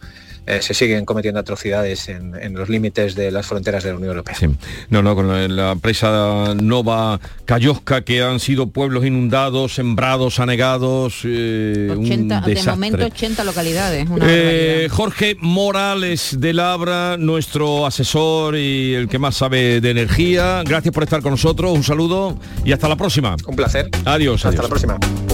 eh, 0.47 0.63
se 0.63 0.75
siguen 0.75 1.05
cometiendo 1.05 1.41
atrocidades 1.41 2.09
en, 2.09 2.35
en 2.41 2.55
los 2.55 2.69
límites 2.69 3.15
de 3.15 3.31
las 3.31 3.47
fronteras 3.47 3.83
de 3.85 3.91
la 3.91 3.97
Unión 3.97 4.11
Europea. 4.11 4.35
Sí. 4.35 4.47
No, 4.91 5.03
no, 5.03 5.15
con 5.15 5.29
la, 5.29 5.49
la 5.49 5.77
presa 5.77 6.55
Nova 6.55 7.21
Cayosca, 7.45 8.03
que 8.03 8.23
han 8.23 8.41
sido 8.41 8.69
pueblos 8.69 9.05
inundados, 9.05 9.75
sembrados, 9.75 10.39
anegados, 10.41 11.21
eh, 11.25 11.89
un 11.91 12.05
80, 12.05 12.41
de 12.43 12.51
desastre. 12.51 12.73
momento 12.73 13.05
80 13.07 13.45
localidades. 13.45 14.09
Una 14.09 14.25
Eh, 14.29 14.89
Jorge 14.91 15.37
Morales 15.41 16.37
de 16.39 16.53
Labra, 16.53 17.17
nuestro 17.17 17.87
asesor 17.87 18.57
y 18.57 18.95
el 18.95 19.09
que 19.09 19.19
más 19.19 19.37
sabe 19.37 19.81
de 19.81 19.91
energía. 19.91 20.63
Gracias 20.65 20.93
por 20.95 21.03
estar 21.03 21.23
con 21.23 21.33
nosotros, 21.33 21.73
un 21.73 21.83
saludo 21.83 22.39
y 22.65 22.73
hasta 22.73 22.89
la 22.89 22.97
próxima. 22.97 23.37
Un 23.47 23.57
placer. 23.57 23.89
Adiós. 24.05 24.45
Hasta 24.45 24.49
adiós. 24.49 24.63
la 24.63 24.69
próxima. 24.69 25.26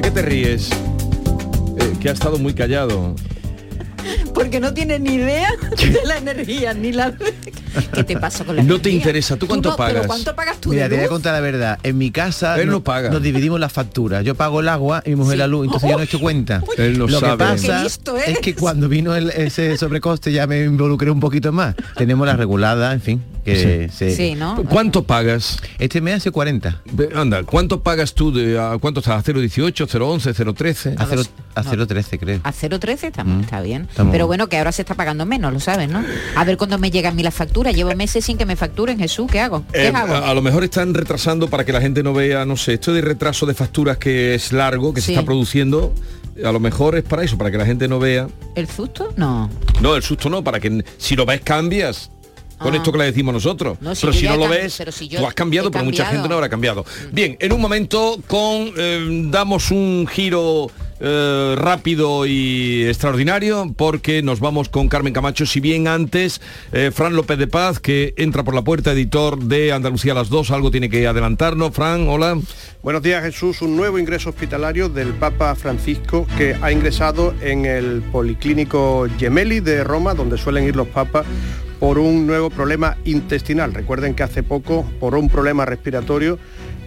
¿De 0.00 0.04
qué 0.08 0.10
te 0.12 0.22
ríes? 0.22 0.70
Eh, 1.78 1.92
que 2.00 2.08
ha 2.08 2.12
estado 2.12 2.38
muy 2.38 2.54
callado. 2.54 3.14
Porque 4.32 4.58
no 4.58 4.72
tiene 4.72 4.98
ni 4.98 5.16
idea 5.16 5.50
de 5.76 5.98
la 6.06 6.16
energía, 6.16 6.72
ni 6.72 6.90
la... 6.90 7.12
¿Qué 7.92 8.04
te 8.04 8.16
pasa 8.16 8.42
con 8.46 8.56
la 8.56 8.62
No 8.62 8.68
te 8.80 8.88
energía? 8.88 8.92
interesa. 8.94 9.36
¿Tú 9.36 9.46
cuánto 9.46 9.68
no, 9.68 9.76
pero 9.76 9.88
pagas? 9.92 10.06
¿cuánto 10.06 10.34
pagas 10.34 10.58
tú 10.58 10.70
Mira, 10.70 10.84
de 10.84 10.88
te 10.88 10.94
voy 10.94 11.00
a 11.00 11.06
luz? 11.08 11.12
contar 11.12 11.34
la 11.34 11.40
verdad. 11.40 11.78
En 11.82 11.98
mi 11.98 12.10
casa 12.10 12.58
Él 12.58 12.68
no- 12.68 12.72
no 12.72 12.82
paga. 12.82 13.10
nos 13.10 13.22
dividimos 13.22 13.60
las 13.60 13.74
facturas. 13.74 14.24
Yo 14.24 14.34
pago 14.34 14.60
el 14.60 14.70
agua 14.70 15.02
y 15.04 15.10
mi 15.10 15.16
mujer 15.16 15.36
la 15.36 15.46
luz, 15.46 15.66
entonces 15.66 15.90
yo 15.90 15.96
no 15.96 16.00
he 16.02 16.06
hecho 16.06 16.18
cuenta. 16.18 16.62
Él 16.78 16.98
no 16.98 17.06
Lo 17.06 17.20
sabe. 17.20 17.32
que 17.32 17.38
pasa 17.38 17.82
listo 17.82 18.16
es 18.16 18.26
eres. 18.28 18.38
que 18.38 18.54
cuando 18.54 18.88
vino 18.88 19.14
el- 19.14 19.28
ese 19.28 19.76
sobrecoste 19.76 20.32
ya 20.32 20.46
me 20.46 20.64
involucré 20.64 21.10
un 21.10 21.20
poquito 21.20 21.52
más. 21.52 21.74
Tenemos 21.98 22.26
la 22.26 22.36
regulada, 22.36 22.94
en 22.94 23.02
fin, 23.02 23.22
que 23.44 23.88
se... 23.90 24.14
Sí, 24.14 24.34
¿no? 24.34 24.62
¿Cuánto 24.68 25.04
pagas? 25.04 25.58
Este 25.78 26.00
mes 26.00 26.16
hace 26.16 26.30
40. 26.30 26.82
Ve, 26.92 27.08
Anda, 27.14 27.42
¿cuánto 27.44 27.82
pagas 27.82 28.14
tú? 28.14 28.32
De, 28.32 28.58
a, 28.58 28.76
¿Cuánto 28.78 29.00
estás? 29.00 29.26
¿A 29.26 29.32
0,18, 29.32 29.86
0,11, 29.86 30.34
0,13? 30.34 30.94
A 30.98 31.06
0, 31.06 31.22
a 31.54 31.62
0,13 31.64 32.18
creo. 32.18 32.40
A 32.44 32.52
0,13 32.52 33.04
está, 33.08 33.24
Mm. 33.24 33.40
está 33.40 33.60
bien. 33.62 33.86
Estamos- 33.90 34.12
Pero 34.12 34.26
bueno, 34.26 34.48
que 34.48 34.58
ahora 34.58 34.72
se 34.72 34.82
está 34.82 34.94
pagando 34.94 35.24
menos, 35.26 35.52
lo 35.52 35.60
sabes, 35.60 35.88
¿no? 35.88 36.04
A 36.36 36.44
ver 36.44 36.56
cuándo 36.56 36.78
me 36.78 36.90
llegan 36.90 37.12
a 37.12 37.16
mí 37.16 37.22
las 37.22 37.34
facturas. 37.34 37.74
Llevo 37.74 37.94
meses 37.94 38.24
sin 38.24 38.36
que 38.38 38.46
me 38.46 38.56
facturen, 38.56 38.98
Jesús. 38.98 39.26
¿Qué 39.30 39.40
hago? 39.40 39.64
¿Qué 39.72 39.86
Eh, 39.88 39.92
hago? 39.94 40.14
a, 40.14 40.30
a 40.30 40.34
lo 40.34 40.42
mejor 40.42 40.64
están 40.64 40.94
retrasando 40.94 41.48
para 41.48 41.64
que 41.64 41.72
la 41.72 41.80
gente 41.80 42.02
no 42.02 42.12
vea, 42.14 42.44
no 42.44 42.56
sé, 42.56 42.74
esto 42.74 42.92
de 42.92 43.00
retraso 43.00 43.46
de 43.46 43.54
facturas 43.54 43.98
que 43.98 44.34
es 44.34 44.52
largo, 44.52 44.92
que 44.94 45.00
se 45.00 45.12
está 45.12 45.24
produciendo, 45.24 45.92
a 46.44 46.52
lo 46.52 46.60
mejor 46.60 46.96
es 46.96 47.02
para 47.04 47.22
eso, 47.24 47.36
para 47.38 47.50
que 47.50 47.58
la 47.58 47.66
gente 47.66 47.88
no 47.88 47.98
vea. 47.98 48.28
¿El 48.54 48.68
susto? 48.68 49.12
No. 49.16 49.50
No, 49.80 49.96
el 49.96 50.02
susto 50.02 50.28
no, 50.30 50.42
para 50.44 50.60
que 50.60 50.84
si 50.98 51.16
lo 51.16 51.26
ves 51.26 51.40
cambias. 51.42 52.10
Con 52.60 52.74
Ah. 52.74 52.76
esto 52.76 52.92
que 52.92 52.98
le 52.98 53.04
decimos 53.04 53.32
nosotros. 53.34 53.78
No, 53.80 53.94
si 53.94 54.02
pero 54.02 54.12
si 54.12 54.24
no 54.26 54.36
lo 54.36 54.48
ves, 54.48 54.74
pero 54.78 54.92
si 54.92 55.08
yo 55.08 55.20
tú 55.20 55.26
has 55.26 55.34
cambiado, 55.34 55.70
pero 55.70 55.84
mucha 55.84 56.04
gente 56.06 56.28
no 56.28 56.34
habrá 56.34 56.48
cambiado. 56.48 56.84
Bien, 57.12 57.36
en 57.40 57.52
un 57.52 57.60
momento 57.60 58.18
con 58.26 58.72
eh, 58.76 59.26
damos 59.30 59.70
un 59.70 60.06
giro 60.06 60.66
eh, 61.02 61.54
rápido 61.56 62.26
y 62.26 62.84
extraordinario 62.84 63.72
porque 63.74 64.22
nos 64.22 64.38
vamos 64.40 64.68
con 64.68 64.88
Carmen 64.88 65.14
Camacho, 65.14 65.46
si 65.46 65.58
bien 65.58 65.88
antes 65.88 66.42
eh, 66.72 66.90
Fran 66.92 67.14
López 67.14 67.38
de 67.38 67.46
Paz, 67.46 67.80
que 67.80 68.12
entra 68.18 68.44
por 68.44 68.54
la 68.54 68.60
puerta, 68.62 68.92
editor 68.92 69.38
de 69.38 69.72
Andalucía 69.72 70.12
a 70.12 70.16
las 70.16 70.28
dos, 70.28 70.50
algo 70.50 70.70
tiene 70.70 70.90
que 70.90 71.06
adelantarnos. 71.06 71.72
Fran, 71.72 72.06
hola. 72.06 72.38
Buenos 72.82 73.02
días 73.02 73.22
Jesús, 73.24 73.62
un 73.62 73.76
nuevo 73.76 73.98
ingreso 73.98 74.28
hospitalario 74.28 74.90
del 74.90 75.14
Papa 75.14 75.54
Francisco 75.54 76.26
que 76.36 76.54
ha 76.60 76.70
ingresado 76.70 77.34
en 77.40 77.64
el 77.64 78.02
Policlínico 78.12 79.06
Gemelli 79.18 79.60
de 79.60 79.82
Roma, 79.84 80.12
donde 80.12 80.36
suelen 80.36 80.64
ir 80.64 80.76
los 80.76 80.88
papas 80.88 81.24
por 81.80 81.98
un 81.98 82.26
nuevo 82.26 82.50
problema 82.50 82.96
intestinal. 83.04 83.72
Recuerden 83.74 84.14
que 84.14 84.22
hace 84.22 84.42
poco, 84.42 84.84
por 85.00 85.14
un 85.14 85.28
problema 85.28 85.64
respiratorio, 85.64 86.38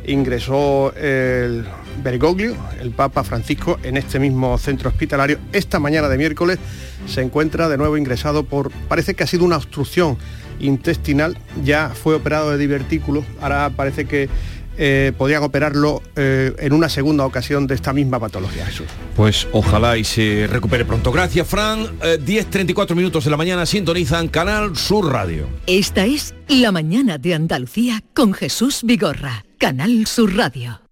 ingresó 0.06 0.94
el 0.96 1.66
Bergoglio, 2.04 2.56
el 2.80 2.92
Papa 2.92 3.24
Francisco, 3.24 3.80
en 3.84 3.98
este 3.98 4.20
mismo 4.20 4.58
centro 4.60 4.90
hospitalario. 4.90 5.40
Esta 5.52 5.80
mañana 5.80 6.08
de 6.10 6.18
miércoles 6.18 6.60
se 7.08 7.22
encuentra 7.22 7.70
de 7.70 7.78
nuevo 7.78 7.98
ingresado 7.98 8.46
por, 8.46 8.72
parece 8.88 9.16
que 9.16 9.24
ha 9.24 9.28
sido 9.28 9.46
una 9.46 9.58
obstrucción 9.58 10.18
intestinal, 10.60 11.38
ya 11.64 11.90
fue 11.90 12.16
operado 12.16 12.52
de 12.52 12.58
divertículos, 12.60 13.26
ahora 13.42 13.72
parece 13.76 14.06
que 14.06 14.30
eh, 14.78 15.12
podrían 15.18 15.44
operarlo 15.44 16.02
eh, 16.16 16.54
en 16.60 16.74
una 16.74 16.90
segunda 16.90 17.26
ocasión 17.26 17.68
de 17.68 17.76
esta 17.76 17.94
misma 17.94 18.20
patología. 18.20 18.66
Jesús. 18.66 18.88
Pues 19.16 19.48
ojalá 19.52 19.98
y 19.98 20.04
se 20.04 20.48
recupere 20.48 20.86
pronto. 20.86 21.12
Gracias, 21.12 21.48
Fran. 21.48 21.82
Eh, 22.02 22.20
10.34 22.24 22.96
minutos 22.96 23.26
de 23.26 23.32
la 23.32 23.38
mañana 23.38 23.66
sintonizan 23.66 24.28
Canal 24.28 24.76
Sur 24.76 25.12
Radio. 25.12 25.48
Esta 25.68 26.06
es 26.06 26.34
La 26.48 26.72
Mañana 26.72 27.18
de 27.18 27.34
Andalucía 27.34 28.04
con 28.14 28.34
Jesús 28.34 28.82
Vigorra, 28.84 29.46
Canal 29.58 30.06
Sur 30.08 30.36
Radio. 30.36 30.83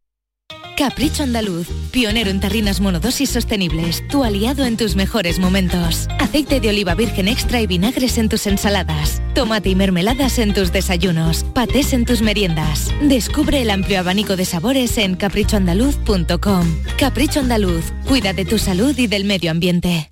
Capricho 0.82 1.22
Andaluz, 1.22 1.67
pionero 1.91 2.32
en 2.32 2.39
tarrinas 2.39 2.82
monodosis 2.82 3.30
sostenibles, 3.30 4.04
tu 4.08 4.24
aliado 4.24 4.65
en 4.65 4.78
tus 4.78 4.96
mejores 4.96 5.38
momentos. 5.38 6.08
Aceite 6.20 6.60
de 6.60 6.70
oliva 6.70 6.96
virgen 6.96 7.28
extra 7.28 7.62
y 7.62 7.67
vinagres 7.67 8.17
en 8.17 8.30
tus 8.30 8.48
ensaladas. 8.48 9.22
Tomate 9.36 9.70
y 9.70 9.76
mermeladas 9.76 10.39
en 10.39 10.56
tus 10.56 10.72
desayunos. 10.72 11.44
Patés 11.54 11.94
en 11.94 12.04
tus 12.04 12.24
meriendas. 12.24 12.91
Descubre 13.00 13.62
el 13.62 13.70
amplio 13.70 14.00
abanico 14.00 14.36
de 14.36 14.44
sabores 14.44 14.98
en 14.98 15.17
caprichoandaluz.com. 15.17 16.65
Capricho 16.98 17.41
Andaluz, 17.41 17.86
cuida 18.08 18.34
de 18.34 18.46
tu 18.46 18.58
salud 18.58 18.98
y 18.98 19.06
del 19.06 19.26
medio 19.26 19.52
ambiente. 19.52 20.12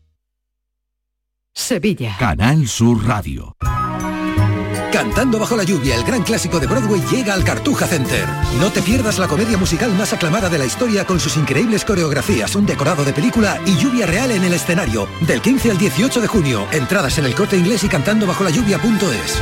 Sevilla. 1.51 2.15
Canal 2.19 2.67
Sur 2.67 3.07
Radio. 3.07 3.55
Cantando 4.99 5.39
bajo 5.39 5.55
la 5.55 5.63
lluvia, 5.63 5.95
el 5.95 6.03
gran 6.03 6.23
clásico 6.23 6.59
de 6.59 6.67
Broadway 6.67 7.01
llega 7.09 7.33
al 7.33 7.45
Cartuja 7.45 7.87
Center. 7.87 8.27
No 8.59 8.69
te 8.69 8.81
pierdas 8.81 9.17
la 9.17 9.29
comedia 9.29 9.57
musical 9.57 9.93
más 9.93 10.11
aclamada 10.11 10.49
de 10.49 10.57
la 10.57 10.65
historia 10.65 11.05
con 11.05 11.21
sus 11.21 11.37
increíbles 11.37 11.85
coreografías, 11.85 12.53
un 12.53 12.65
decorado 12.65 13.05
de 13.05 13.13
película 13.13 13.61
y 13.65 13.77
lluvia 13.77 14.05
real 14.05 14.29
en 14.31 14.43
el 14.43 14.53
escenario. 14.53 15.07
Del 15.21 15.41
15 15.41 15.71
al 15.71 15.77
18 15.77 16.19
de 16.19 16.27
junio. 16.27 16.67
Entradas 16.73 17.17
en 17.17 17.23
el 17.23 17.33
corte 17.33 17.55
inglés 17.55 17.85
y 17.85 17.87
cantando 17.87 18.27
bajo 18.27 18.43
la 18.43 18.49
lluvia.es. 18.49 19.41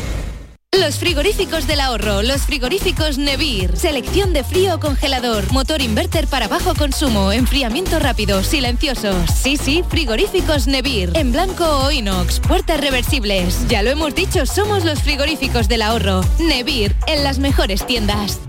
Los 0.79 0.99
frigoríficos 0.99 1.67
del 1.67 1.81
ahorro, 1.81 2.21
los 2.21 2.43
frigoríficos 2.43 3.17
Nevir. 3.17 3.75
Selección 3.75 4.31
de 4.31 4.45
frío 4.45 4.75
o 4.75 4.79
congelador, 4.79 5.51
motor 5.51 5.81
inverter 5.81 6.27
para 6.27 6.47
bajo 6.47 6.73
consumo, 6.75 7.33
enfriamiento 7.33 7.99
rápido, 7.99 8.41
silenciosos. 8.41 9.29
Sí, 9.31 9.57
sí, 9.57 9.83
frigoríficos 9.89 10.67
Nevir. 10.67 11.11
En 11.15 11.33
blanco 11.33 11.65
o 11.65 11.91
inox, 11.91 12.39
puertas 12.39 12.79
reversibles. 12.79 13.67
Ya 13.67 13.83
lo 13.83 13.89
hemos 13.89 14.15
dicho, 14.15 14.45
somos 14.45 14.85
los 14.85 15.01
frigoríficos 15.01 15.67
del 15.67 15.81
ahorro. 15.81 16.21
Nevir, 16.39 16.95
en 17.05 17.25
las 17.25 17.37
mejores 17.37 17.85
tiendas. 17.85 18.39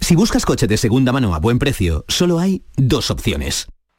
Si 0.00 0.16
buscas 0.16 0.46
coche 0.46 0.66
de 0.66 0.78
segunda 0.78 1.12
mano 1.12 1.34
a 1.34 1.40
buen 1.40 1.58
precio, 1.58 2.06
solo 2.08 2.38
hay 2.38 2.64
dos 2.76 3.10
opciones. 3.10 3.68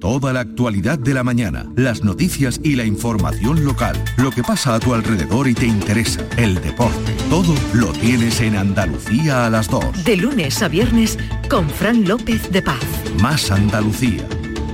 Toda 0.00 0.32
la 0.32 0.40
actualidad 0.40 0.96
de 0.96 1.12
la 1.12 1.24
mañana, 1.24 1.66
las 1.74 2.04
noticias 2.04 2.60
y 2.62 2.76
la 2.76 2.84
información 2.84 3.64
local, 3.64 3.96
lo 4.16 4.30
que 4.30 4.44
pasa 4.44 4.76
a 4.76 4.80
tu 4.80 4.94
alrededor 4.94 5.48
y 5.48 5.54
te 5.54 5.66
interesa, 5.66 6.24
el 6.36 6.54
deporte, 6.54 7.16
todo 7.28 7.52
lo 7.72 7.92
tienes 7.92 8.40
en 8.40 8.56
Andalucía 8.56 9.46
a 9.46 9.50
las 9.50 9.68
2. 9.68 10.04
De 10.04 10.16
lunes 10.16 10.62
a 10.62 10.68
viernes 10.68 11.18
con 11.50 11.68
Fran 11.68 12.06
López 12.06 12.48
de 12.52 12.62
Paz. 12.62 12.84
Más 13.20 13.50
Andalucía, 13.50 14.24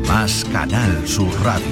más 0.07 0.45
Canal 0.53 1.09
Sur 1.09 1.33
Radio. 1.43 1.65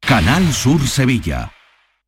Canal 0.00 0.52
Sur 0.52 0.80
Sevilla. 0.88 1.52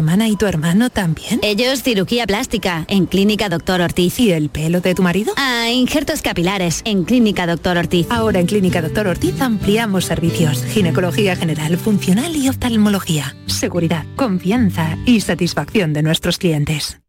hermana 0.00 0.28
y 0.28 0.36
tu 0.36 0.46
hermano 0.46 0.88
también? 0.88 1.40
Ellos 1.42 1.82
cirugía 1.82 2.26
plástica 2.26 2.86
en 2.88 3.04
Clínica 3.04 3.50
Doctor 3.50 3.82
Ortiz. 3.82 4.18
¿Y 4.18 4.32
el 4.32 4.48
pelo 4.48 4.80
de 4.80 4.94
tu 4.94 5.02
marido? 5.02 5.34
Ah, 5.36 5.68
injertos 5.70 6.22
capilares 6.22 6.80
en 6.86 7.04
Clínica 7.04 7.46
Doctor 7.46 7.76
Ortiz. 7.76 8.06
Ahora 8.10 8.40
en 8.40 8.46
Clínica 8.46 8.80
Doctor 8.80 9.06
Ortiz 9.06 9.40
ampliamos 9.40 10.06
servicios. 10.06 10.64
Ginecología 10.64 11.36
general, 11.36 11.76
funcional 11.76 12.34
y 12.34 12.48
oftalmología. 12.48 13.36
Seguridad, 13.46 14.04
confianza 14.16 14.96
y 15.04 15.20
satisfacción 15.20 15.92
de 15.92 16.02
nuestros 16.02 16.38
clientes. 16.38 17.00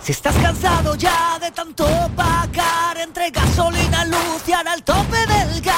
Si 0.00 0.12
estás 0.12 0.34
cansado 0.36 0.94
ya 0.94 1.38
de 1.38 1.50
tanto 1.50 1.86
pagar 2.16 2.96
entre 2.98 3.30
gasolina, 3.30 4.06
luz 4.06 4.42
y 4.46 4.52
ahora 4.52 4.72
el 4.72 4.82
tope 4.82 5.18
del 5.18 5.60
gas, 5.60 5.77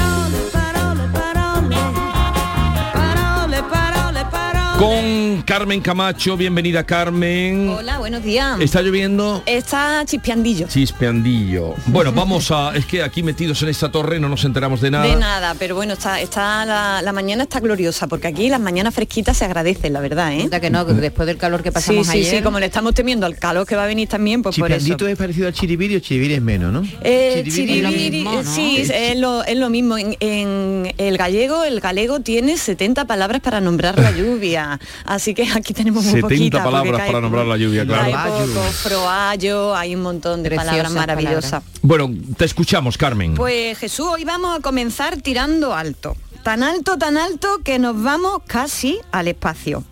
Con 4.81 5.10
Carmen 5.45 5.81
Camacho, 5.81 6.37
bienvenida 6.37 6.83
Carmen. 6.85 7.69
Hola, 7.69 7.97
buenos 7.99 8.23
días. 8.23 8.59
¿Está 8.61 8.81
lloviendo? 8.81 9.43
Está 9.45 10.03
chispeandillo. 10.05 10.67
Chispeandillo. 10.67 11.73
Bueno, 11.87 12.11
vamos 12.13 12.51
a... 12.51 12.75
Es 12.75 12.85
que 12.85 13.03
aquí 13.03 13.21
metidos 13.23 13.61
en 13.63 13.69
esta 13.69 13.91
torre 13.91 14.19
no 14.19 14.29
nos 14.29 14.45
enteramos 14.45 14.79
de 14.81 14.91
nada. 14.91 15.05
De 15.07 15.15
nada, 15.15 15.55
pero 15.59 15.75
bueno, 15.75 15.93
está, 15.93 16.21
está 16.21 16.65
la, 16.65 17.01
la 17.01 17.11
mañana 17.11 17.43
está 17.43 17.59
gloriosa, 17.59 18.07
porque 18.07 18.27
aquí 18.27 18.49
las 18.49 18.59
mañanas 18.61 18.93
fresquitas 18.93 19.37
se 19.37 19.45
agradecen, 19.45 19.93
la 19.93 19.99
verdad, 19.99 20.33
¿eh? 20.33 20.49
que 20.61 20.69
no, 20.69 20.85
después 20.85 21.25
del 21.27 21.37
calor 21.37 21.63
que 21.63 21.71
pasamos 21.71 22.07
sí, 22.07 22.13
sí, 22.13 22.19
ayer. 22.19 22.37
Sí, 22.37 22.43
como 22.43 22.59
le 22.59 22.67
estamos 22.67 22.93
temiendo 22.93 23.25
al 23.25 23.35
calor 23.37 23.65
que 23.65 23.75
va 23.75 23.83
a 23.83 23.87
venir 23.87 24.07
también, 24.07 24.41
pues 24.43 24.57
por 24.57 24.71
eso. 24.71 24.95
Es 25.07 25.17
parecido 25.17 25.47
al 25.47 25.53
chiribiri 25.53 25.95
o 25.95 25.99
chiribiri 25.99 26.35
es 26.35 26.41
menos, 26.41 26.71
¿no? 26.71 26.83
Eh, 27.01 27.43
Chiribiri- 27.45 27.51
chiribiri, 27.89 28.21
eh, 28.27 28.43
sí, 28.45 28.77
es 28.93 29.17
lo, 29.17 29.43
es 29.43 29.57
lo 29.57 29.69
mismo. 29.69 29.97
En, 29.97 30.15
en 30.19 30.93
el 30.97 31.17
gallego, 31.17 31.63
el 31.63 31.79
galego 31.79 32.19
tiene 32.21 32.57
70 32.57 33.05
palabras 33.05 33.41
para 33.41 33.59
nombrar 33.59 33.97
la 33.99 34.11
lluvia. 34.11 34.79
Así 35.05 35.30
que 35.33 35.49
aquí 35.51 35.73
tenemos 35.73 36.03
muy 36.03 36.13
70 36.13 36.27
poquitas. 36.27 36.61
porque 36.61 36.75
palabras 36.75 37.07
para 37.07 37.21
nombrar 37.21 37.45
la 37.45 37.57
lluvia, 37.57 37.85
claro. 37.85 38.03
Hay 38.03 38.31
poco, 38.31 38.61
froallo, 38.71 39.75
hay 39.75 39.95
un 39.95 40.01
montón 40.01 40.43
de 40.43 40.51
palabras 40.51 40.91
maravillosas. 40.91 41.63
Bueno, 41.81 42.09
te 42.37 42.45
escuchamos, 42.45 42.97
Carmen. 42.97 43.35
Pues 43.35 43.77
Jesús, 43.77 44.07
hoy 44.11 44.23
vamos 44.23 44.57
a 44.57 44.61
comenzar 44.61 45.21
tirando 45.21 45.73
alto. 45.73 46.15
Tan 46.43 46.63
alto, 46.63 46.97
tan 46.97 47.17
alto 47.17 47.59
que 47.63 47.77
nos 47.77 48.01
vamos 48.01 48.41
casi 48.47 48.99
al 49.11 49.27
espacio. 49.27 49.83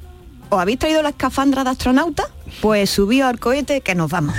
¿Os 0.49 0.59
habéis 0.59 0.79
traído 0.79 1.03
la 1.03 1.09
escafandra 1.09 1.63
de 1.63 1.69
astronauta? 1.69 2.23
Pues 2.61 2.89
subíos 2.89 3.27
al 3.27 3.39
cohete 3.39 3.81
que 3.81 3.93
nos 3.93 4.09
vamos. 4.09 4.35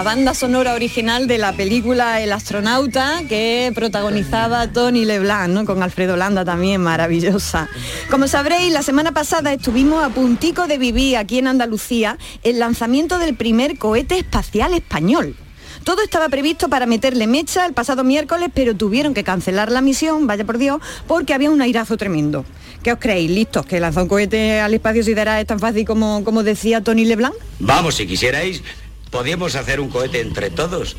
La, 0.00 0.04
banda 0.04 0.32
sonora 0.32 0.72
original 0.72 1.26
de 1.26 1.36
la 1.36 1.52
película 1.52 2.22
El 2.22 2.32
astronauta 2.32 3.20
que 3.28 3.70
protagonizaba 3.74 4.66
Tony 4.72 5.04
LeBlanc, 5.04 5.50
¿no? 5.50 5.66
con 5.66 5.82
Alfredo 5.82 6.16
Landa 6.16 6.42
también, 6.42 6.80
maravillosa. 6.80 7.68
Como 8.10 8.26
sabréis, 8.26 8.72
la 8.72 8.82
semana 8.82 9.12
pasada 9.12 9.52
estuvimos 9.52 10.02
a 10.02 10.08
puntico 10.08 10.66
de 10.66 10.78
vivir 10.78 11.18
aquí 11.18 11.38
en 11.38 11.48
Andalucía 11.48 12.16
el 12.42 12.58
lanzamiento 12.60 13.18
del 13.18 13.34
primer 13.34 13.76
cohete 13.76 14.18
espacial 14.18 14.72
español. 14.72 15.36
Todo 15.84 16.02
estaba 16.02 16.30
previsto 16.30 16.70
para 16.70 16.86
meterle 16.86 17.26
mecha 17.26 17.66
el 17.66 17.74
pasado 17.74 18.02
miércoles, 18.02 18.48
pero 18.54 18.74
tuvieron 18.74 19.12
que 19.12 19.22
cancelar 19.22 19.70
la 19.70 19.82
misión, 19.82 20.26
vaya 20.26 20.46
por 20.46 20.56
Dios, 20.56 20.80
porque 21.06 21.34
había 21.34 21.50
un 21.50 21.60
airazo 21.60 21.98
tremendo. 21.98 22.46
¿Qué 22.82 22.92
os 22.92 22.98
creéis? 22.98 23.30
¿Listos? 23.30 23.66
¿Que 23.66 23.80
lanzar 23.80 24.04
un 24.04 24.08
cohete 24.08 24.60
al 24.60 24.72
espacio 24.72 25.02
sideral 25.02 25.40
es 25.40 25.46
tan 25.46 25.58
fácil 25.58 25.84
como, 25.84 26.24
como 26.24 26.42
decía 26.42 26.82
Tony 26.82 27.04
LeBlanc? 27.04 27.34
Vamos, 27.58 27.96
si 27.96 28.06
quisierais, 28.06 28.62
podíamos 29.10 29.54
hacer 29.56 29.80
un 29.80 29.88
cohete 29.88 30.20
entre 30.20 30.50
todos. 30.50 30.96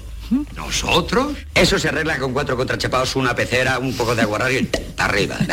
¿Nosotros? 0.56 1.34
Eso 1.54 1.78
se 1.80 1.90
arregla 1.90 2.18
con 2.18 2.34
cuatro 2.34 2.56
contrachapados, 2.58 3.16
una 3.16 3.36
pecera, 3.36 3.80
un 3.80 3.94
poco 3.94 4.16
de 4.16 4.22
aguarrario 4.24 4.60
y 4.62 4.70
arriba. 4.98 5.38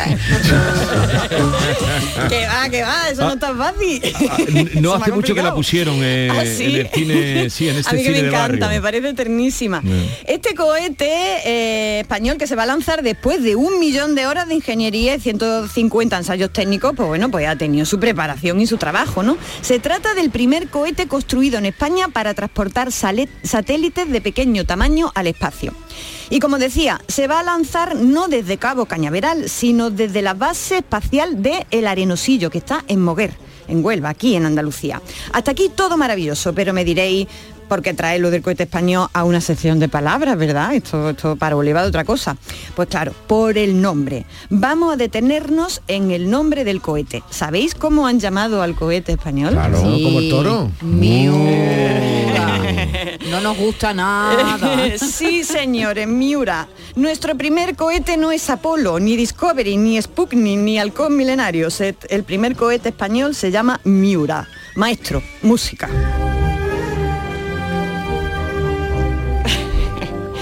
que 2.29 2.45
va, 2.47 2.69
que 2.69 2.81
va, 2.83 3.09
eso 3.09 3.23
no 3.23 3.33
es 3.33 3.39
tan 3.39 3.57
fácil. 3.57 4.01
Ah, 4.29 4.37
n- 4.47 4.69
no 4.81 4.93
hace 4.95 5.11
ha 5.11 5.15
mucho 5.15 5.33
que 5.35 5.41
la 5.41 5.53
pusieron 5.53 5.95
eh, 6.01 6.29
¿Ah, 6.31 6.43
sí? 6.45 6.63
en 6.65 6.75
el 6.75 6.87
cine, 6.89 7.49
sí, 7.49 7.69
en 7.69 7.75
este 7.79 7.89
a 7.89 7.93
mí 7.93 7.99
que 8.03 8.05
cine 8.09 8.17
me 8.17 8.21
de 8.23 8.27
encanta, 8.29 8.65
barrio. 8.67 8.69
me 8.69 8.81
parece 8.81 9.13
ternísima. 9.13 9.81
Mm. 9.81 10.03
Este 10.27 10.55
cohete 10.55 11.09
eh, 11.45 11.99
español 12.01 12.37
que 12.37 12.47
se 12.47 12.55
va 12.55 12.63
a 12.63 12.67
lanzar 12.67 13.01
después 13.03 13.43
de 13.43 13.55
un 13.55 13.79
millón 13.79 14.15
de 14.15 14.27
horas 14.27 14.47
de 14.47 14.55
ingeniería 14.55 15.15
y 15.15 15.19
150 15.19 16.17
ensayos 16.17 16.51
técnicos, 16.53 16.93
pues 16.95 17.07
bueno, 17.07 17.29
pues 17.29 17.47
ha 17.47 17.55
tenido 17.55 17.85
su 17.85 17.99
preparación 17.99 18.59
y 18.61 18.67
su 18.67 18.77
trabajo, 18.77 19.23
¿no? 19.23 19.37
Se 19.61 19.79
trata 19.79 20.13
del 20.13 20.29
primer 20.29 20.67
cohete 20.69 21.07
construido 21.07 21.57
en 21.57 21.65
España 21.65 22.07
para 22.09 22.33
transportar 22.33 22.91
sale- 22.91 23.29
satélites 23.43 24.09
de 24.09 24.21
pequeño 24.21 24.65
tamaño 24.69 25.11
al 25.15 25.25
espacio. 25.25 25.73
Y 26.29 26.39
como 26.39 26.59
decía, 26.59 27.01
se 27.07 27.25
va 27.25 27.39
a 27.39 27.43
lanzar 27.43 27.95
no 27.95 28.27
desde 28.27 28.59
Cabo 28.59 28.85
Cañaveral, 28.85 29.49
sino 29.49 29.89
desde 29.89 30.21
la 30.21 30.35
base 30.35 30.77
espacial 30.77 31.41
de 31.41 31.65
El 31.71 31.87
Arenosillo, 31.87 32.51
que 32.51 32.59
está 32.59 32.85
en 32.87 33.01
Moguer, 33.01 33.33
en 33.67 33.83
Huelva, 33.83 34.09
aquí 34.09 34.35
en 34.35 34.45
Andalucía. 34.45 35.01
Hasta 35.33 35.51
aquí 35.51 35.71
todo 35.75 35.97
maravilloso, 35.97 36.53
pero 36.53 36.71
me 36.71 36.85
diréis, 36.85 37.27
¿por 37.69 37.81
qué 37.81 37.93
trae 37.93 38.19
lo 38.19 38.31
del 38.31 38.41
cohete 38.41 38.63
español 38.63 39.07
a 39.13 39.23
una 39.23 39.39
sección 39.39 39.79
de 39.79 39.87
palabras, 39.87 40.37
verdad? 40.37 40.73
Esto, 40.73 41.11
esto 41.11 41.35
para 41.37 41.55
Oliva 41.55 41.83
de 41.83 41.87
otra 41.87 42.03
cosa. 42.03 42.35
Pues 42.75 42.89
claro, 42.89 43.13
por 43.27 43.57
el 43.57 43.79
nombre. 43.81 44.25
Vamos 44.49 44.93
a 44.93 44.97
detenernos 44.97 45.81
en 45.87 46.11
el 46.11 46.29
nombre 46.29 46.65
del 46.65 46.81
cohete. 46.81 47.23
¿Sabéis 47.29 47.75
cómo 47.75 48.07
han 48.07 48.19
llamado 48.19 48.61
al 48.61 48.75
cohete 48.75 49.13
español? 49.13 49.53
Claro, 49.53 49.79
como 49.79 50.19
el 50.19 50.29
toro. 50.29 50.71
No 53.29 53.41
nos 53.41 53.57
gusta 53.57 53.93
nada. 53.93 54.97
sí, 54.97 55.43
señores, 55.43 56.07
Miura. 56.07 56.67
Nuestro 56.95 57.37
primer 57.37 57.75
cohete 57.75 58.17
no 58.17 58.31
es 58.31 58.49
Apolo, 58.49 58.99
ni 58.99 59.15
Discovery, 59.15 59.77
ni 59.77 60.01
Sputnik, 60.01 60.57
ni 60.57 60.79
Halcón 60.79 61.15
Milenario. 61.15 61.67
El 62.09 62.23
primer 62.23 62.55
cohete 62.55 62.89
español 62.89 63.35
se 63.35 63.51
llama 63.51 63.79
Miura. 63.83 64.47
Maestro, 64.75 65.21
música. 65.43 65.89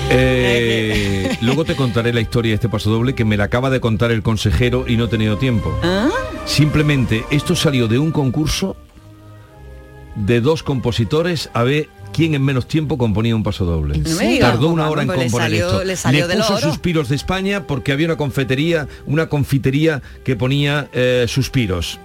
Eh, 0.10 1.38
luego 1.42 1.66
te 1.66 1.76
contaré 1.76 2.14
la 2.14 2.22
historia 2.22 2.52
de 2.52 2.56
este 2.56 2.70
paso 2.70 2.90
doble 2.90 3.14
que 3.16 3.26
me 3.26 3.38
la 3.38 3.46
acaba 3.46 3.70
de 3.70 3.80
contar 3.80 4.12
el 4.12 4.24
consejero 4.24 4.86
y 4.88 4.96
no 4.98 5.06
he 5.06 5.08
tenido 5.08 5.38
tiempo. 5.38 5.78
¿Ah? 5.84 6.10
Simplemente 6.46 7.26
esto 7.30 7.56
salió 7.56 7.88
de 7.88 8.00
un 8.00 8.12
concurso 8.12 8.78
de 10.16 10.42
dos 10.42 10.64
compositores 10.64 11.50
a 11.54 11.64
ver 11.64 11.90
quién 12.14 12.34
en 12.34 12.44
menos 12.44 12.68
tiempo 12.68 12.98
componía 12.98 13.36
un 13.36 13.44
paso 13.44 13.66
doble. 13.66 14.00
Tardó 14.40 14.70
una 14.70 14.90
hora 14.90 15.02
en 15.04 15.08
pues 15.08 15.20
le 15.20 15.26
componer 15.26 15.50
salió- 15.50 15.68
esto. 15.68 15.84
le 15.84 15.96
salió 15.96 16.28
de 16.28 16.36
lo 16.36 16.42
puso 16.42 16.56
oro. 16.56 16.70
suspiros 16.70 17.10
de 17.10 17.16
España 17.16 17.68
porque 17.68 17.92
había 17.92 18.08
una 18.08 18.16
confitería, 18.18 18.88
una 19.06 19.28
confitería 19.30 20.02
que 20.24 20.36
ponía 20.36 20.88
eh, 20.94 21.26
suspiros. 21.28 22.00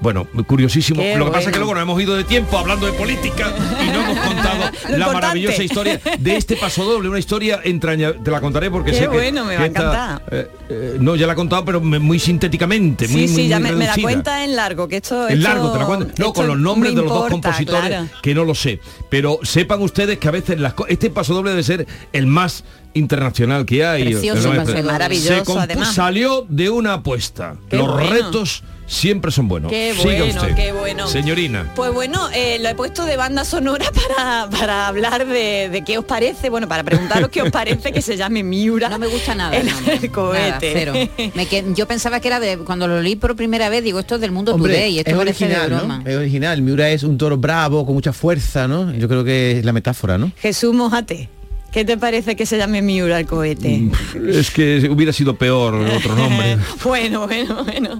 Bueno, 0.00 0.26
curiosísimo. 0.46 1.00
Qué 1.00 1.16
Lo 1.16 1.24
que 1.26 1.30
pasa 1.32 1.46
es 1.48 1.52
que 1.52 1.58
luego 1.58 1.74
nos 1.74 1.82
hemos 1.82 2.00
ido 2.00 2.14
de 2.14 2.24
tiempo 2.24 2.56
hablando 2.56 2.86
de 2.86 2.92
política 2.92 3.52
y 3.84 3.90
no 3.90 4.02
hemos 4.02 4.18
contado 4.26 4.58
la 4.60 4.68
importante. 4.70 5.12
maravillosa 5.14 5.62
historia 5.64 6.00
de 6.18 6.36
este 6.36 6.56
paso 6.56 6.84
doble, 6.84 7.08
una 7.08 7.18
historia 7.18 7.60
entrañable. 7.64 8.20
Te 8.22 8.30
la 8.30 8.40
contaré 8.40 8.70
porque 8.70 8.92
Qué 8.92 8.96
sé 8.98 9.02
que- 9.04 9.08
bueno, 9.08 9.44
me 9.44 9.56
va 9.56 9.68
que 9.68 9.78
a 9.78 10.22
eh, 10.30 10.50
eh, 10.68 10.96
no, 11.00 11.16
ya 11.16 11.26
la 11.26 11.32
he 11.32 11.36
contado, 11.36 11.64
pero 11.64 11.80
muy 11.80 12.18
sintéticamente, 12.18 13.08
muy, 13.08 13.26
Sí, 13.26 13.32
muy, 13.34 13.42
sí, 13.42 13.48
ya 13.48 13.58
muy 13.58 13.70
me, 13.70 13.76
me 13.76 13.86
la 13.86 13.96
cuenta 14.00 14.44
en 14.44 14.54
largo, 14.54 14.86
que 14.86 14.98
esto... 14.98 15.26
En 15.28 15.38
esto- 15.38 15.48
largo 15.48 15.72
te 15.72 15.78
la 15.80 15.84
cuento. 15.86 16.06
No, 16.18 16.32
con 16.32 16.46
los 16.46 16.58
nombres 16.58 16.94
de 16.94 17.02
los 17.02 17.10
dos 17.12 17.28
compositores, 17.28 17.88
claro. 17.88 18.06
que 18.22 18.34
no 18.34 18.44
lo 18.44 18.54
sé. 18.54 18.80
Pero 19.10 19.40
sepan 19.42 19.82
ustedes 19.82 20.18
que 20.18 20.28
a 20.28 20.32
veces 20.32 20.60
las 20.60 20.74
este 20.88 21.10
paso 21.10 21.34
doble 21.34 21.50
debe 21.50 21.62
ser 21.64 21.86
el 22.12 22.26
más 22.26 22.62
internacional 22.98 23.64
que 23.64 23.84
hay. 23.86 24.02
Precioso, 24.04 24.50
El- 24.52 24.56
paso 24.58 24.72
doble. 24.72 24.82
Maravilloso, 24.82 25.28
Se 25.34 25.44
compu- 25.44 25.60
además. 25.62 25.94
Salió 25.94 26.46
de 26.48 26.70
una 26.70 26.94
apuesta. 26.94 27.56
Qué 27.70 27.76
los 27.76 27.92
bueno. 27.92 28.10
retos 28.10 28.62
siempre 28.86 29.30
son 29.30 29.48
buenos. 29.48 29.70
Qué 29.70 29.92
Siga 29.94 30.24
bueno, 30.24 30.40
usted. 30.40 30.54
qué 30.54 30.72
bueno. 30.72 31.06
Señorina. 31.08 31.70
Pues 31.76 31.92
bueno, 31.92 32.30
eh, 32.34 32.58
lo 32.58 32.70
he 32.70 32.74
puesto 32.74 33.04
de 33.04 33.18
banda 33.18 33.44
sonora 33.44 33.84
para, 34.16 34.48
para 34.48 34.86
hablar 34.88 35.26
de, 35.26 35.68
de 35.70 35.84
qué 35.84 35.98
os 35.98 36.06
parece, 36.06 36.48
bueno, 36.48 36.66
para 36.68 36.84
preguntaros 36.84 37.28
qué 37.28 37.42
os 37.42 37.50
parece 37.50 37.92
que 37.92 38.00
se 38.00 38.16
llame 38.16 38.42
Miura. 38.42 38.88
No 38.88 38.98
me 38.98 39.06
gusta 39.08 39.34
nada. 39.34 39.54
el, 39.56 39.66
no, 39.66 39.78
no. 39.82 39.92
el 39.92 40.10
cohete. 40.10 40.48
Nada, 40.50 40.58
cero. 40.60 41.30
Me 41.34 41.44
que- 41.46 41.64
yo 41.74 41.86
pensaba 41.86 42.20
que 42.20 42.28
era 42.28 42.40
de 42.40 42.56
cuando 42.58 42.88
lo 42.88 43.02
leí 43.02 43.14
por 43.16 43.36
primera 43.36 43.68
vez, 43.68 43.84
digo, 43.84 44.00
esto 44.00 44.14
es 44.14 44.22
del 44.22 44.30
mundo 44.32 44.54
Hombre, 44.54 44.72
today, 44.72 44.98
esto 45.00 45.10
es 45.10 45.16
parece 45.18 45.44
original, 45.44 45.68
de 45.68 45.74
¿no? 45.74 45.78
broma. 45.80 46.02
Es 46.06 46.16
original. 46.16 46.62
Miura 46.62 46.88
es 46.90 47.02
un 47.02 47.18
toro 47.18 47.36
bravo, 47.36 47.84
con 47.84 47.94
mucha 47.94 48.14
fuerza, 48.14 48.66
¿no? 48.68 48.90
Yo 48.94 49.06
creo 49.06 49.22
que 49.22 49.58
es 49.58 49.64
la 49.66 49.72
metáfora, 49.74 50.16
¿no? 50.16 50.32
Jesús 50.38 50.72
Mojate, 50.74 51.28
¿qué 51.70 51.84
te 51.84 51.96
parece 51.96 52.36
que 52.36 52.46
se 52.46 52.56
llame 52.56 52.82
Miura 52.82 53.18
el 53.18 53.26
cohete? 53.26 53.90
Es 54.28 54.50
que 54.50 54.88
hubiera 54.90 55.12
sido 55.12 55.36
peor 55.36 55.74
otro 55.74 56.14
nombre. 56.14 56.58
bueno, 56.84 57.26
bueno, 57.26 57.64
bueno. 57.64 57.98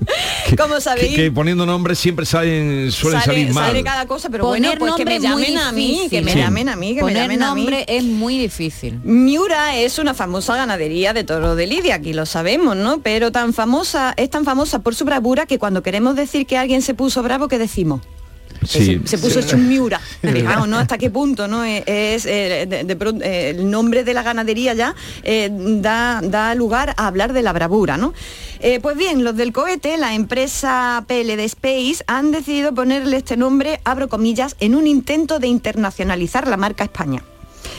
Como 0.56 0.76
que, 0.76 0.80
sabéis, 0.80 1.14
que 1.14 1.30
poniendo 1.30 1.66
nombres 1.66 1.98
siempre 1.98 2.26
salen, 2.26 2.90
suelen 2.90 3.20
sale, 3.20 3.32
salir 3.40 3.54
mal. 3.54 3.66
sale 3.66 3.84
cada 3.84 4.06
cosa, 4.06 4.30
pero 4.30 4.44
Poner 4.44 4.78
bueno, 4.78 4.96
pues 4.96 5.04
que 5.04 5.04
me 5.04 5.20
llamen 5.20 5.58
a 5.58 5.72
mí, 5.72 6.06
que 6.10 6.22
me 6.22 6.34
llamen 6.34 6.68
a 6.68 6.76
mí, 6.76 6.88
que 6.88 6.96
me 6.96 7.00
Poner 7.02 7.16
llamen 7.16 7.42
a 7.42 7.54
mí. 7.54 7.60
nombre 7.62 7.84
es 7.88 8.04
muy 8.04 8.38
difícil. 8.38 9.00
Miura 9.04 9.76
es 9.76 9.98
una 9.98 10.14
famosa 10.14 10.56
ganadería 10.56 11.12
de 11.12 11.24
toro 11.24 11.54
de 11.54 11.66
Lidia, 11.66 11.96
aquí 11.96 12.12
lo 12.12 12.26
sabemos, 12.26 12.76
¿no? 12.76 13.00
Pero 13.00 13.32
tan 13.32 13.52
famosa, 13.52 14.14
es 14.16 14.30
tan 14.30 14.44
famosa 14.44 14.80
por 14.80 14.94
su 14.94 15.04
bravura 15.04 15.46
que 15.46 15.58
cuando 15.58 15.82
queremos 15.82 16.16
decir 16.16 16.46
que 16.46 16.56
alguien 16.56 16.82
se 16.82 16.94
puso 16.94 17.22
bravo, 17.22 17.48
¿qué 17.48 17.58
decimos? 17.58 18.00
Sí. 18.66 19.00
Se, 19.04 19.08
se 19.08 19.18
puso 19.18 19.40
Sí. 19.40 19.46
hecho 19.46 19.56
un 19.56 19.68
Miura. 19.68 20.00
Fijaos, 20.22 20.66
¿no? 20.68 20.78
Hasta 20.78 20.98
qué 20.98 21.10
punto, 21.10 21.46
¿no? 21.48 21.64
Es, 21.64 21.82
es, 21.86 22.26
eh, 22.26 22.66
de- 22.68 23.20
eh, 23.24 23.50
el 23.50 23.70
nombre 23.70 24.04
de 24.04 24.14
la 24.14 24.22
ganadería 24.22 24.74
ya 24.74 24.94
eh, 25.22 25.48
da, 25.52 26.20
da 26.22 26.54
lugar 26.54 26.94
a 26.96 27.06
hablar 27.06 27.32
de 27.32 27.42
la 27.42 27.52
bravura, 27.52 27.96
¿no? 27.96 28.12
Eh, 28.60 28.80
pues 28.80 28.96
bien, 28.96 29.22
los 29.24 29.36
del 29.36 29.52
cohete, 29.52 29.96
la 29.98 30.14
empresa 30.14 31.04
PLD 31.06 31.44
Space, 31.44 32.02
han 32.06 32.32
decidido 32.32 32.74
ponerle 32.74 33.16
este 33.18 33.36
nombre, 33.36 33.80
abro 33.84 34.08
comillas, 34.08 34.56
en 34.60 34.74
un 34.74 34.86
intento 34.86 35.38
de 35.38 35.46
internacionalizar 35.46 36.48
la 36.48 36.56
marca 36.56 36.84
España. 36.84 37.22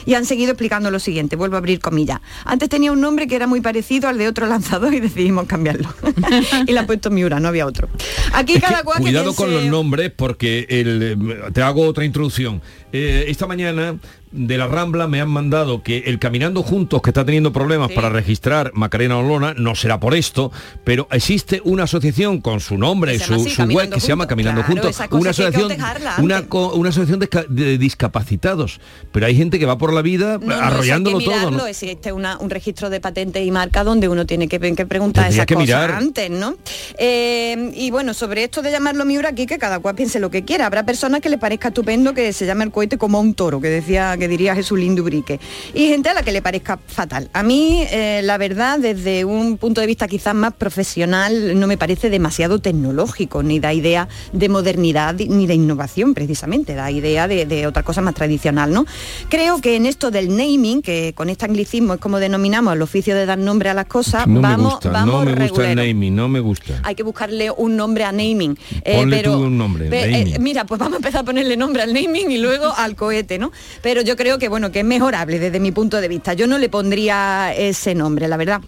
Y 0.09 0.15
han 0.15 0.25
seguido 0.25 0.51
explicando 0.53 0.89
lo 0.89 0.97
siguiente, 0.97 1.35
vuelvo 1.35 1.55
a 1.55 1.59
abrir 1.59 1.79
comillas. 1.79 2.19
Antes 2.43 2.67
tenía 2.67 2.91
un 2.91 2.99
nombre 2.99 3.27
que 3.27 3.35
era 3.35 3.45
muy 3.45 3.61
parecido 3.61 4.07
al 4.09 4.17
de 4.17 4.27
otro 4.27 4.47
lanzador 4.47 4.91
y 4.95 4.99
decidimos 4.99 5.45
cambiarlo. 5.45 5.93
y 6.65 6.71
le 6.71 6.79
han 6.79 6.87
puesto 6.87 7.11
Miura, 7.11 7.39
no 7.39 7.47
había 7.47 7.67
otro. 7.67 7.89
Aquí 8.33 8.53
Es 8.55 8.61
cada 8.61 8.81
cual 8.83 8.97
que 8.97 9.03
cuidado 9.03 9.35
con 9.35 9.49
piense- 9.49 9.61
los 9.61 9.65
nombres 9.71 10.11
porque 10.15 10.65
el, 10.67 11.03
eh, 11.03 11.51
te 11.53 11.61
hago 11.61 11.83
otra 11.85 12.05
introducción. 12.05 12.59
Eh, 12.91 13.25
esta 13.27 13.45
mañana 13.45 13.97
de 14.31 14.57
la 14.57 14.67
Rambla 14.67 15.07
me 15.07 15.21
han 15.21 15.29
mandado 15.29 15.81
que 15.83 15.99
el 16.05 16.19
Caminando 16.19 16.61
Juntos, 16.63 17.01
que 17.01 17.09
está 17.09 17.25
teniendo 17.25 17.51
problemas 17.51 17.91
para 17.91 18.09
registrar 18.09 18.71
Macarena 18.73 19.17
Olona, 19.17 19.53
no 19.57 19.73
será 19.75 19.99
por 19.99 20.13
esto, 20.15 20.51
pero 20.83 21.07
existe 21.11 21.61
una 21.63 21.83
asociación 21.83 22.39
con 22.41 22.59
su 22.59 22.77
nombre, 22.77 23.17
llama 23.17 23.25
su, 23.25 23.33
así, 23.47 23.49
su 23.55 23.63
web 23.63 23.89
que 23.89 23.99
se 23.99 24.07
llama. 24.07 24.27
Caminando 24.27 24.61
Claro, 24.63 24.81
Juntos, 24.83 25.01
una 25.11 25.29
asociación, 25.31 25.71
una, 26.19 26.43
una 26.73 26.89
asociación 26.89 27.19
de, 27.19 27.29
de 27.49 27.77
discapacitados, 27.77 28.79
pero 29.11 29.25
hay 29.25 29.35
gente 29.35 29.57
que 29.59 29.65
va 29.65 29.77
por 29.77 29.93
la 29.93 30.01
vida 30.01 30.37
No, 30.39 30.47
no, 30.47 30.53
eso 30.53 30.63
arrollándolo 30.63 31.17
hay 31.19 31.25
que 31.25 31.31
todo. 31.31 31.51
¿no? 31.51 31.65
Existe 31.67 32.11
una- 32.11 32.37
un 32.37 32.49
registro 32.49 32.89
de 32.89 32.99
patentes 32.99 33.45
y 33.45 33.51
marca 33.51 33.83
donde 33.83 34.07
uno 34.09 34.25
tiene 34.25 34.47
que, 34.47 34.59
que 34.59 34.85
preguntar 34.85 35.23
Tendría 35.25 35.37
esas 35.43 35.45
que 35.47 35.53
cosas 35.55 35.67
mirar. 35.67 35.91
antes, 35.91 36.29
¿no? 36.29 36.55
Eh, 36.97 37.71
y 37.75 37.91
bueno, 37.91 38.13
sobre 38.13 38.43
esto 38.43 38.61
de 38.61 38.71
llamarlo 38.71 39.05
Miura 39.05 39.29
aquí, 39.29 39.45
que 39.45 39.57
cada 39.57 39.79
cual 39.79 39.95
piense 39.95 40.19
lo 40.19 40.29
que 40.29 40.43
quiera. 40.45 40.65
Habrá 40.65 40.85
personas 40.85 41.21
que 41.21 41.29
le 41.29 41.37
parezca 41.37 41.69
estupendo 41.69 42.13
que 42.13 42.33
se 42.33 42.45
llame 42.45 42.65
el 42.65 42.71
cohete 42.71 42.97
como 42.97 43.17
a 43.17 43.21
un 43.21 43.33
toro, 43.33 43.61
que 43.61 43.69
decía, 43.69 44.15
que 44.19 44.27
diría 44.27 44.53
Jesús 44.55 44.77
Lindubrique. 44.79 45.39
Y 45.73 45.87
gente 45.87 46.09
a 46.09 46.13
la 46.13 46.21
que 46.23 46.31
le 46.31 46.41
parezca 46.41 46.77
fatal. 46.85 47.29
A 47.33 47.41
mí, 47.43 47.83
eh, 47.91 48.21
la 48.23 48.37
verdad, 48.37 48.77
desde 48.79 49.25
un 49.25 49.57
punto 49.57 49.81
de 49.81 49.87
vista 49.87 50.07
quizás 50.07 50.35
más 50.35 50.53
profesional, 50.53 51.59
no 51.59 51.67
me 51.67 51.77
parece 51.77 52.09
demasiado 52.09 52.59
tecnológico, 52.59 53.43
ni 53.43 53.59
da 53.59 53.73
idea 53.73 54.07
de 54.33 54.49
modernidad 54.49 55.15
ni 55.15 55.47
de 55.47 55.53
innovación, 55.55 56.13
precisamente, 56.13 56.73
da 56.75 56.91
idea 56.91 57.27
de, 57.27 57.45
de 57.45 57.67
otra 57.67 57.83
cosa 57.83 58.01
más 58.01 58.13
tradicional, 58.15 58.71
¿no? 58.73 58.85
Creo 59.29 59.61
que 59.61 59.75
en 59.75 59.85
esto 59.85 60.11
del 60.11 60.29
naming, 60.35 60.81
que 60.81 61.13
con 61.15 61.29
este 61.29 61.45
anglicismo 61.45 61.93
es 61.95 61.99
como 61.99 62.19
denominamos 62.19 62.73
el 62.73 62.81
oficio 62.81 63.15
de 63.15 63.25
dar 63.25 63.37
nombre 63.37 63.69
a 63.69 63.73
las 63.73 63.85
cosas, 63.85 64.27
No 64.27 64.41
vamos, 64.41 64.57
me 64.59 64.69
gusta, 64.71 64.89
vamos 64.89 65.25
no 65.25 65.35
me 65.35 65.47
gusta 65.47 65.71
el 65.71 65.75
naming, 65.77 66.15
no 66.15 66.27
me 66.27 66.39
gusta. 66.39 66.79
Hay 66.83 66.95
que 66.95 67.03
buscarle 67.03 67.51
un 67.51 67.75
nombre 67.75 68.03
a 68.03 68.11
naming. 68.11 68.57
Eh, 68.83 68.97
Ponle 68.97 69.17
pero, 69.17 69.33
tú 69.33 69.43
un 69.43 69.57
nombre, 69.57 69.89
pe- 69.89 70.21
eh, 70.33 70.37
mira, 70.39 70.65
pues 70.65 70.79
vamos 70.79 70.93
a 70.95 70.97
empezar 70.97 71.21
a 71.21 71.23
ponerle 71.25 71.55
nombre 71.57 71.81
al 71.83 71.93
naming 71.93 72.31
y 72.31 72.37
luego 72.37 72.73
al 72.75 72.95
cohete, 72.95 73.37
¿no? 73.39 73.51
Pero 73.81 74.01
yo 74.01 74.08
creo 74.15 74.37
que 74.37 74.47
bueno, 74.49 74.71
que 74.71 74.79
es 74.79 74.85
mejorable 74.85 75.39
desde 75.39 75.59
mi 75.59 75.71
punto 75.71 76.01
de 76.01 76.07
vista. 76.07 76.33
Yo 76.33 76.47
no 76.47 76.57
le 76.57 76.69
pondría 76.69 77.53
ese 77.55 77.95
nombre, 77.95 78.27
la 78.27 78.37
verdad. 78.37 78.61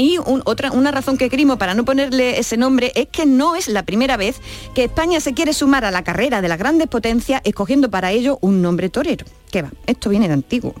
Y 0.00 0.16
un- 0.16 0.40
otra, 0.46 0.72
una 0.72 0.90
razón 0.90 1.18
que 1.18 1.28
crimo 1.28 1.58
para 1.58 1.74
no 1.74 1.84
ponerle 1.84 2.38
ese 2.38 2.56
nombre 2.56 2.90
es 2.94 3.08
que 3.08 3.26
no 3.26 3.54
es 3.54 3.68
la 3.68 3.82
primera 3.82 4.16
vez 4.16 4.40
que 4.74 4.84
España 4.84 5.20
se 5.20 5.34
quiere 5.34 5.52
sumar 5.52 5.84
a 5.84 5.90
la 5.90 6.02
carrera 6.04 6.40
de 6.40 6.48
las 6.48 6.58
grandes 6.58 6.88
potencias 6.88 7.42
escogiendo 7.44 7.90
para 7.90 8.10
ello 8.10 8.38
un 8.40 8.62
nombre 8.62 8.88
torero. 8.88 9.26
¿Qué 9.50 9.60
va? 9.62 9.70
Esto 9.86 10.08
viene 10.08 10.26
de 10.28 10.32
antiguo. 10.34 10.74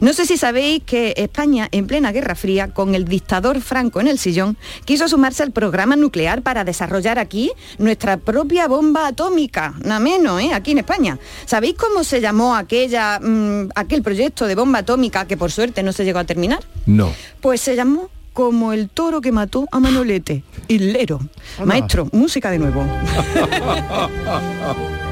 No 0.00 0.12
sé 0.14 0.24
si 0.24 0.38
sabéis 0.38 0.84
que 0.86 1.12
España, 1.18 1.68
en 1.70 1.86
plena 1.86 2.12
Guerra 2.12 2.34
Fría, 2.34 2.68
con 2.72 2.94
el 2.94 3.04
dictador 3.04 3.60
Franco 3.60 4.00
en 4.00 4.08
el 4.08 4.18
sillón, 4.18 4.56
quiso 4.86 5.06
sumarse 5.08 5.42
al 5.42 5.50
programa 5.50 5.94
nuclear 5.96 6.40
para 6.40 6.64
desarrollar 6.64 7.18
aquí 7.18 7.50
nuestra 7.78 8.16
propia 8.16 8.68
bomba 8.68 9.08
atómica. 9.08 9.74
Nada 9.84 10.00
menos, 10.00 10.40
¿eh? 10.40 10.54
Aquí 10.54 10.70
en 10.70 10.78
España. 10.78 11.18
¿Sabéis 11.44 11.74
cómo 11.74 12.04
se 12.04 12.20
llamó 12.22 12.54
aquella, 12.56 13.18
mm, 13.20 13.70
aquel 13.74 14.02
proyecto 14.02 14.46
de 14.46 14.54
bomba 14.54 14.78
atómica 14.78 15.26
que 15.26 15.36
por 15.36 15.50
suerte 15.50 15.82
no 15.82 15.92
se 15.92 16.04
llegó 16.04 16.20
a 16.20 16.24
terminar? 16.24 16.60
No. 16.86 17.12
Pues 17.42 17.60
se 17.60 17.74
llamó 17.76 18.08
como 18.32 18.72
el 18.72 18.88
toro 18.88 19.20
que 19.20 19.32
mató 19.32 19.66
a 19.70 19.80
Manolete, 19.80 20.42
Hilero. 20.68 21.20
Maestro, 21.64 22.08
música 22.12 22.50
de 22.50 22.58
nuevo. 22.58 22.84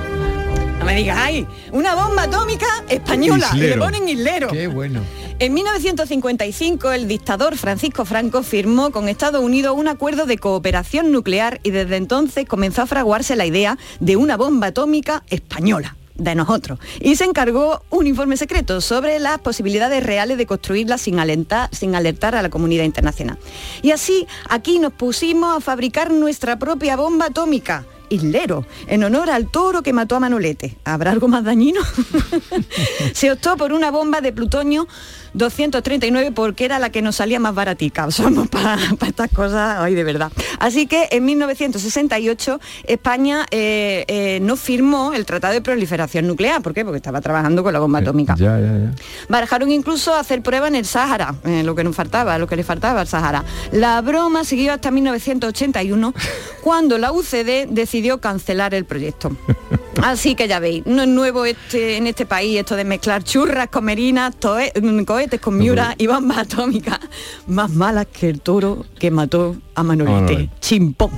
No 0.81 0.87
me 0.87 0.95
digas, 0.95 1.19
ay, 1.21 1.47
una 1.73 1.95
bomba 1.95 2.23
atómica 2.23 2.67
española, 2.89 3.51
y 3.55 3.59
le 3.59 3.77
ponen 3.77 4.09
Hilero. 4.09 4.49
Qué 4.49 4.67
bueno. 4.67 5.03
En 5.39 5.53
1955 5.53 6.93
el 6.93 7.07
dictador 7.07 7.59
Francisco 7.59 8.07
Franco 8.07 8.43
firmó 8.43 8.91
con 8.91 9.11
Estados 9.11 9.43
Unidos 9.43 9.75
un 9.77 9.89
acuerdo 9.89 10.25
de 10.25 10.39
cooperación 10.39 11.13
nuclear 11.13 11.61
y 11.63 11.71
desde 11.71 11.97
entonces 11.97 12.47
comenzó 12.47 12.83
a 12.83 12.87
fraguarse 12.87 13.37
la 13.37 13.45
idea 13.45 13.77
de 14.01 14.17
una 14.17 14.39
bomba 14.39 14.69
atómica 14.69 15.23
española 15.29 15.97
de 16.21 16.35
nosotros 16.35 16.79
y 17.01 17.17
se 17.17 17.25
encargó 17.25 17.83
un 17.91 18.07
informe 18.07 18.37
secreto 18.37 18.81
sobre 18.81 19.19
las 19.19 19.39
posibilidades 19.39 20.05
reales 20.05 20.39
de 20.39 20.47
construirla 20.47 20.99
sin 20.99 21.21
sin 21.73 21.95
alertar 21.95 22.35
a 22.35 22.43
la 22.43 22.49
comunidad 22.51 22.85
internacional. 22.85 23.39
Y 23.83 23.91
así 23.91 24.27
aquí 24.49 24.79
nos 24.79 24.93
pusimos 24.93 25.57
a 25.57 25.61
fabricar 25.61 26.11
nuestra 26.13 26.59
propia 26.59 26.97
bomba 26.97 27.27
atómica. 27.27 27.85
Islero, 28.11 28.67
en 28.89 29.05
honor 29.05 29.31
al 29.31 29.51
toro 29.51 29.83
que 29.83 29.93
mató 29.93 30.17
a 30.17 30.21
Manolete. 30.21 30.77
¿Habrá 30.85 31.13
algo 31.13 31.29
más 31.29 31.45
dañino? 31.45 31.81
se 33.13 33.31
optó 33.31 33.57
por 33.57 33.73
una 33.73 33.91
bomba 33.91 34.21
de 34.21 34.33
plutonio 34.33 34.87
239 35.35 36.33
porque 36.33 36.65
era 36.65 36.79
la 36.79 36.91
que 36.91 37.03
nos 37.03 37.17
salía 37.17 37.39
más 37.39 37.55
baratica. 37.55 38.11
Somos 38.11 38.49
para 38.51 38.79
estas 39.07 39.31
cosas, 39.31 39.79
ay, 39.81 39.95
de 39.95 40.05
verdad. 40.05 40.33
Así 40.59 40.87
que 40.87 41.09
en 41.11 41.25
1968 41.25 42.61
España 42.85 43.47
eh, 43.51 44.05
eh, 44.09 44.39
no 44.43 44.57
firmó 44.57 45.13
el 45.13 45.27
Tratado 45.27 45.55
de 45.55 45.61
Proliferación 45.61 46.27
Nuclear. 46.27 46.63
¿Por 46.63 46.75
qué? 46.75 46.85
Porque 46.85 46.99
estaba 46.99 47.21
trabajando 47.21 47.63
con 47.63 47.73
la 47.73 47.79
bomba 47.79 48.01
atómica. 48.01 48.35
Ya, 48.37 48.59
ya, 48.59 48.67
ya. 48.67 48.93
Barajaron 49.29 49.71
incluso 49.71 50.15
hacer 50.15 50.43
prueba 50.43 50.69
en 50.69 50.75
el 50.75 50.85
Sáhara, 50.85 51.35
eh, 51.45 51.63
lo 51.63 51.75
que 51.75 51.85
nos 51.85 51.95
faltaba, 51.95 52.39
lo 52.39 52.47
que 52.47 52.57
le 52.57 52.65
faltaba 52.65 53.01
al 53.01 53.09
Sáhara. 53.09 53.45
La 53.73 54.01
broma 54.01 54.45
siguió 54.45 54.73
hasta 54.73 54.91
1981, 54.91 56.15
cuando 56.63 56.99
la 56.99 57.13
UCD 57.13 57.69
decidió 57.69 58.21
cancelar 58.21 58.75
el 58.75 58.85
proyecto. 58.85 59.31
Así 60.03 60.35
que 60.35 60.49
ya 60.49 60.61
veis, 60.61 60.85
no 60.87 61.03
es 61.03 61.09
nuevo 61.09 61.45
este, 61.45 61.97
en 61.97 62.07
este 62.07 62.25
país 62.25 62.60
esto 62.61 62.77
de 62.77 62.85
mezclar 62.85 63.25
churras 63.25 63.69
con 63.69 63.85
merinas, 63.85 64.35
mm, 64.81 65.03
cohetes 65.03 65.41
con 65.41 65.59
miura 65.59 65.95
y 65.99 66.07
bombas 66.07 66.39
atómicas, 66.39 67.01
más 67.47 67.71
malas 67.71 68.07
que 68.07 68.29
el 68.29 68.41
toro 68.41 68.87
que 68.99 69.11
mató 69.11 69.57
a. 69.75 69.83
Manolete. 69.83 70.51
Chimpón. 70.61 71.11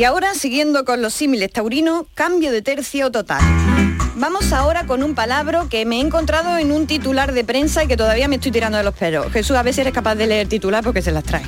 Y 0.00 0.04
ahora, 0.04 0.32
siguiendo 0.32 0.86
con 0.86 1.02
los 1.02 1.12
símiles 1.12 1.52
taurinos, 1.52 2.06
cambio 2.14 2.52
de 2.52 2.62
tercio 2.62 3.10
total. 3.10 3.42
Vamos 4.16 4.50
ahora 4.54 4.86
con 4.86 5.02
un 5.02 5.14
palabra 5.14 5.66
que 5.68 5.84
me 5.84 5.96
he 5.96 6.00
encontrado 6.00 6.56
en 6.56 6.72
un 6.72 6.86
titular 6.86 7.34
de 7.34 7.44
prensa 7.44 7.84
y 7.84 7.86
que 7.86 7.98
todavía 7.98 8.26
me 8.26 8.36
estoy 8.36 8.50
tirando 8.50 8.78
de 8.78 8.84
los 8.84 8.94
pelos. 8.94 9.30
Jesús, 9.30 9.58
a 9.58 9.72
si 9.74 9.78
eres 9.82 9.92
capaz 9.92 10.14
de 10.14 10.26
leer 10.26 10.48
titular 10.48 10.82
porque 10.82 11.02
se 11.02 11.12
las 11.12 11.22
trae. 11.22 11.42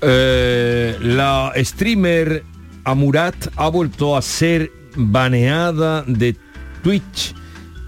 Eh, 0.00 0.96
la 1.00 1.52
streamer 1.56 2.44
Amurat 2.84 3.34
ha 3.56 3.66
vuelto 3.66 4.16
a 4.16 4.22
ser 4.22 4.70
baneada 4.94 6.04
de 6.06 6.36
Twitch 6.84 7.34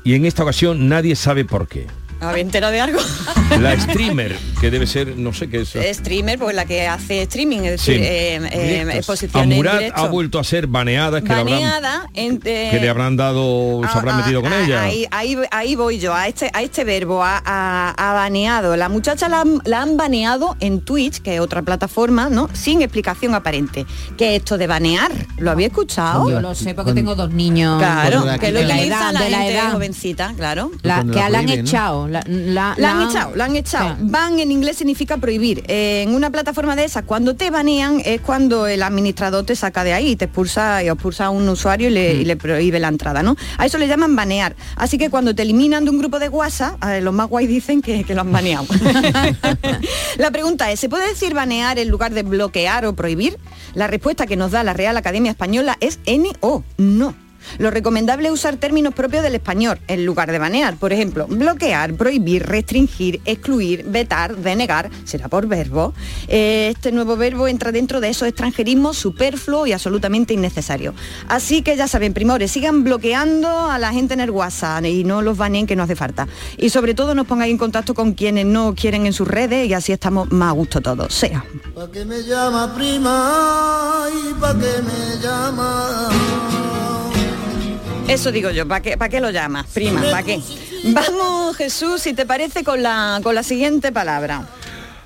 y 0.02 0.14
en 0.14 0.24
esta 0.24 0.42
ocasión 0.42 0.88
nadie 0.88 1.14
sabe 1.14 1.44
por 1.44 1.68
qué. 1.68 1.86
¿Había 2.20 2.42
enterado 2.42 2.72
de 2.72 2.80
algo? 2.80 2.98
La 3.60 3.78
streamer, 3.80 4.36
que 4.60 4.70
debe 4.70 4.86
ser, 4.86 5.16
no 5.16 5.32
sé 5.32 5.48
qué 5.48 5.60
es. 5.62 5.96
Streamer, 5.96 6.38
pues 6.38 6.54
la 6.54 6.64
que 6.66 6.86
hace 6.86 7.22
streaming, 7.22 7.58
es 7.60 7.70
decir, 7.72 7.94
Sí. 7.96 8.02
eh, 8.02 8.40
eh, 8.52 8.86
exposiciones 8.94 9.48
directo. 9.56 9.94
ha 10.00 10.08
vuelto 10.08 10.38
a 10.38 10.44
ser 10.44 10.66
baneada, 10.66 11.20
que, 11.22 11.28
le 11.28 11.34
habrán, 11.34 11.54
Baneada 11.54 12.06
en- 12.14 12.40
eh, 12.44 12.68
que 12.70 12.78
le 12.80 12.88
habrán 12.88 13.16
dado, 13.16 13.80
se 13.90 13.98
habrán 13.98 14.16
Ah, 14.16 14.18
metido 14.18 14.42
con 14.42 14.52
ah, 14.52 14.60
ella. 14.64 14.82
Ahí, 14.82 15.06
ahí, 15.10 15.36
ahí 15.50 15.76
voy 15.76 15.98
yo, 15.98 16.14
a 16.14 16.28
este, 16.28 16.50
a 16.52 16.62
este 16.62 16.84
verbo, 16.84 17.22
a, 17.24 17.40
a- 17.44 17.94
a 18.10 18.12
baneado. 18.14 18.76
La 18.76 18.88
muchacha 18.88 19.28
la, 19.28 19.40
han- 19.40 19.62
la 19.64 19.80
han 19.82 19.96
baneado 19.96 20.56
en 20.60 20.80
Twitch, 20.82 21.20
que 21.22 21.36
es 21.36 21.40
otra 21.40 21.62
plataforma, 21.62 22.28
¿no? 22.28 22.48
Sin 22.52 22.82
explicación 22.82 23.34
aparente. 23.34 23.86
¿Qué 24.18 24.34
es 24.36 24.40
esto 24.42 24.58
de 24.58 24.66
banear? 24.66 25.10
¿Lo 25.38 25.50
había 25.50 25.68
escuchado? 25.68 26.28
Yo 26.30 26.40
lo 26.40 26.54
sé 26.54 26.74
porque 26.74 26.92
tengo 26.92 27.14
dos 27.14 27.30
niños 27.30 27.78
Claro, 27.78 28.24
que 28.38 28.52
lo 28.52 28.60
la 28.60 28.74
utiliza 28.74 28.84
edad, 28.86 29.12
la 29.14 29.20
de 29.22 29.30
la 29.30 29.38
gente 29.38 29.54
edad. 29.54 29.72
jovencita, 29.72 30.34
claro. 30.36 30.70
La- 30.82 31.02
que 31.04 31.14
la 31.14 31.30
la 31.30 31.38
han 31.38 31.46
¿no? 31.46 32.07
Echado, 32.08 32.24
La, 32.28 32.74
la- 32.74 32.74
La 32.78 32.90
han 32.92 33.08
echado, 33.10 33.36
la 33.36 33.44
han 33.44 33.56
echado. 33.56 33.96
Ban 34.00 34.38
en 34.38 34.50
inglés 34.52 34.76
significa 34.76 35.16
prohibir. 35.18 35.64
Eh, 35.68 36.02
en 36.06 36.14
una 36.14 36.30
plataforma 36.30 36.74
de 36.76 36.84
esas, 36.84 37.04
cuando 37.04 37.34
te 37.36 37.50
banean 37.50 38.00
es 38.04 38.20
cuando 38.20 38.66
el 38.66 38.82
administrador 38.82 39.44
te 39.44 39.54
saca 39.56 39.84
de 39.84 39.92
ahí 39.92 40.10
y 40.10 40.16
te 40.16 40.26
expulsa 40.26 40.82
y 40.82 40.88
expulsa 40.88 41.26
a 41.26 41.30
un 41.30 41.48
usuario 41.48 41.88
y 41.88 41.92
le, 41.92 42.14
y 42.14 42.24
le 42.24 42.36
prohíbe 42.36 42.78
la 42.80 42.88
entrada, 42.88 43.22
¿no? 43.22 43.36
A 43.58 43.66
eso 43.66 43.78
le 43.78 43.86
llaman 43.88 44.14
banear. 44.16 44.54
Así 44.76 44.98
que 44.98 45.10
cuando 45.10 45.34
te 45.34 45.42
eliminan 45.42 45.84
de 45.84 45.90
un 45.90 45.98
grupo 45.98 46.18
de 46.18 46.28
WhatsApp, 46.28 46.82
eh, 46.84 47.00
los 47.00 47.12
más 47.14 47.28
guay 47.28 47.46
dicen 47.46 47.82
que, 47.82 48.04
que 48.04 48.14
lo 48.14 48.22
han 48.22 48.32
baneado. 48.32 48.66
la 50.18 50.30
pregunta 50.30 50.70
es, 50.70 50.80
¿se 50.80 50.88
puede 50.88 51.08
decir 51.08 51.34
banear 51.34 51.78
en 51.78 51.88
lugar 51.88 52.12
de 52.12 52.22
bloquear 52.22 52.86
o 52.86 52.94
prohibir? 52.94 53.38
La 53.74 53.86
respuesta 53.86 54.26
que 54.26 54.36
nos 54.36 54.50
da 54.52 54.62
la 54.64 54.72
Real 54.72 54.96
Academia 54.96 55.30
Española 55.30 55.76
es 55.80 55.98
N-O, 56.06 56.64
no. 56.78 57.14
Lo 57.58 57.70
recomendable 57.70 58.28
es 58.28 58.34
usar 58.34 58.56
términos 58.56 58.94
propios 58.94 59.22
del 59.22 59.34
español 59.34 59.78
en 59.88 60.04
lugar 60.04 60.30
de 60.30 60.38
banear. 60.38 60.76
Por 60.76 60.92
ejemplo, 60.92 61.26
bloquear, 61.26 61.94
prohibir, 61.94 62.46
restringir, 62.46 63.20
excluir, 63.24 63.84
vetar, 63.84 64.36
denegar, 64.36 64.90
será 65.04 65.28
por 65.28 65.46
verbo. 65.46 65.94
Eh, 66.28 66.72
Este 66.74 66.92
nuevo 66.92 67.16
verbo 67.16 67.48
entra 67.48 67.72
dentro 67.72 68.00
de 68.00 68.08
esos 68.10 68.28
extranjerismos 68.28 68.96
superfluos 68.96 69.68
y 69.68 69.72
absolutamente 69.72 70.34
innecesarios. 70.34 70.94
Así 71.28 71.62
que 71.62 71.76
ya 71.76 71.88
saben, 71.88 72.14
primores, 72.14 72.50
sigan 72.50 72.84
bloqueando 72.84 73.48
a 73.70 73.78
la 73.78 73.92
gente 73.92 74.14
en 74.14 74.20
el 74.20 74.30
WhatsApp 74.30 74.84
y 74.84 75.04
no 75.04 75.22
los 75.22 75.36
baneen 75.36 75.66
que 75.66 75.76
no 75.76 75.82
hace 75.82 75.96
falta. 75.96 76.28
Y 76.56 76.70
sobre 76.70 76.94
todo 76.94 77.14
nos 77.14 77.26
pongáis 77.26 77.50
en 77.50 77.58
contacto 77.58 77.94
con 77.94 78.12
quienes 78.12 78.46
no 78.46 78.74
quieren 78.74 79.06
en 79.06 79.12
sus 79.12 79.26
redes 79.26 79.68
y 79.68 79.74
así 79.74 79.92
estamos 79.92 80.30
más 80.30 80.50
a 80.50 80.52
gusto 80.52 80.80
todos. 80.80 81.14
Sea. 81.14 81.44
Eso 88.08 88.32
digo 88.32 88.50
yo, 88.50 88.66
¿para 88.66 88.80
qué, 88.80 88.96
pa' 88.96 89.08
qué 89.10 89.20
lo 89.20 89.30
llamas, 89.30 89.66
prima? 89.66 90.00
¿Para 90.00 90.22
qué? 90.22 90.40
Vamos, 90.84 91.56
Jesús, 91.56 92.00
si 92.00 92.14
te 92.14 92.24
parece, 92.24 92.64
con 92.64 92.82
la, 92.82 93.20
con 93.22 93.34
la 93.34 93.42
siguiente 93.42 93.92
palabra. 93.92 94.46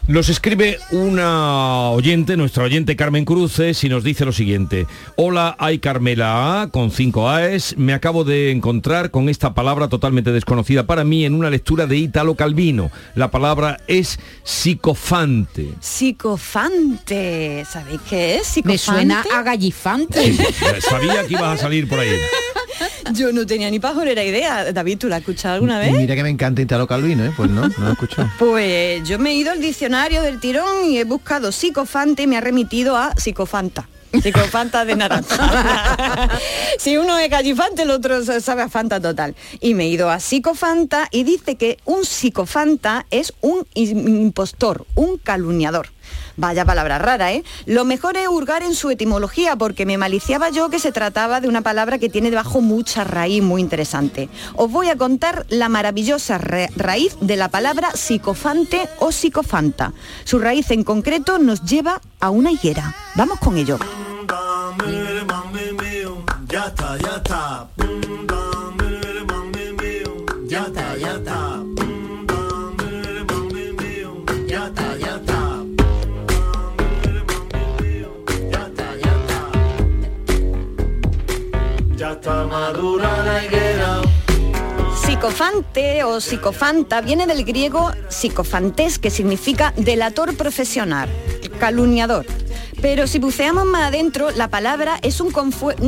Nos 0.08 0.28
escribe 0.28 0.78
una 0.90 1.90
oyente, 1.90 2.36
nuestra 2.36 2.64
oyente 2.64 2.96
Carmen 2.96 3.24
Cruces, 3.24 3.84
y 3.84 3.88
nos 3.88 4.02
dice 4.02 4.24
lo 4.24 4.32
siguiente. 4.32 4.88
Hola, 5.14 5.54
hay 5.60 5.78
Carmela 5.78 6.62
A, 6.62 6.66
con 6.70 6.90
cinco 6.90 7.30
A's. 7.30 7.76
Me 7.78 7.94
acabo 7.94 8.24
de 8.24 8.50
encontrar 8.50 9.12
con 9.12 9.28
esta 9.28 9.54
palabra 9.54 9.86
totalmente 9.88 10.32
desconocida 10.32 10.86
para 10.86 11.04
mí 11.04 11.24
en 11.24 11.34
una 11.34 11.50
lectura 11.50 11.86
de 11.86 11.98
Italo 11.98 12.34
Calvino. 12.34 12.90
La 13.14 13.30
palabra 13.30 13.78
es 13.86 14.18
psicofante. 14.42 15.68
Psicofante. 15.80 17.64
¿Sabéis 17.70 18.00
qué 18.10 18.34
es? 18.36 18.46
Psicofante. 18.48 18.72
Me 18.72 18.78
suena 18.78 19.24
a 19.32 19.42
gallifante. 19.44 20.32
Sí, 20.32 20.38
sabía 20.80 21.24
que 21.28 21.34
ibas 21.34 21.58
a 21.60 21.62
salir 21.62 21.88
por 21.88 22.00
ahí. 22.00 22.10
Yo 23.14 23.32
no 23.32 23.46
tenía 23.46 23.70
ni 23.70 23.78
pajolera 23.78 24.24
idea. 24.24 24.72
David, 24.72 24.98
¿tú 24.98 25.08
la 25.08 25.16
has 25.16 25.20
escuchado 25.20 25.54
alguna 25.54 25.80
Y 25.86 25.90
vez? 25.92 26.00
mira 26.00 26.16
que 26.16 26.22
me 26.24 26.30
encanta 26.30 26.60
Italo 26.62 26.86
Calvino, 26.88 27.24
¿eh? 27.24 27.32
Pues 27.36 27.50
no, 27.50 27.68
no 27.68 27.74
lo 27.78 27.88
he 27.90 27.92
escuchado. 27.92 28.28
Pues 28.38 29.06
yo 29.08 29.18
me 29.18 29.30
he 29.30 29.34
ido 29.34 29.52
al 29.52 29.60
diccionario 29.60 29.91
del 30.00 30.40
tirón 30.40 30.86
y 30.86 30.96
he 30.98 31.04
buscado 31.04 31.52
psicofante 31.52 32.22
y 32.22 32.26
me 32.26 32.38
ha 32.38 32.40
remitido 32.40 32.96
a 32.96 33.14
psicofanta. 33.14 33.88
Psicofanta 34.22 34.84
de 34.86 34.96
naranja. 34.96 36.30
si 36.78 36.96
uno 36.96 37.18
es 37.18 37.28
gallifante, 37.30 37.82
el 37.82 37.90
otro 37.90 38.22
sabe 38.40 38.62
a 38.62 38.68
Fanta 38.70 39.00
total. 39.00 39.34
Y 39.60 39.74
me 39.74 39.84
he 39.84 39.88
ido 39.88 40.10
a 40.10 40.18
psicofanta 40.18 41.08
y 41.10 41.24
dice 41.24 41.56
que 41.56 41.78
un 41.84 42.04
psicofanta 42.06 43.04
es 43.10 43.34
un 43.42 43.66
im- 43.74 44.08
impostor, 44.08 44.86
un 44.94 45.18
calumniador. 45.18 45.88
Vaya 46.36 46.64
palabra 46.64 46.98
rara, 46.98 47.32
¿eh? 47.32 47.44
Lo 47.66 47.84
mejor 47.84 48.16
es 48.16 48.28
hurgar 48.28 48.62
en 48.62 48.74
su 48.74 48.90
etimología 48.90 49.56
porque 49.56 49.86
me 49.86 49.98
maliciaba 49.98 50.50
yo 50.50 50.70
que 50.70 50.78
se 50.78 50.92
trataba 50.92 51.40
de 51.40 51.48
una 51.48 51.60
palabra 51.62 51.98
que 51.98 52.08
tiene 52.08 52.30
debajo 52.30 52.60
mucha 52.60 53.04
raíz 53.04 53.42
muy 53.42 53.60
interesante. 53.60 54.28
Os 54.54 54.70
voy 54.70 54.88
a 54.88 54.96
contar 54.96 55.44
la 55.48 55.68
maravillosa 55.68 56.38
ra- 56.38 56.68
raíz 56.76 57.16
de 57.20 57.36
la 57.36 57.48
palabra 57.48 57.90
psicofante 57.92 58.88
o 58.98 59.12
psicofanta. 59.12 59.92
Su 60.24 60.38
raíz 60.38 60.70
en 60.70 60.84
concreto 60.84 61.38
nos 61.38 61.62
lleva 61.64 62.00
a 62.20 62.30
una 62.30 62.50
higuera. 62.50 62.94
Vamos 63.14 63.38
con 63.38 63.56
ello. 63.56 63.78
Psicofante 84.94 86.04
o 86.04 86.20
psicofanta 86.20 87.00
viene 87.00 87.26
del 87.26 87.44
griego 87.44 87.90
psicofantes, 88.08 89.00
que 89.00 89.10
significa 89.10 89.72
delator 89.76 90.36
profesional, 90.36 91.08
calumniador. 91.58 92.24
Pero 92.80 93.08
si 93.08 93.18
buceamos 93.18 93.64
más 93.64 93.88
adentro, 93.88 94.30
la 94.30 94.48
palabra 94.48 94.98
es 95.02 95.20
un, 95.20 95.32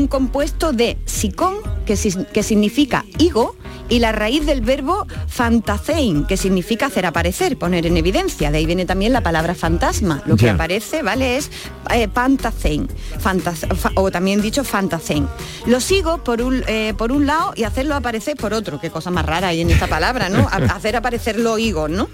compuesto 0.09 0.72
de 0.72 0.99
psicón, 1.05 1.55
que, 1.87 1.97
que 2.32 2.43
significa 2.43 3.05
higo, 3.18 3.55
y 3.89 3.99
la 3.99 4.12
raíz 4.12 4.47
del 4.47 4.61
verbo 4.62 5.07
fantasein, 5.28 6.24
que 6.26 6.37
significa 6.37 6.87
hacer 6.87 7.07
aparecer, 7.07 7.59
poner 7.59 7.87
en 7.87 7.97
evidencia. 7.97 8.51
De 8.51 8.59
ahí 8.59 8.66
viene 8.66 8.87
también 8.87 9.12
la 9.12 9.20
palabra 9.22 9.55
fantasma. 9.55 10.22
Lo 10.26 10.37
que 10.37 10.47
aparece, 10.55 11.03
¿vale? 11.03 11.37
Es 11.37 11.51
eh, 11.93 12.09
pantasein, 12.09 12.89
fantas- 13.20 13.66
fa- 13.76 13.93
o 13.97 14.11
también 14.11 14.41
dicho 14.41 14.64
fantasein. 14.64 15.28
Lo 15.66 15.80
sigo 15.80 16.24
por 16.24 16.41
un, 16.43 16.64
eh, 16.66 16.95
por 16.97 17.12
un 17.12 17.26
lado 17.26 17.53
y 17.57 17.64
hacerlo 17.64 17.95
aparecer 17.95 18.37
por 18.37 18.55
otro. 18.55 18.80
Qué 18.80 18.91
cosa 18.91 19.11
más 19.11 19.26
rara 19.26 19.49
hay 19.49 19.61
en 19.61 19.70
esta 19.70 19.87
palabra, 19.87 20.28
¿no? 20.28 20.49
A- 20.51 20.57
hacer 20.74 20.97
aparecer 20.97 21.39
los 21.39 21.59
higos, 21.59 21.91
¿no? 21.91 22.09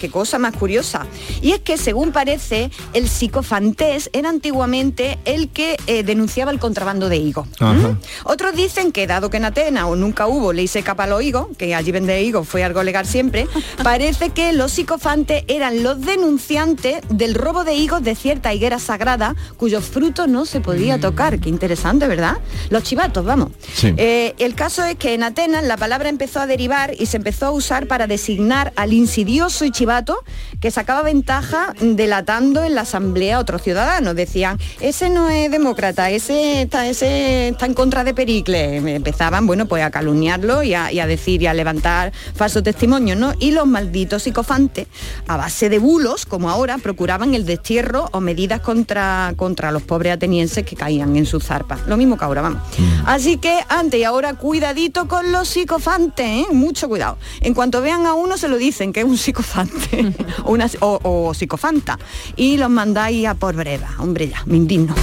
Qué 0.00 0.10
cosa 0.10 0.38
más 0.38 0.54
curiosa. 0.54 1.06
Y 1.40 1.52
es 1.52 1.60
que, 1.60 1.76
según 1.78 2.12
parece, 2.12 2.70
el 2.92 3.08
psicofantés 3.08 4.10
era 4.12 4.28
antiguamente 4.28 5.18
el 5.24 5.48
que 5.48 5.76
eh, 5.86 6.02
denunciaba 6.02 6.50
el 6.50 6.58
contrabando 6.58 7.08
de 7.08 7.16
higo. 7.16 7.46
¿Mm? 7.60 7.96
Otros 8.24 8.54
dicen 8.54 8.92
que 8.92 9.06
dado 9.06 9.30
que 9.30 9.36
en 9.38 9.44
Atenas 9.44 9.84
o 9.84 9.96
nunca 9.96 10.26
hubo 10.26 10.52
ley 10.52 10.68
seca 10.68 10.94
para 10.94 11.10
los 11.10 11.22
higos, 11.22 11.48
que 11.56 11.74
allí 11.74 11.92
vender 11.92 12.22
higos 12.22 12.46
fue 12.48 12.64
algo 12.64 12.82
legal 12.82 13.06
siempre, 13.06 13.46
parece 13.82 14.30
que 14.30 14.52
los 14.52 14.72
psicofantes 14.72 15.44
eran 15.48 15.82
los 15.82 16.00
denunciantes 16.00 17.00
del 17.08 17.34
robo 17.34 17.64
de 17.64 17.74
higos 17.74 18.02
de 18.02 18.14
cierta 18.14 18.52
higuera 18.52 18.78
sagrada 18.78 19.34
cuyos 19.56 19.84
frutos 19.84 20.28
no 20.28 20.44
se 20.44 20.60
podía 20.60 20.98
tocar. 20.98 21.38
Qué 21.38 21.48
interesante, 21.48 22.06
¿verdad? 22.08 22.38
Los 22.70 22.82
chivatos, 22.82 23.24
vamos. 23.24 23.50
Sí. 23.74 23.94
Eh, 23.96 24.34
el 24.38 24.54
caso 24.54 24.84
es 24.84 24.96
que 24.96 25.14
en 25.14 25.22
Atenas 25.22 25.64
la 25.64 25.76
palabra 25.76 26.08
empezó 26.08 26.40
a 26.40 26.46
derivar 26.46 26.94
y 26.98 27.06
se 27.06 27.16
empezó 27.16 27.46
a 27.46 27.50
usar 27.50 27.86
para 27.86 28.06
designar 28.06 28.72
al 28.76 28.92
insidioso 28.92 29.64
y 29.64 29.70
chivato 29.84 30.24
que 30.60 30.70
sacaba 30.70 31.02
ventaja 31.02 31.74
delatando 31.78 32.64
en 32.64 32.74
la 32.74 32.82
asamblea 32.82 33.36
a 33.36 33.40
otros 33.40 33.60
ciudadanos. 33.60 34.16
Decían, 34.16 34.58
ese 34.80 35.10
no 35.10 35.28
es 35.28 35.50
demócrata, 35.50 36.08
ese 36.08 36.62
está, 36.62 36.88
ese 36.88 37.48
está 37.48 37.66
en 37.66 37.74
contra 37.74 38.02
de 38.02 38.14
Pericles. 38.14 38.82
Empezaban, 38.86 39.46
bueno, 39.46 39.66
pues 39.66 39.84
a 39.84 39.90
calumniarlo 39.90 40.62
y 40.62 40.72
a, 40.72 40.90
y 40.90 41.00
a 41.00 41.06
decir 41.06 41.42
y 41.42 41.48
a 41.48 41.52
levantar 41.52 42.14
falsos 42.34 42.62
testimonios, 42.62 43.18
¿no? 43.18 43.34
Y 43.38 43.50
los 43.50 43.66
malditos 43.66 44.22
psicofantes, 44.22 44.86
a 45.28 45.36
base 45.36 45.68
de 45.68 45.78
bulos, 45.78 46.24
como 46.24 46.48
ahora, 46.48 46.78
procuraban 46.78 47.34
el 47.34 47.44
destierro 47.44 48.08
o 48.12 48.20
medidas 48.20 48.60
contra, 48.60 49.34
contra 49.36 49.70
los 49.70 49.82
pobres 49.82 50.14
atenienses 50.14 50.64
que 50.64 50.76
caían 50.76 51.14
en 51.16 51.26
sus 51.26 51.44
zarpas. 51.44 51.86
Lo 51.86 51.98
mismo 51.98 52.16
que 52.16 52.24
ahora, 52.24 52.40
vamos. 52.40 52.62
Así 53.04 53.36
que 53.36 53.60
antes 53.68 54.00
y 54.00 54.04
ahora 54.04 54.32
cuidadito 54.32 55.08
con 55.08 55.30
los 55.30 55.46
psicofantes, 55.46 56.24
¿eh? 56.26 56.46
mucho 56.52 56.88
cuidado. 56.88 57.18
En 57.42 57.52
cuanto 57.52 57.82
vean 57.82 58.06
a 58.06 58.14
uno 58.14 58.38
se 58.38 58.48
lo 58.48 58.56
dicen 58.56 58.94
que 58.94 59.00
es 59.00 59.06
un 59.06 59.18
psicofante 59.18 59.73
o, 59.78 60.12
una- 60.52 60.70
o- 60.80 61.00
o 61.02 61.34
psicofanta 61.34 61.98
y 62.36 62.56
los 62.56 62.70
mandáis 62.70 63.26
a 63.26 63.34
por 63.34 63.54
breva. 63.54 63.88
Hombre 63.98 64.28
ya, 64.28 64.42
me 64.46 64.56
indigno. 64.56 64.94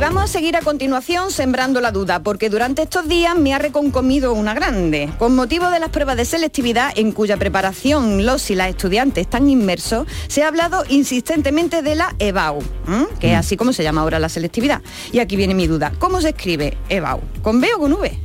Vamos 0.00 0.22
a 0.24 0.26
seguir 0.26 0.56
a 0.56 0.60
continuación 0.62 1.30
sembrando 1.30 1.80
la 1.80 1.92
duda, 1.92 2.22
porque 2.22 2.48
durante 2.48 2.82
estos 2.82 3.06
días 3.06 3.36
me 3.36 3.54
ha 3.54 3.58
reconcomido 3.58 4.32
una 4.32 4.54
grande. 4.54 5.10
Con 5.18 5.36
motivo 5.36 5.68
de 5.70 5.78
las 5.78 5.90
pruebas 5.90 6.16
de 6.16 6.24
selectividad, 6.24 6.92
en 6.96 7.12
cuya 7.12 7.36
preparación 7.36 8.24
los 8.24 8.50
y 8.50 8.54
las 8.54 8.70
estudiantes 8.70 9.22
están 9.22 9.48
inmersos, 9.48 10.06
se 10.28 10.42
ha 10.42 10.48
hablado 10.48 10.84
insistentemente 10.88 11.82
de 11.82 11.94
la 11.94 12.14
EBAU, 12.18 12.60
¿m? 12.88 13.06
que 13.20 13.32
es 13.32 13.38
así 13.38 13.56
como 13.56 13.72
se 13.72 13.82
llama 13.82 14.00
ahora 14.00 14.18
la 14.18 14.28
selectividad. 14.28 14.80
Y 15.12 15.18
aquí 15.18 15.36
viene 15.36 15.54
mi 15.54 15.66
duda. 15.66 15.92
¿Cómo 15.98 16.20
se 16.20 16.30
escribe 16.30 16.76
EBAU? 16.88 17.20
¿Con 17.42 17.60
B 17.60 17.68
o 17.76 17.78
con 17.78 17.92
V? 17.92 18.18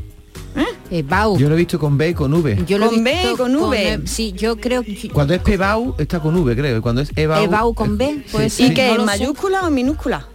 EBAU. 0.89 1.37
Yo 1.37 1.49
lo 1.49 1.55
he 1.55 1.57
visto 1.57 1.77
con 1.77 1.97
B 1.97 2.09
y 2.09 2.13
con 2.13 2.33
V. 2.33 2.63
Yo 2.65 2.77
lo 2.77 2.85
he 2.85 2.89
Con 2.89 3.03
B 3.03 3.31
y 3.33 3.35
con 3.35 3.55
V. 3.55 3.93
E- 3.93 4.07
sí, 4.07 4.31
yo 4.31 4.55
creo 4.57 4.83
que 4.83 5.09
Cuando 5.11 5.33
es 5.33 5.41
Pebau 5.41 5.95
está 5.97 6.21
con 6.21 6.33
V, 6.35 6.55
creo. 6.55 6.77
y 6.77 6.81
Cuando 6.81 7.01
es 7.01 7.11
Ebau... 7.15 7.43
EBAU 7.43 7.73
con 7.73 7.97
B, 7.97 8.23
puede 8.31 8.49
Sí. 8.49 8.67
¿Y 8.67 8.73
qué? 8.73 8.87
no 8.87 8.91
¿En 8.91 8.97
lo 8.97 9.01
sé. 9.11 9.19
mayúscula 9.19 9.63
o 9.63 9.67
en 9.67 9.73
minúscula? 9.73 10.27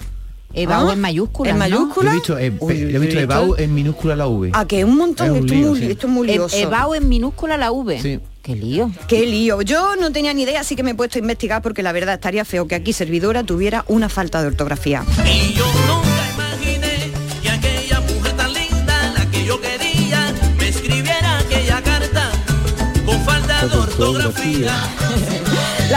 Ebau 0.52 0.88
ah, 0.88 0.92
en 0.92 1.00
mayúscula. 1.00 1.50
En 1.50 1.58
mayúscula. 1.58 2.14
¿no? 2.14 2.22
Yo 2.22 2.38
he 2.38 2.50
visto, 2.50 2.70
eh, 2.70 2.94
he 2.94 2.98
visto 2.98 3.18
Ebau 3.20 3.54
en 3.56 3.74
minúscula 3.74 4.16
la 4.16 4.26
V. 4.26 4.50
Ah, 4.52 4.66
que 4.66 4.84
un 4.84 4.96
montón. 4.96 5.26
Es 5.26 5.42
un 5.42 5.46
lío, 5.46 5.56
esto, 5.56 5.64
es 5.66 5.72
muy, 5.72 5.78
sí. 5.78 5.92
esto, 5.92 6.06
es 6.06 6.12
muy, 6.12 6.26
lioso. 6.26 6.56
Ebau 6.56 6.94
en 6.94 7.08
minúscula 7.08 7.56
la 7.56 7.70
V. 7.70 8.00
Sí. 8.00 8.20
Qué 8.42 8.56
lío. 8.56 8.90
Qué 9.06 9.26
lío. 9.26 9.62
Yo 9.62 9.96
no 9.96 10.12
tenía 10.12 10.32
ni 10.32 10.42
idea, 10.42 10.60
así 10.60 10.74
que 10.74 10.82
me 10.82 10.92
he 10.92 10.94
puesto 10.94 11.18
a 11.18 11.20
investigar 11.20 11.62
porque 11.62 11.82
la 11.82 11.92
verdad 11.92 12.14
estaría 12.14 12.44
feo 12.44 12.66
que 12.66 12.74
aquí 12.74 12.92
servidora 12.92 13.44
tuviera 13.44 13.84
una 13.86 14.08
falta 14.08 14.40
de 14.40 14.48
ortografía. 14.48 15.04
Y 15.26 15.52
yo 15.52 15.66
nunca 15.86 16.32
imaginé 16.34 17.12
que 17.42 17.50
aquella 17.50 18.00
mujer 18.00 18.32
tan 18.36 18.52
linda, 18.52 19.12
la 19.16 19.30
que 19.30 19.44
yo 19.44 19.60
quería, 19.60 20.34
me 20.58 20.68
escribiera 20.68 21.38
aquella 21.38 21.82
carta 21.82 22.30
con 23.04 23.20
falta 23.24 23.66
de 23.66 23.76
ortografía 23.76 24.72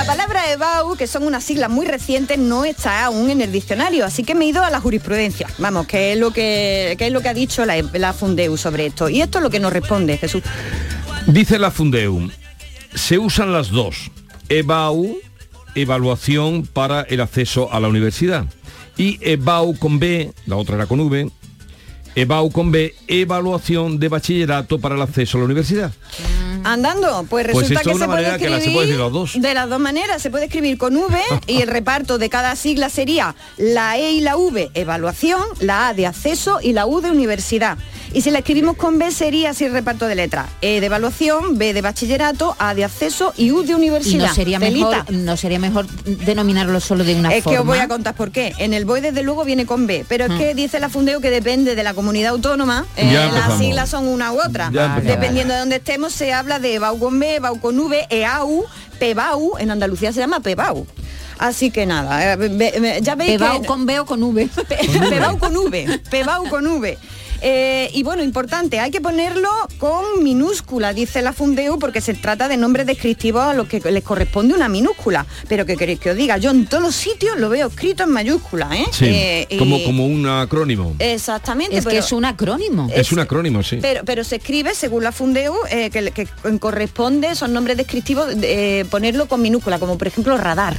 palabra 0.06 0.52
EBAU, 0.52 0.96
que 0.96 1.06
son 1.06 1.24
unas 1.24 1.44
siglas 1.44 1.70
muy 1.70 1.86
recientes, 1.86 2.39
no 2.39 2.66
está 2.66 3.06
aún 3.06 3.30
en 3.30 3.41
el 3.41 3.52
diccionario, 3.52 4.06
así 4.06 4.24
que 4.24 4.34
me 4.34 4.46
he 4.46 4.48
ido 4.48 4.64
a 4.64 4.72
la 4.72 4.82
jurisprudencia. 4.82 5.48
Vamos, 5.60 5.86
que 5.86 6.14
es 6.14 6.18
lo 6.20 6.32
que, 6.32 6.96
qué 6.98 7.08
es 7.08 7.14
lo 7.14 7.22
que 7.22 7.30
ha 7.30 7.34
dicho 7.34 7.64
la, 7.64 7.80
la 7.94 8.12
Fundeu 8.12 8.58
sobre 8.58 8.88
esto. 8.88 9.08
Y 9.08 9.22
esto 9.22 9.38
es 9.38 9.44
lo 9.44 9.52
que 9.52 9.60
nos 9.60 9.72
responde 9.72 10.18
Jesús. 10.18 10.41
Dice 11.28 11.60
la 11.60 11.70
Fundeu, 11.70 12.32
se 12.96 13.20
usan 13.20 13.54
las 13.54 13.70
dos. 13.70 14.12
EBAU, 14.50 15.18
evaluación 15.76 16.66
para 16.66 17.04
el 17.04 17.22
acceso 17.22 17.72
a 17.72 17.80
la 17.80 17.88
universidad. 17.88 18.46
Y 18.98 19.20
EBAU 19.22 19.78
con 19.78 20.00
B, 20.00 20.34
la 20.48 20.58
otra 20.58 20.76
era 20.76 20.88
con 20.88 21.00
V, 21.02 21.30
EBAU 22.16 22.52
con 22.52 22.72
B, 22.72 22.96
evaluación 23.08 24.00
de 24.00 24.10
bachillerato 24.10 24.80
para 24.80 24.96
el 24.96 25.02
acceso 25.02 25.38
a 25.38 25.41
la 25.41 25.46
universidad. 25.46 25.91
Andando, 26.64 27.26
pues 27.30 27.45
Pues 27.51 27.70
resulta 27.70 27.82
que 27.82 27.89
se 27.99 28.05
puede, 28.05 28.07
manera 28.07 28.38
que 28.38 28.49
la- 28.49 28.57
se 28.57 28.64
escribir 28.70 28.97
puede 28.97 29.09
dos. 29.11 29.32
de 29.41 29.53
las 29.53 29.70
dos 29.70 29.80
maneras. 29.80 30.22
Se 30.22 30.30
puede 30.32 30.45
escribir 30.45 30.78
con 30.78 30.95
V 30.95 31.18
y 31.47 31.61
el 31.61 31.68
reparto 31.68 32.18
de 32.18 32.30
cada 32.30 32.55
sigla 32.55 32.89
sería 32.89 33.36
la 33.57 33.97
E 33.97 34.11
y 34.14 34.22
la 34.22 34.38
V, 34.38 34.72
evaluación, 34.74 35.41
la 35.59 35.88
A 35.89 35.93
de 35.93 36.07
acceso 36.07 36.59
y 36.61 36.74
la 36.74 36.86
U 36.86 37.01
de 37.01 37.11
universidad. 37.11 37.78
Y 38.14 38.22
si 38.22 38.30
la 38.30 38.39
escribimos 38.39 38.78
con 38.78 38.99
B 38.99 39.11
sería 39.11 39.49
así 39.49 39.66
el 39.66 39.74
reparto 39.74 40.05
de 40.07 40.14
letras. 40.14 40.47
E 40.61 40.80
de 40.80 40.86
evaluación, 40.86 41.57
B 41.57 41.74
de 41.74 41.82
bachillerato, 41.82 42.55
A 42.59 42.76
de 42.76 42.86
acceso 42.86 43.34
y 43.38 43.51
U 43.51 43.64
de 43.64 43.72
Y 43.72 43.74
universidad. 43.74 44.28
no 44.28 44.34
sería 44.36 44.59
mejor, 44.59 45.11
no 45.11 45.36
sería 45.36 45.57
mejor 45.57 45.88
denominarlo 45.88 46.80
solo 46.80 47.03
de 47.03 47.16
una 47.16 47.34
Es 47.34 47.43
forma. 47.43 47.55
que 47.57 47.59
os 47.61 47.66
voy 47.66 47.80
a 47.80 47.88
contar 47.88 48.14
por 48.14 48.30
qué. 48.32 48.53
En 48.59 48.74
el 48.76 48.86
BOE 48.86 49.01
desde 49.01 49.24
luego 49.24 49.43
viene 49.45 49.66
con 49.66 49.88
B, 49.88 50.05
pero 50.07 50.26
es 50.26 50.32
Mm. 50.32 50.38
que 50.38 50.53
dice 50.53 50.80
la 50.80 50.89
Fundeo 50.89 51.22
que 51.22 51.32
depende 51.32 51.76
de 51.76 51.84
la 51.84 51.95
comunidad 51.95 52.30
autónoma, 52.34 52.86
eh, 52.97 53.11
las 53.34 53.57
siglas 53.57 53.89
son 53.89 54.07
una 54.07 54.32
u 54.32 54.39
otra. 54.39 54.70
Dependiendo 55.03 55.53
de 55.55 55.59
donde 55.61 55.78
estemos 55.78 56.14
se 56.14 56.34
habla 56.34 56.59
de 56.59 56.78
BAU 56.78 56.99
con 56.99 57.20
B, 57.20 57.39
BAU 57.39 57.59
con 57.59 57.80
V, 57.80 58.05
EAU, 58.11 58.64
PBAU, 58.99 59.57
en 59.57 59.72
Andalucía 59.72 60.14
se 60.14 60.20
llama 60.20 60.39
PBAU. 60.39 60.86
Así 61.44 61.72
que 61.72 61.86
nada, 61.86 62.36
eh, 62.36 63.00
ya 63.02 63.16
veis 63.16 63.32
Pebao 63.34 63.60
que... 63.60 63.68
con 63.68 63.86
B 63.86 64.00
o 64.00 64.06
con 64.06 64.24
V. 64.24 64.48
PBAU 65.10 65.38
con 65.39 65.58
V, 65.58 66.00
PBAU 66.10 66.50
con 66.50 66.66
V. 66.66 66.98
Eh, 67.46 67.89
y 67.94 68.04
bueno, 68.04 68.24
importante, 68.24 68.80
hay 68.80 68.89
que 68.89 69.02
ponerlo 69.02 69.50
con 69.78 70.24
minúscula, 70.24 70.94
dice 70.94 71.22
la 71.22 71.34
Fundeu, 71.34 71.78
porque 71.78 72.00
se 72.00 72.14
trata 72.14 72.48
de 72.48 72.56
nombres 72.56 72.88
descriptivos 72.88 73.44
a 73.44 73.54
los 73.54 73.68
que 73.68 73.82
les 73.91 74.04
corresponde 74.06 74.54
una 74.54 74.70
minúscula. 74.70 75.26
Pero 75.50 75.66
que 75.66 75.76
queréis 75.76 76.00
que 76.00 76.12
os 76.12 76.16
diga, 76.16 76.38
yo 76.38 76.52
en 76.52 76.66
todos 76.66 76.82
los 76.82 76.96
sitios 76.96 77.38
lo 77.38 77.50
veo 77.50 77.68
escrito 77.68 78.04
en 78.04 78.12
mayúscula, 78.12 78.70
¿eh? 78.74 78.86
Sí, 78.91 79.08
Eh, 79.10 79.58
como, 79.60 79.84
como 79.84 80.06
un 80.08 80.26
acrónimo. 80.26 80.96
Exactamente. 81.00 81.76
Es 81.78 81.86
que 81.86 81.98
es 81.98 82.14
un 82.14 82.24
acrónimo. 82.24 82.88
Es 82.96 83.12
un 83.12 83.20
acrónimo, 83.20 83.62
sí. 83.62 83.80
Pero, 83.82 84.06
pero 84.06 84.24
se 84.24 84.38
escribe, 84.38 84.74
según 84.74 85.04
la 85.04 85.12
Fundeu, 85.12 85.54
eh, 85.70 85.89
que, 85.89 86.12
que 86.12 86.30
corresponde, 86.60 87.36
son 87.36 87.52
nombres 87.52 87.76
descriptivos, 87.76 88.34
eh, 88.41 88.86
ponerlo 88.89 89.28
con 89.28 89.41
minúscula, 89.41 89.80
como 89.80 89.98
por 89.98 90.08
ejemplo 90.08 90.38
radar, 90.38 90.78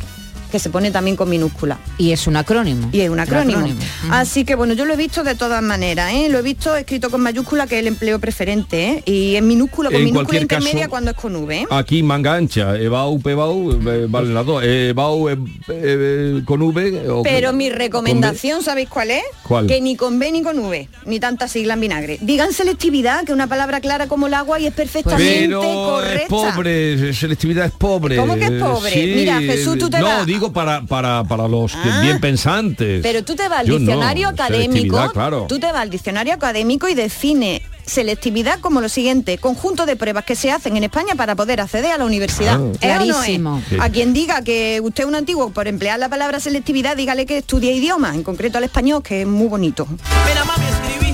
que 0.50 0.58
se 0.58 0.70
pone 0.70 0.90
también 0.90 1.16
con 1.16 1.28
minúscula. 1.28 1.78
Y 1.98 2.12
es 2.12 2.26
un 2.26 2.36
acrónimo. 2.36 2.88
Y 2.92 3.00
es 3.00 3.10
un 3.10 3.18
acrónimo. 3.20 3.66
Así 4.10 4.44
que 4.44 4.54
bueno, 4.54 4.74
yo 4.74 4.84
lo 4.84 4.94
he 4.94 4.96
visto 4.96 5.24
de 5.24 5.34
todas 5.34 5.62
maneras, 5.62 6.12
¿eh? 6.12 6.28
Lo 6.30 6.38
he 6.38 6.42
visto 6.42 6.76
escrito 6.76 7.10
con 7.10 7.20
mayúscula, 7.22 7.66
que 7.66 7.76
es 7.76 7.80
el 7.80 7.88
empleo 7.88 8.18
preferente, 8.18 8.88
¿eh? 8.90 9.02
Y 9.04 9.36
en 9.36 9.46
minúscula, 9.46 9.88
con 9.90 9.96
En 9.96 10.04
minúscula 10.04 10.24
cualquier 10.26 10.42
intermedia 10.42 10.80
caso- 10.82 10.90
cuando 10.90 11.10
es 11.10 11.16
con 11.16 11.36
V, 11.36 11.56
¿eh? 11.62 11.66
Aquí 11.70 12.02
manga 12.02 12.34
ancha, 12.34 12.76
EBAU, 12.76 13.18
PBAU, 13.20 13.72
eh, 13.90 14.06
valen 14.08 14.34
las 14.34 14.46
dos. 14.46 14.62
EBAU 14.64 15.28
eh, 15.30 15.36
eh, 15.68 16.42
con 16.44 16.62
V 16.62 17.08
o 17.10 17.22
Pero 17.22 17.48
con- 17.48 17.56
mi 17.56 17.70
recomendación, 17.70 18.62
¿sabéis 18.62 18.88
cuál 18.88 19.10
es? 19.10 19.22
¿Cuál? 19.42 19.66
Que 19.66 19.80
ni 19.80 19.96
con 19.96 20.18
B 20.18 20.30
ni 20.32 20.42
con 20.42 20.58
V, 20.58 20.88
ni 21.06 21.20
tanta 21.20 21.48
sigla 21.48 21.74
en 21.74 21.80
vinagre. 21.80 22.18
Digan 22.20 22.52
selectividad, 22.52 23.20
que 23.24 23.32
es 23.32 23.34
una 23.34 23.46
palabra 23.46 23.80
clara 23.80 24.06
como 24.06 24.26
el 24.26 24.34
agua 24.34 24.60
y 24.60 24.66
es 24.66 24.74
perfectamente 24.74 25.40
Pero 25.40 25.62
es 25.62 25.68
correcta. 25.74 26.28
pobre, 26.28 27.12
selectividad 27.14 27.66
es 27.66 27.72
pobre. 27.72 28.16
¿Cómo 28.16 28.34
que 28.36 28.44
es 28.44 28.50
pobre? 28.62 28.90
Sí, 28.92 29.12
Mira, 29.16 29.40
Jesús, 29.40 29.78
tú 29.78 29.88
te 29.90 29.98
No, 29.98 30.06
vas- 30.06 30.26
digo 30.26 30.43
para, 30.52 30.82
para, 30.82 31.24
para 31.24 31.48
los 31.48 31.72
que 31.72 31.88
Ah. 31.88 32.00
bien 32.00 32.20
pensantes. 32.20 33.00
Pero 33.02 33.24
tú 33.24 33.34
te 33.34 33.48
vas 33.48 33.60
al 33.60 33.66
Yo 33.66 33.74
no, 33.74 33.78
diccionario 33.80 34.28
académico, 34.28 35.10
claro. 35.12 35.46
tú 35.48 35.58
te 35.58 35.66
vas 35.66 35.82
al 35.82 35.90
diccionario 35.90 36.34
académico 36.34 36.88
y 36.88 36.94
define 36.94 37.62
selectividad 37.86 38.60
como 38.60 38.80
lo 38.80 38.88
siguiente, 38.88 39.36
conjunto 39.36 39.84
de 39.84 39.94
pruebas 39.96 40.24
que 40.24 40.34
se 40.36 40.50
hacen 40.50 40.76
en 40.76 40.84
España 40.84 41.14
para 41.16 41.34
poder 41.34 41.60
acceder 41.60 41.92
a 41.92 41.98
la 41.98 42.06
universidad. 42.06 42.54
Ah. 42.58 42.72
¿Es 42.80 42.90
o 42.90 43.04
no 43.04 43.04
es? 43.04 43.08
Clarísimo. 43.26 43.62
A 43.78 43.90
quien 43.90 44.12
diga 44.14 44.42
que 44.42 44.80
usted 44.82 45.02
es 45.04 45.08
un 45.08 45.14
antiguo 45.14 45.50
por 45.50 45.68
emplear 45.68 45.98
la 45.98 46.08
palabra 46.08 46.40
selectividad, 46.40 46.96
dígale 46.96 47.26
que 47.26 47.38
estudia 47.38 47.72
idiomas, 47.72 48.14
en 48.14 48.22
concreto 48.22 48.56
al 48.58 48.64
español, 48.64 49.02
que 49.02 49.22
es 49.22 49.26
muy 49.26 49.48
bonito. 49.48 49.86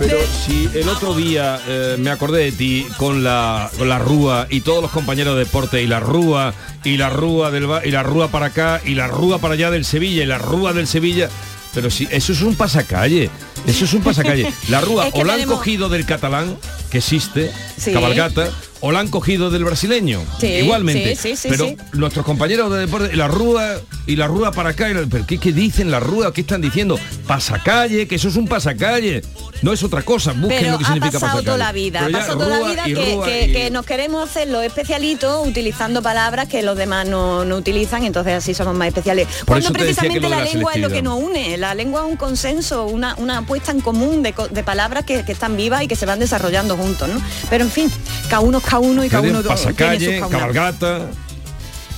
Pero 0.00 0.16
si 0.46 0.66
el 0.74 0.88
otro 0.88 1.14
día 1.14 1.60
eh, 1.68 1.96
me 1.98 2.08
acordé 2.10 2.44
de 2.44 2.52
ti 2.52 2.86
con 2.96 3.22
la, 3.22 3.70
con 3.76 3.86
la 3.88 3.98
rúa 3.98 4.46
y 4.48 4.62
todos 4.62 4.80
los 4.82 4.90
compañeros 4.90 5.34
de 5.34 5.40
deporte 5.44 5.82
y 5.82 5.86
la 5.86 6.00
rúa 6.00 6.54
y 6.84 6.96
la 6.96 7.10
rúa 7.10 7.50
del 7.50 7.68
y 7.84 7.90
la 7.90 8.02
rúa 8.02 8.28
para 8.28 8.46
acá 8.46 8.80
y 8.84 8.94
la 8.94 9.08
rúa 9.08 9.38
para 9.38 9.54
allá 9.54 9.70
del 9.70 9.84
Sevilla 9.84 10.22
y 10.22 10.26
la 10.26 10.38
rúa 10.38 10.72
del 10.72 10.86
Sevilla. 10.86 11.28
Pero 11.74 11.90
si 11.90 12.08
eso 12.10 12.32
es 12.32 12.40
un 12.40 12.54
pasacalle, 12.56 13.30
eso 13.66 13.84
es 13.84 13.92
un 13.92 14.02
pasacalle. 14.02 14.50
La 14.70 14.80
rúa 14.80 15.06
Es 15.08 15.12
que 15.14 15.20
o 15.20 15.24
la 15.24 15.34
han 15.34 15.40
tenemos- 15.40 15.58
cogido 15.58 15.88
del 15.90 16.06
catalán, 16.06 16.56
que 16.90 16.98
existe, 16.98 17.52
Sí. 17.76 17.92
cabalgata, 17.92 18.48
o 18.80 18.92
la 18.92 19.00
han 19.00 19.08
cogido 19.08 19.50
del 19.50 19.64
brasileño. 19.64 20.22
Sí, 20.40 20.46
Igualmente. 20.46 21.14
sí, 21.16 21.30
sí, 21.30 21.36
sí, 21.36 21.48
pero 21.50 21.74
nuestros 21.92 22.24
compañeros 22.24 22.72
de 22.72 22.78
deporte, 22.80 23.14
la 23.16 23.28
rúa 23.28 23.74
y 24.06 24.16
la 24.16 24.26
rúa 24.26 24.52
para 24.52 24.70
acá, 24.70 24.86
¿pero 25.10 25.26
qué, 25.26 25.38
qué 25.38 25.52
dicen 25.52 25.90
la 25.90 26.00
rúa? 26.00 26.32
¿Qué 26.32 26.40
están 26.40 26.60
diciendo? 26.60 26.98
Pasacalle, 27.26 28.08
que 28.08 28.16
eso 28.16 28.28
es 28.28 28.36
un 28.36 28.48
pasacalle. 28.48 29.22
No 29.62 29.72
es 29.74 29.82
otra 29.82 30.02
cosa. 30.02 30.32
Busquen 30.32 30.48
Pero 30.60 30.72
lo 30.72 30.78
que 30.78 30.84
ha 30.84 30.86
significa 30.88 31.12
pasado 31.20 31.20
pasacalle. 31.42 31.44
toda 31.46 31.58
la 31.58 31.72
vida, 31.72 32.06
ha 32.06 32.08
pasado 32.10 32.38
toda 32.38 32.58
la 32.60 32.68
vida 32.70 32.84
que, 32.84 33.14
rúa 33.14 33.24
que- 33.26 33.46
y- 33.46 33.52
que 33.52 33.70
nos 33.70 33.84
queremos 33.86 34.28
hacer 34.28 34.48
los 34.48 34.64
especialitos 34.64 35.46
utilizando 35.46 36.02
palabras 36.02 36.48
que 36.48 36.62
los 36.62 36.76
demás 36.76 37.06
no, 37.06 37.44
no 37.44 37.56
utilizan, 37.56 38.04
entonces 38.04 38.32
así 38.34 38.54
somos 38.54 38.74
más 38.74 38.88
especiales. 38.88 39.28
Cuando 39.46 39.68
decía 39.68 39.78
que 39.78 39.84
precisamente 39.84 40.20
la 40.28 40.38
la 40.38 40.44
lengua 40.44 40.72
es 40.74 40.80
lo 40.80 40.88
que 40.88 41.02
nos 41.02 41.22
une, 41.22 41.58
la 41.58 41.74
lengua 41.74 42.00
es 42.04 42.10
un 42.10 42.16
consenso, 42.16 42.86
una, 42.86 43.14
una 43.18 43.42
puesta 43.46 43.70
en 43.70 43.80
común 43.80 44.22
de, 44.22 44.34
de 44.50 44.62
palabras 44.64 45.04
que, 45.04 45.24
que 45.24 45.32
están 45.32 45.56
vivas 45.56 45.82
y 45.82 45.88
que 45.88 45.96
se 45.96 46.06
van 46.06 46.18
desarrollando 46.18 46.76
juntos, 46.76 47.08
¿no? 47.08 47.20
Pero 47.50 47.64
en 47.64 47.70
fin, 47.70 47.90
cada 48.30 48.40
uno 48.40 48.60
cada 48.70 48.78
uno 48.80 49.04
y 49.04 49.08
cada 49.08 49.22
uno 49.22 49.40
tiene 49.42 49.56
sus 49.56 49.66
pasacalle, 49.66 50.20
caunas. 50.20 50.38
cabalgata. 50.40 50.98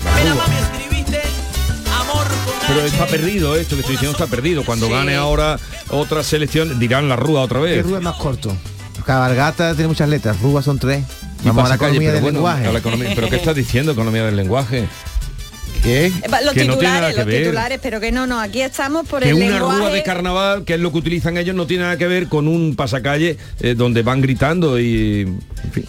la 0.04 0.34
rúa. 0.34 0.44
Pero 2.68 2.80
está 2.86 3.06
perdido 3.06 3.56
esto 3.56 3.74
que 3.76 3.80
estoy 3.80 3.96
diciendo 3.96 4.12
está 4.16 4.26
perdido. 4.26 4.64
Cuando 4.64 4.86
Sí. 4.86 4.92
gane 4.92 5.14
ahora 5.16 5.58
otra 5.90 6.22
selección 6.22 6.78
dirán 6.78 7.08
la 7.08 7.16
rúa 7.16 7.42
otra 7.42 7.60
vez. 7.60 7.84
rúa 7.84 7.98
es 7.98 8.04
más 8.04 8.16
corto. 8.16 8.56
Cabalgata 9.04 9.74
tiene 9.74 9.88
muchas 9.88 10.08
letras, 10.08 10.40
rúa 10.40 10.62
son 10.62 10.78
tres. 10.78 11.04
Y 11.42 11.46
Vamos 11.48 11.64
a 11.64 11.68
la 11.70 11.74
pasacalle, 11.74 11.96
economía 11.96 12.08
pero 12.10 12.14
del 12.14 12.22
bueno, 12.22 12.38
lenguaje. 12.38 12.66
a 12.66 12.72
la 12.72 12.78
economía- 12.78 13.12
¿Pero 13.16 13.28
qué 13.28 13.36
estás 13.36 13.56
diciendo, 13.56 13.92
economía 13.92 14.24
del 14.24 14.36
lenguaje? 14.36 14.86
¿Qué? 15.82 16.06
Eh, 16.06 16.12
Los 16.44 16.54
Que 16.54 16.64
no 16.64 16.74
tiene 16.78 16.94
nada 16.94 17.08
titulares, 17.08 17.10
que 17.10 17.16
los 17.16 17.26
ver. 17.26 17.42
titulares, 17.42 17.78
pero 17.82 18.00
que 18.00 18.12
no, 18.12 18.26
no, 18.28 18.38
aquí 18.40 18.60
estamos 18.62 19.08
por 19.08 19.22
que 19.24 19.30
el 19.30 19.34
una 19.34 19.46
lenguaje. 19.50 19.78
rúa 19.78 19.90
de 19.90 20.02
carnaval, 20.04 20.64
que 20.64 20.74
es 20.74 20.80
lo 20.80 20.92
que 20.92 20.98
utilizan 20.98 21.36
ellos, 21.36 21.56
no 21.56 21.66
tiene 21.66 21.82
nada 21.82 21.96
que 21.98 22.06
ver 22.06 22.28
con 22.28 22.46
un 22.46 22.76
pasacalle 22.76 23.36
eh, 23.58 23.74
donde 23.74 24.02
van 24.02 24.20
gritando 24.20 24.78
y... 24.78 25.22
en 25.22 25.72
fin. 25.72 25.84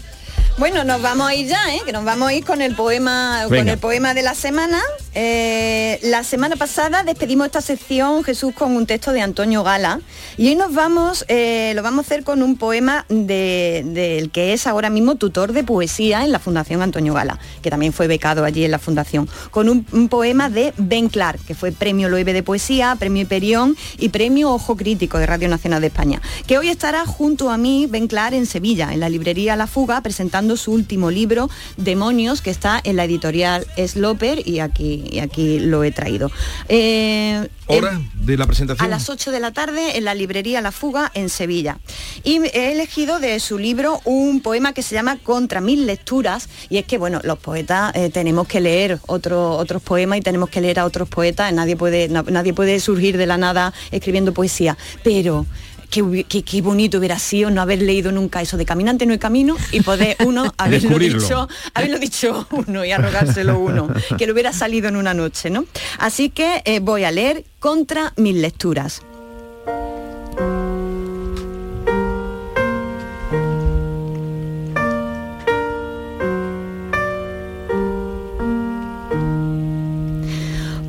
Bueno, 0.60 0.84
nos 0.84 1.02
vamos 1.02 1.28
a 1.28 1.34
ir 1.36 1.48
ya, 1.48 1.74
¿eh? 1.76 1.82
que 1.84 1.92
nos 1.92 2.06
vamos 2.06 2.30
a 2.30 2.34
ir 2.34 2.46
con 2.46 2.62
el 2.62 2.76
poema, 2.76 3.46
con 3.48 3.68
el 3.68 3.80
poema 3.80 4.14
de 4.14 4.22
la 4.22 4.36
semana. 4.36 4.80
Eh, 5.16 6.00
la 6.04 6.24
semana 6.24 6.56
pasada 6.56 7.04
despedimos 7.04 7.48
esta 7.48 7.62
sección 7.62 8.24
Jesús 8.24 8.54
con 8.56 8.76
un 8.76 8.86
texto 8.86 9.12
de 9.12 9.22
Antonio 9.22 9.64
Gala 9.64 10.00
y 10.38 10.48
hoy 10.48 10.56
nos 10.56 10.74
vamos, 10.74 11.26
eh, 11.28 11.74
lo 11.76 11.82
vamos 11.84 12.06
a 12.06 12.08
hacer 12.08 12.24
con 12.24 12.42
un 12.44 12.58
poema 12.58 13.06
de- 13.10 13.84
del 13.86 14.30
que 14.32 14.54
es 14.54 14.66
ahora 14.66 14.90
mismo 14.90 15.16
tutor 15.16 15.54
de 15.54 15.64
poesía 15.64 16.24
en 16.24 16.32
la 16.32 16.40
Fundación 16.40 16.82
Antonio 16.84 17.14
Gala, 17.14 17.40
que 17.64 17.70
también 17.72 17.92
fue 17.94 18.08
becado 18.08 18.44
allí 18.46 18.64
en 18.64 18.72
la 18.72 18.80
Fundación, 18.80 19.28
con 19.52 19.70
un, 19.70 19.86
un 19.92 20.08
poema 20.08 20.50
de 20.50 20.74
Ben 20.78 21.10
Clark, 21.10 21.44
que 21.46 21.56
fue 21.56 21.72
premio 21.72 22.10
Loewe 22.10 22.32
de 22.34 22.44
poesía, 22.44 22.96
premio 22.98 23.24
Hiperión 23.24 23.76
y 23.98 24.10
premio 24.10 24.52
Ojo 24.52 24.76
Crítico 24.78 25.18
de 25.18 25.26
Radio 25.26 25.50
Nacional 25.50 25.82
de 25.82 25.88
España, 25.88 26.22
que 26.48 26.58
hoy 26.60 26.70
estará 26.70 27.06
junto 27.06 27.50
a 27.50 27.58
mí 27.58 27.88
Ben 27.90 28.08
Clark 28.08 28.34
en 28.36 28.46
Sevilla, 28.46 28.94
en 28.94 29.00
la 29.00 29.10
librería 29.10 29.56
La 29.56 29.68
Fuga, 29.68 30.02
presentando 30.02 30.43
su 30.58 30.72
último 30.72 31.10
libro, 31.12 31.50
Demonios, 31.78 32.42
que 32.42 32.50
está 32.52 32.80
en 32.84 32.96
la 32.98 33.06
editorial 33.06 33.66
Sloper 33.78 34.48
y 34.48 34.60
aquí, 34.60 35.04
y 35.12 35.20
aquí 35.20 35.60
lo 35.60 35.84
he 35.84 35.92
traído. 35.92 36.30
Eh, 36.70 37.48
¿Hora 37.68 38.02
de 38.16 38.38
la 38.38 38.46
presentación? 38.46 38.86
a 38.86 38.90
las 38.90 39.10
8 39.10 39.32
de 39.32 39.40
la 39.40 39.52
tarde 39.52 39.98
en 39.98 40.04
la 40.04 40.14
librería 40.14 40.60
La 40.62 40.72
Fuga 40.72 41.12
en 41.14 41.30
Sevilla. 41.30 41.78
Y 42.24 42.40
he 42.54 42.72
elegido 42.74 43.20
de 43.20 43.40
su 43.40 43.58
libro 43.58 44.02
un 44.04 44.42
poema 44.42 44.74
que 44.74 44.82
se 44.84 44.96
llama 44.96 45.18
Contra 45.18 45.62
mil 45.62 45.86
lecturas 45.86 46.50
y 46.70 46.78
es 46.78 46.86
que 46.86 46.98
bueno, 46.98 47.22
los 47.24 47.40
poetas 47.40 47.96
eh, 47.96 48.10
tenemos 48.10 48.48
que 48.48 48.60
leer 48.60 49.00
otro- 49.08 49.52
otros 49.58 49.82
poemas 49.82 50.18
y 50.18 50.22
tenemos 50.22 50.50
que 50.50 50.60
leer 50.62 50.80
a 50.80 50.86
otros 50.86 51.08
poetas, 51.08 51.54
nadie 51.54 51.78
puede, 51.78 52.10
na- 52.10 52.24
nadie 52.24 52.54
puede 52.54 52.80
surgir 52.82 53.18
de 53.18 53.26
la 53.28 53.38
nada 53.38 53.74
escribiendo 53.92 54.34
poesía, 54.34 54.78
pero 55.04 55.46
qué, 55.94 56.62
bonito 56.62 56.98
hubiera 56.98 57.20
sido 57.20 57.52
no 57.52 57.62
haber 57.62 57.82
leído 57.82 58.12
nunca 58.12 58.42
eso 58.42 58.58
de 58.58 58.66
Caminante 58.66 59.06
no 59.06 59.14
hay 59.14 59.20
camino 59.20 59.56
y 59.72 59.82
poder 59.82 60.18
uno 60.26 60.54
haberlo 60.58 60.98
dicho, 60.98 61.48
haberlo 61.74 62.00
dicho 62.00 62.48
uno 62.52 62.84
y 62.84 62.92
arrogárselo 62.92 63.60
uno, 63.60 63.90
que 64.18 64.26
lo 64.26 64.34
hubiera 64.34 64.54
salido 64.54 64.88
en 64.88 64.96
una 64.96 65.14
noche, 65.14 65.50
¿no? 65.50 65.66
Así 66.00 66.30
que 66.30 66.62
eh, 66.66 66.80
voy 66.80 67.04
a 67.04 67.12
leer 67.12 67.46
contra 67.60 68.14
mis 68.16 68.36
lecturas. 68.36 69.02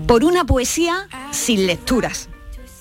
Por 0.07 0.25
una 0.25 0.45
poesía 0.45 1.09
sin 1.33 1.67
lecturas 1.67 2.29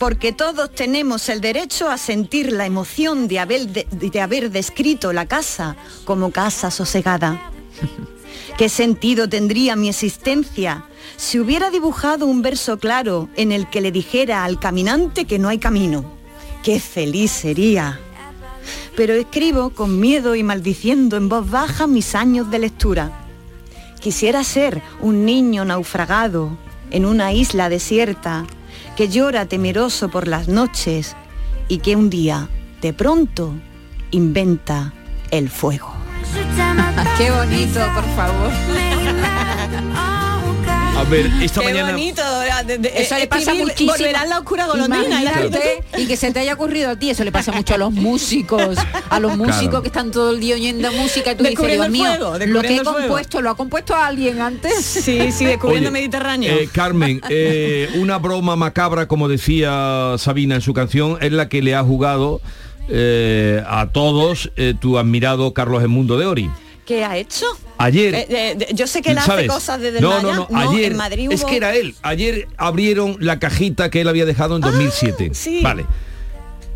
porque 0.04 0.34
todos 0.34 0.70
tenemos 0.76 1.30
el 1.30 1.40
derecho 1.40 1.90
a 1.90 1.98
sentir 1.98 2.52
la 2.52 2.66
emoción 2.66 3.30
de 3.30 3.40
haber, 3.40 3.70
de- 3.70 3.88
de 3.90 4.20
haber 4.20 4.52
descrito 4.52 5.14
la 5.14 5.28
casa 5.28 5.78
como 6.04 6.30
casa 6.30 6.72
sosegada. 6.72 7.50
¿Qué 8.58 8.68
sentido 8.68 9.30
tendría 9.30 9.78
mi 9.78 9.88
existencia 9.88 10.84
si 11.16 11.40
hubiera 11.40 11.70
dibujado 11.72 12.26
un 12.26 12.42
verso 12.42 12.78
claro 12.80 13.30
en 13.38 13.54
el 13.54 13.70
que 13.70 13.80
le 13.80 13.94
dijera 13.94 14.44
al 14.44 14.60
caminante 14.60 15.24
que 15.24 15.40
no 15.40 15.48
hay 15.48 15.58
camino? 15.60 16.04
¡Qué 16.64 16.82
feliz 16.82 17.32
sería! 17.32 17.98
Pero 18.98 19.14
escribo 19.14 19.70
con 19.70 20.02
miedo 20.02 20.36
y 20.36 20.44
maldiciendo 20.44 21.16
en 21.16 21.30
voz 21.30 21.50
baja 21.50 21.88
mis 21.88 22.14
años 22.14 22.52
de 22.52 22.60
lectura. 22.60 23.26
Quisiera 24.02 24.44
ser 24.44 24.82
un 25.00 25.24
niño 25.24 25.64
naufragado 25.64 26.58
en 26.92 27.06
una 27.06 27.32
isla 27.32 27.70
desierta 27.70 28.46
que 28.96 29.10
llora 29.10 29.46
temeroso 29.46 30.10
por 30.10 30.28
las 30.28 30.48
noches 30.48 31.16
y 31.68 31.80
que 31.80 31.96
un 31.96 32.10
día, 32.10 32.50
de 32.82 32.94
pronto, 32.94 33.54
inventa 34.12 34.94
el 35.32 35.50
fuego. 35.50 35.94
Qué 37.18 37.32
bonito, 37.32 37.80
por 37.94 38.06
favor. 38.16 38.52
A 40.96 41.04
ver, 41.06 41.26
esta 41.42 41.60
Qué 41.62 41.68
mañana... 41.68 41.92
bonito. 41.92 42.22
de- 42.68 42.78
de- 42.78 42.94
Eso 43.02 43.18
le 43.18 43.28
pasa 43.28 43.54
muchísimo. 43.54 43.92
Volverá 43.94 44.26
la 44.26 44.38
oscura 44.40 44.68
golondrina. 44.68 45.22
Imagínate, 45.22 45.84
y 45.98 46.06
que 46.06 46.16
se 46.16 46.32
te 46.32 46.40
haya 46.40 46.54
ocurrido 46.54 46.92
a 46.92 46.96
ti, 46.96 47.10
eso 47.10 47.24
le 47.24 47.32
pasa 47.32 47.52
mucho 47.52 47.74
a 47.74 47.78
los 47.78 47.92
músicos, 47.92 48.78
a 49.10 49.20
los 49.20 49.36
músicos 49.36 49.60
Claro. 49.70 49.82
que 49.82 49.88
están 49.88 50.12
todo 50.12 50.32
el 50.32 50.40
día 50.40 50.56
oyendo 50.56 50.92
música 50.92 51.32
y 51.32 51.36
tú 51.36 51.44
dices, 51.44 51.58
Descubriendo 51.58 51.84
Dios 51.84 51.86
el 51.86 51.92
mío, 51.92 52.06
fuego, 52.06 52.46
lo 52.46 52.62
que 52.62 52.68
he 52.68 52.78
el 52.78 52.84
fuego". 52.84 53.00
compuesto, 53.00 53.42
¿lo 53.42 53.50
ha 53.50 53.58
compuesto 53.58 53.96
alguien 53.96 54.40
antes? 54.40 54.86
Sí, 54.86 55.32
sí, 55.32 55.46
descubriendo 55.46 55.90
Oye, 55.90 56.00
Mediterráneo. 56.00 56.54
eh, 56.54 56.70
Carmen, 56.72 57.22
eh, 57.30 57.90
una 57.96 58.18
broma 58.20 58.56
macabra, 58.56 59.08
como 59.08 59.28
decía 59.28 60.16
Sabina 60.20 60.56
en 60.56 60.62
su 60.62 60.74
canción, 60.74 61.18
es 61.22 61.32
la 61.32 61.50
que 61.50 61.62
le 61.64 61.74
ha 61.76 61.84
jugado 61.84 62.40
eh, 62.88 63.64
a 63.68 63.88
todos 63.88 64.52
eh, 64.58 64.74
tu 64.80 64.98
admirado 65.00 65.54
Carlos 65.54 65.84
Emundo 65.84 66.18
de 66.20 66.28
Ori. 66.28 66.50
¿Qué 66.86 67.04
ha 67.06 67.16
hecho? 67.18 67.46
Ayer, 67.78 68.14
Eh, 68.14 68.28
eh, 68.30 68.68
yo 68.74 68.88
sé 68.88 69.02
que 69.02 69.12
él 69.12 69.18
hace 69.18 69.28
¿sabes? 69.28 69.48
cosas 69.48 69.80
desde 69.80 70.02
no, 70.02 70.10
Maya. 70.10 70.22
no, 70.36 70.48
no, 70.50 70.58
ayer 70.72 70.92
en 70.92 70.98
Madrid 70.98 71.30
es 71.32 71.42
hubo- 71.42 71.48
que 71.50 71.58
era 71.58 71.74
él. 71.76 71.96
Ayer 72.02 72.48
abrieron 72.58 73.16
la 73.20 73.40
cajita 73.40 73.90
que 73.90 74.02
él 74.02 74.08
había 74.08 74.26
dejado 74.26 74.56
en 74.56 74.62
2007. 74.62 75.30
Ah, 75.32 75.34
sí. 75.36 75.62
Vale. 75.62 75.86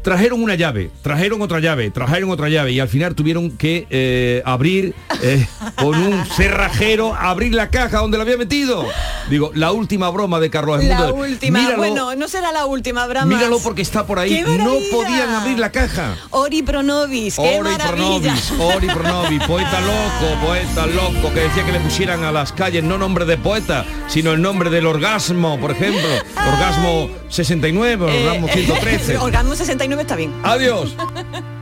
Trajeron 0.08 0.42
una 0.42 0.56
llave, 0.56 0.90
trajeron 1.02 1.42
otra 1.42 1.60
llave, 1.60 1.92
trajeron 1.92 2.30
otra 2.32 2.48
llave 2.48 2.72
y 2.72 2.80
al 2.80 2.88
final 2.88 3.14
tuvieron 3.14 3.52
que 3.58 3.88
eh, 3.90 4.42
abrir 4.46 4.96
eh, 5.22 5.46
con 5.76 5.96
un 6.02 6.26
cerrajero, 6.28 7.14
abrir 7.14 7.54
la 7.54 7.70
caja 7.70 7.98
donde 7.98 8.18
la 8.18 8.24
había 8.24 8.38
metido. 8.38 8.86
Digo, 9.30 9.52
la 9.54 9.74
última 9.74 10.10
broma 10.10 10.40
de 10.40 10.50
Carlos 10.50 10.82
La 10.86 10.96
Edmundo. 11.00 11.16
última. 11.16 11.60
Míralo, 11.60 11.78
Bueno, 11.80 12.16
no 12.16 12.30
será 12.30 12.54
la 12.54 12.66
última, 12.68 13.04
habrá 13.04 13.26
más. 13.26 13.36
míralo 13.36 13.60
porque 13.60 13.82
está 13.82 14.06
por 14.08 14.18
ahí. 14.20 14.30
¡Qué 14.30 14.44
No 14.44 14.50
maravilla! 14.66 14.92
podían 14.94 15.30
abrir 15.30 15.60
la 15.60 15.74
caja. 15.74 16.16
Ori 16.30 16.62
Pronovis, 16.62 17.36
qué 17.36 17.60
Ori 17.60 17.70
maravilla. 17.70 18.34
Pronovis, 18.34 18.54
Ori 18.78 18.88
Pronovis, 18.88 19.44
poeta 19.44 19.82
loco, 19.82 20.46
poeta 20.46 20.86
loco, 20.86 21.34
que 21.34 21.42
decía 21.42 21.66
que 21.66 21.74
le 21.74 21.82
pusieran 21.82 22.24
a 22.24 22.32
las 22.32 22.54
calles 22.54 22.82
no 22.82 22.98
nombre 22.98 23.26
de 23.26 23.36
poeta, 23.36 23.84
sino 24.08 24.32
el 24.32 24.42
nombre 24.42 24.70
del 24.70 24.86
orgasmo, 24.86 25.60
por 25.60 25.72
ejemplo. 25.72 26.08
Orgasmo 26.50 27.10
69, 27.28 28.06
Eh, 28.10 28.20
orgasmo 28.30 28.48
113. 28.48 29.18
Orgasmo 29.18 29.54
69 29.54 29.97
está 30.02 30.16
bien. 30.16 30.34
Adiós. 30.44 30.96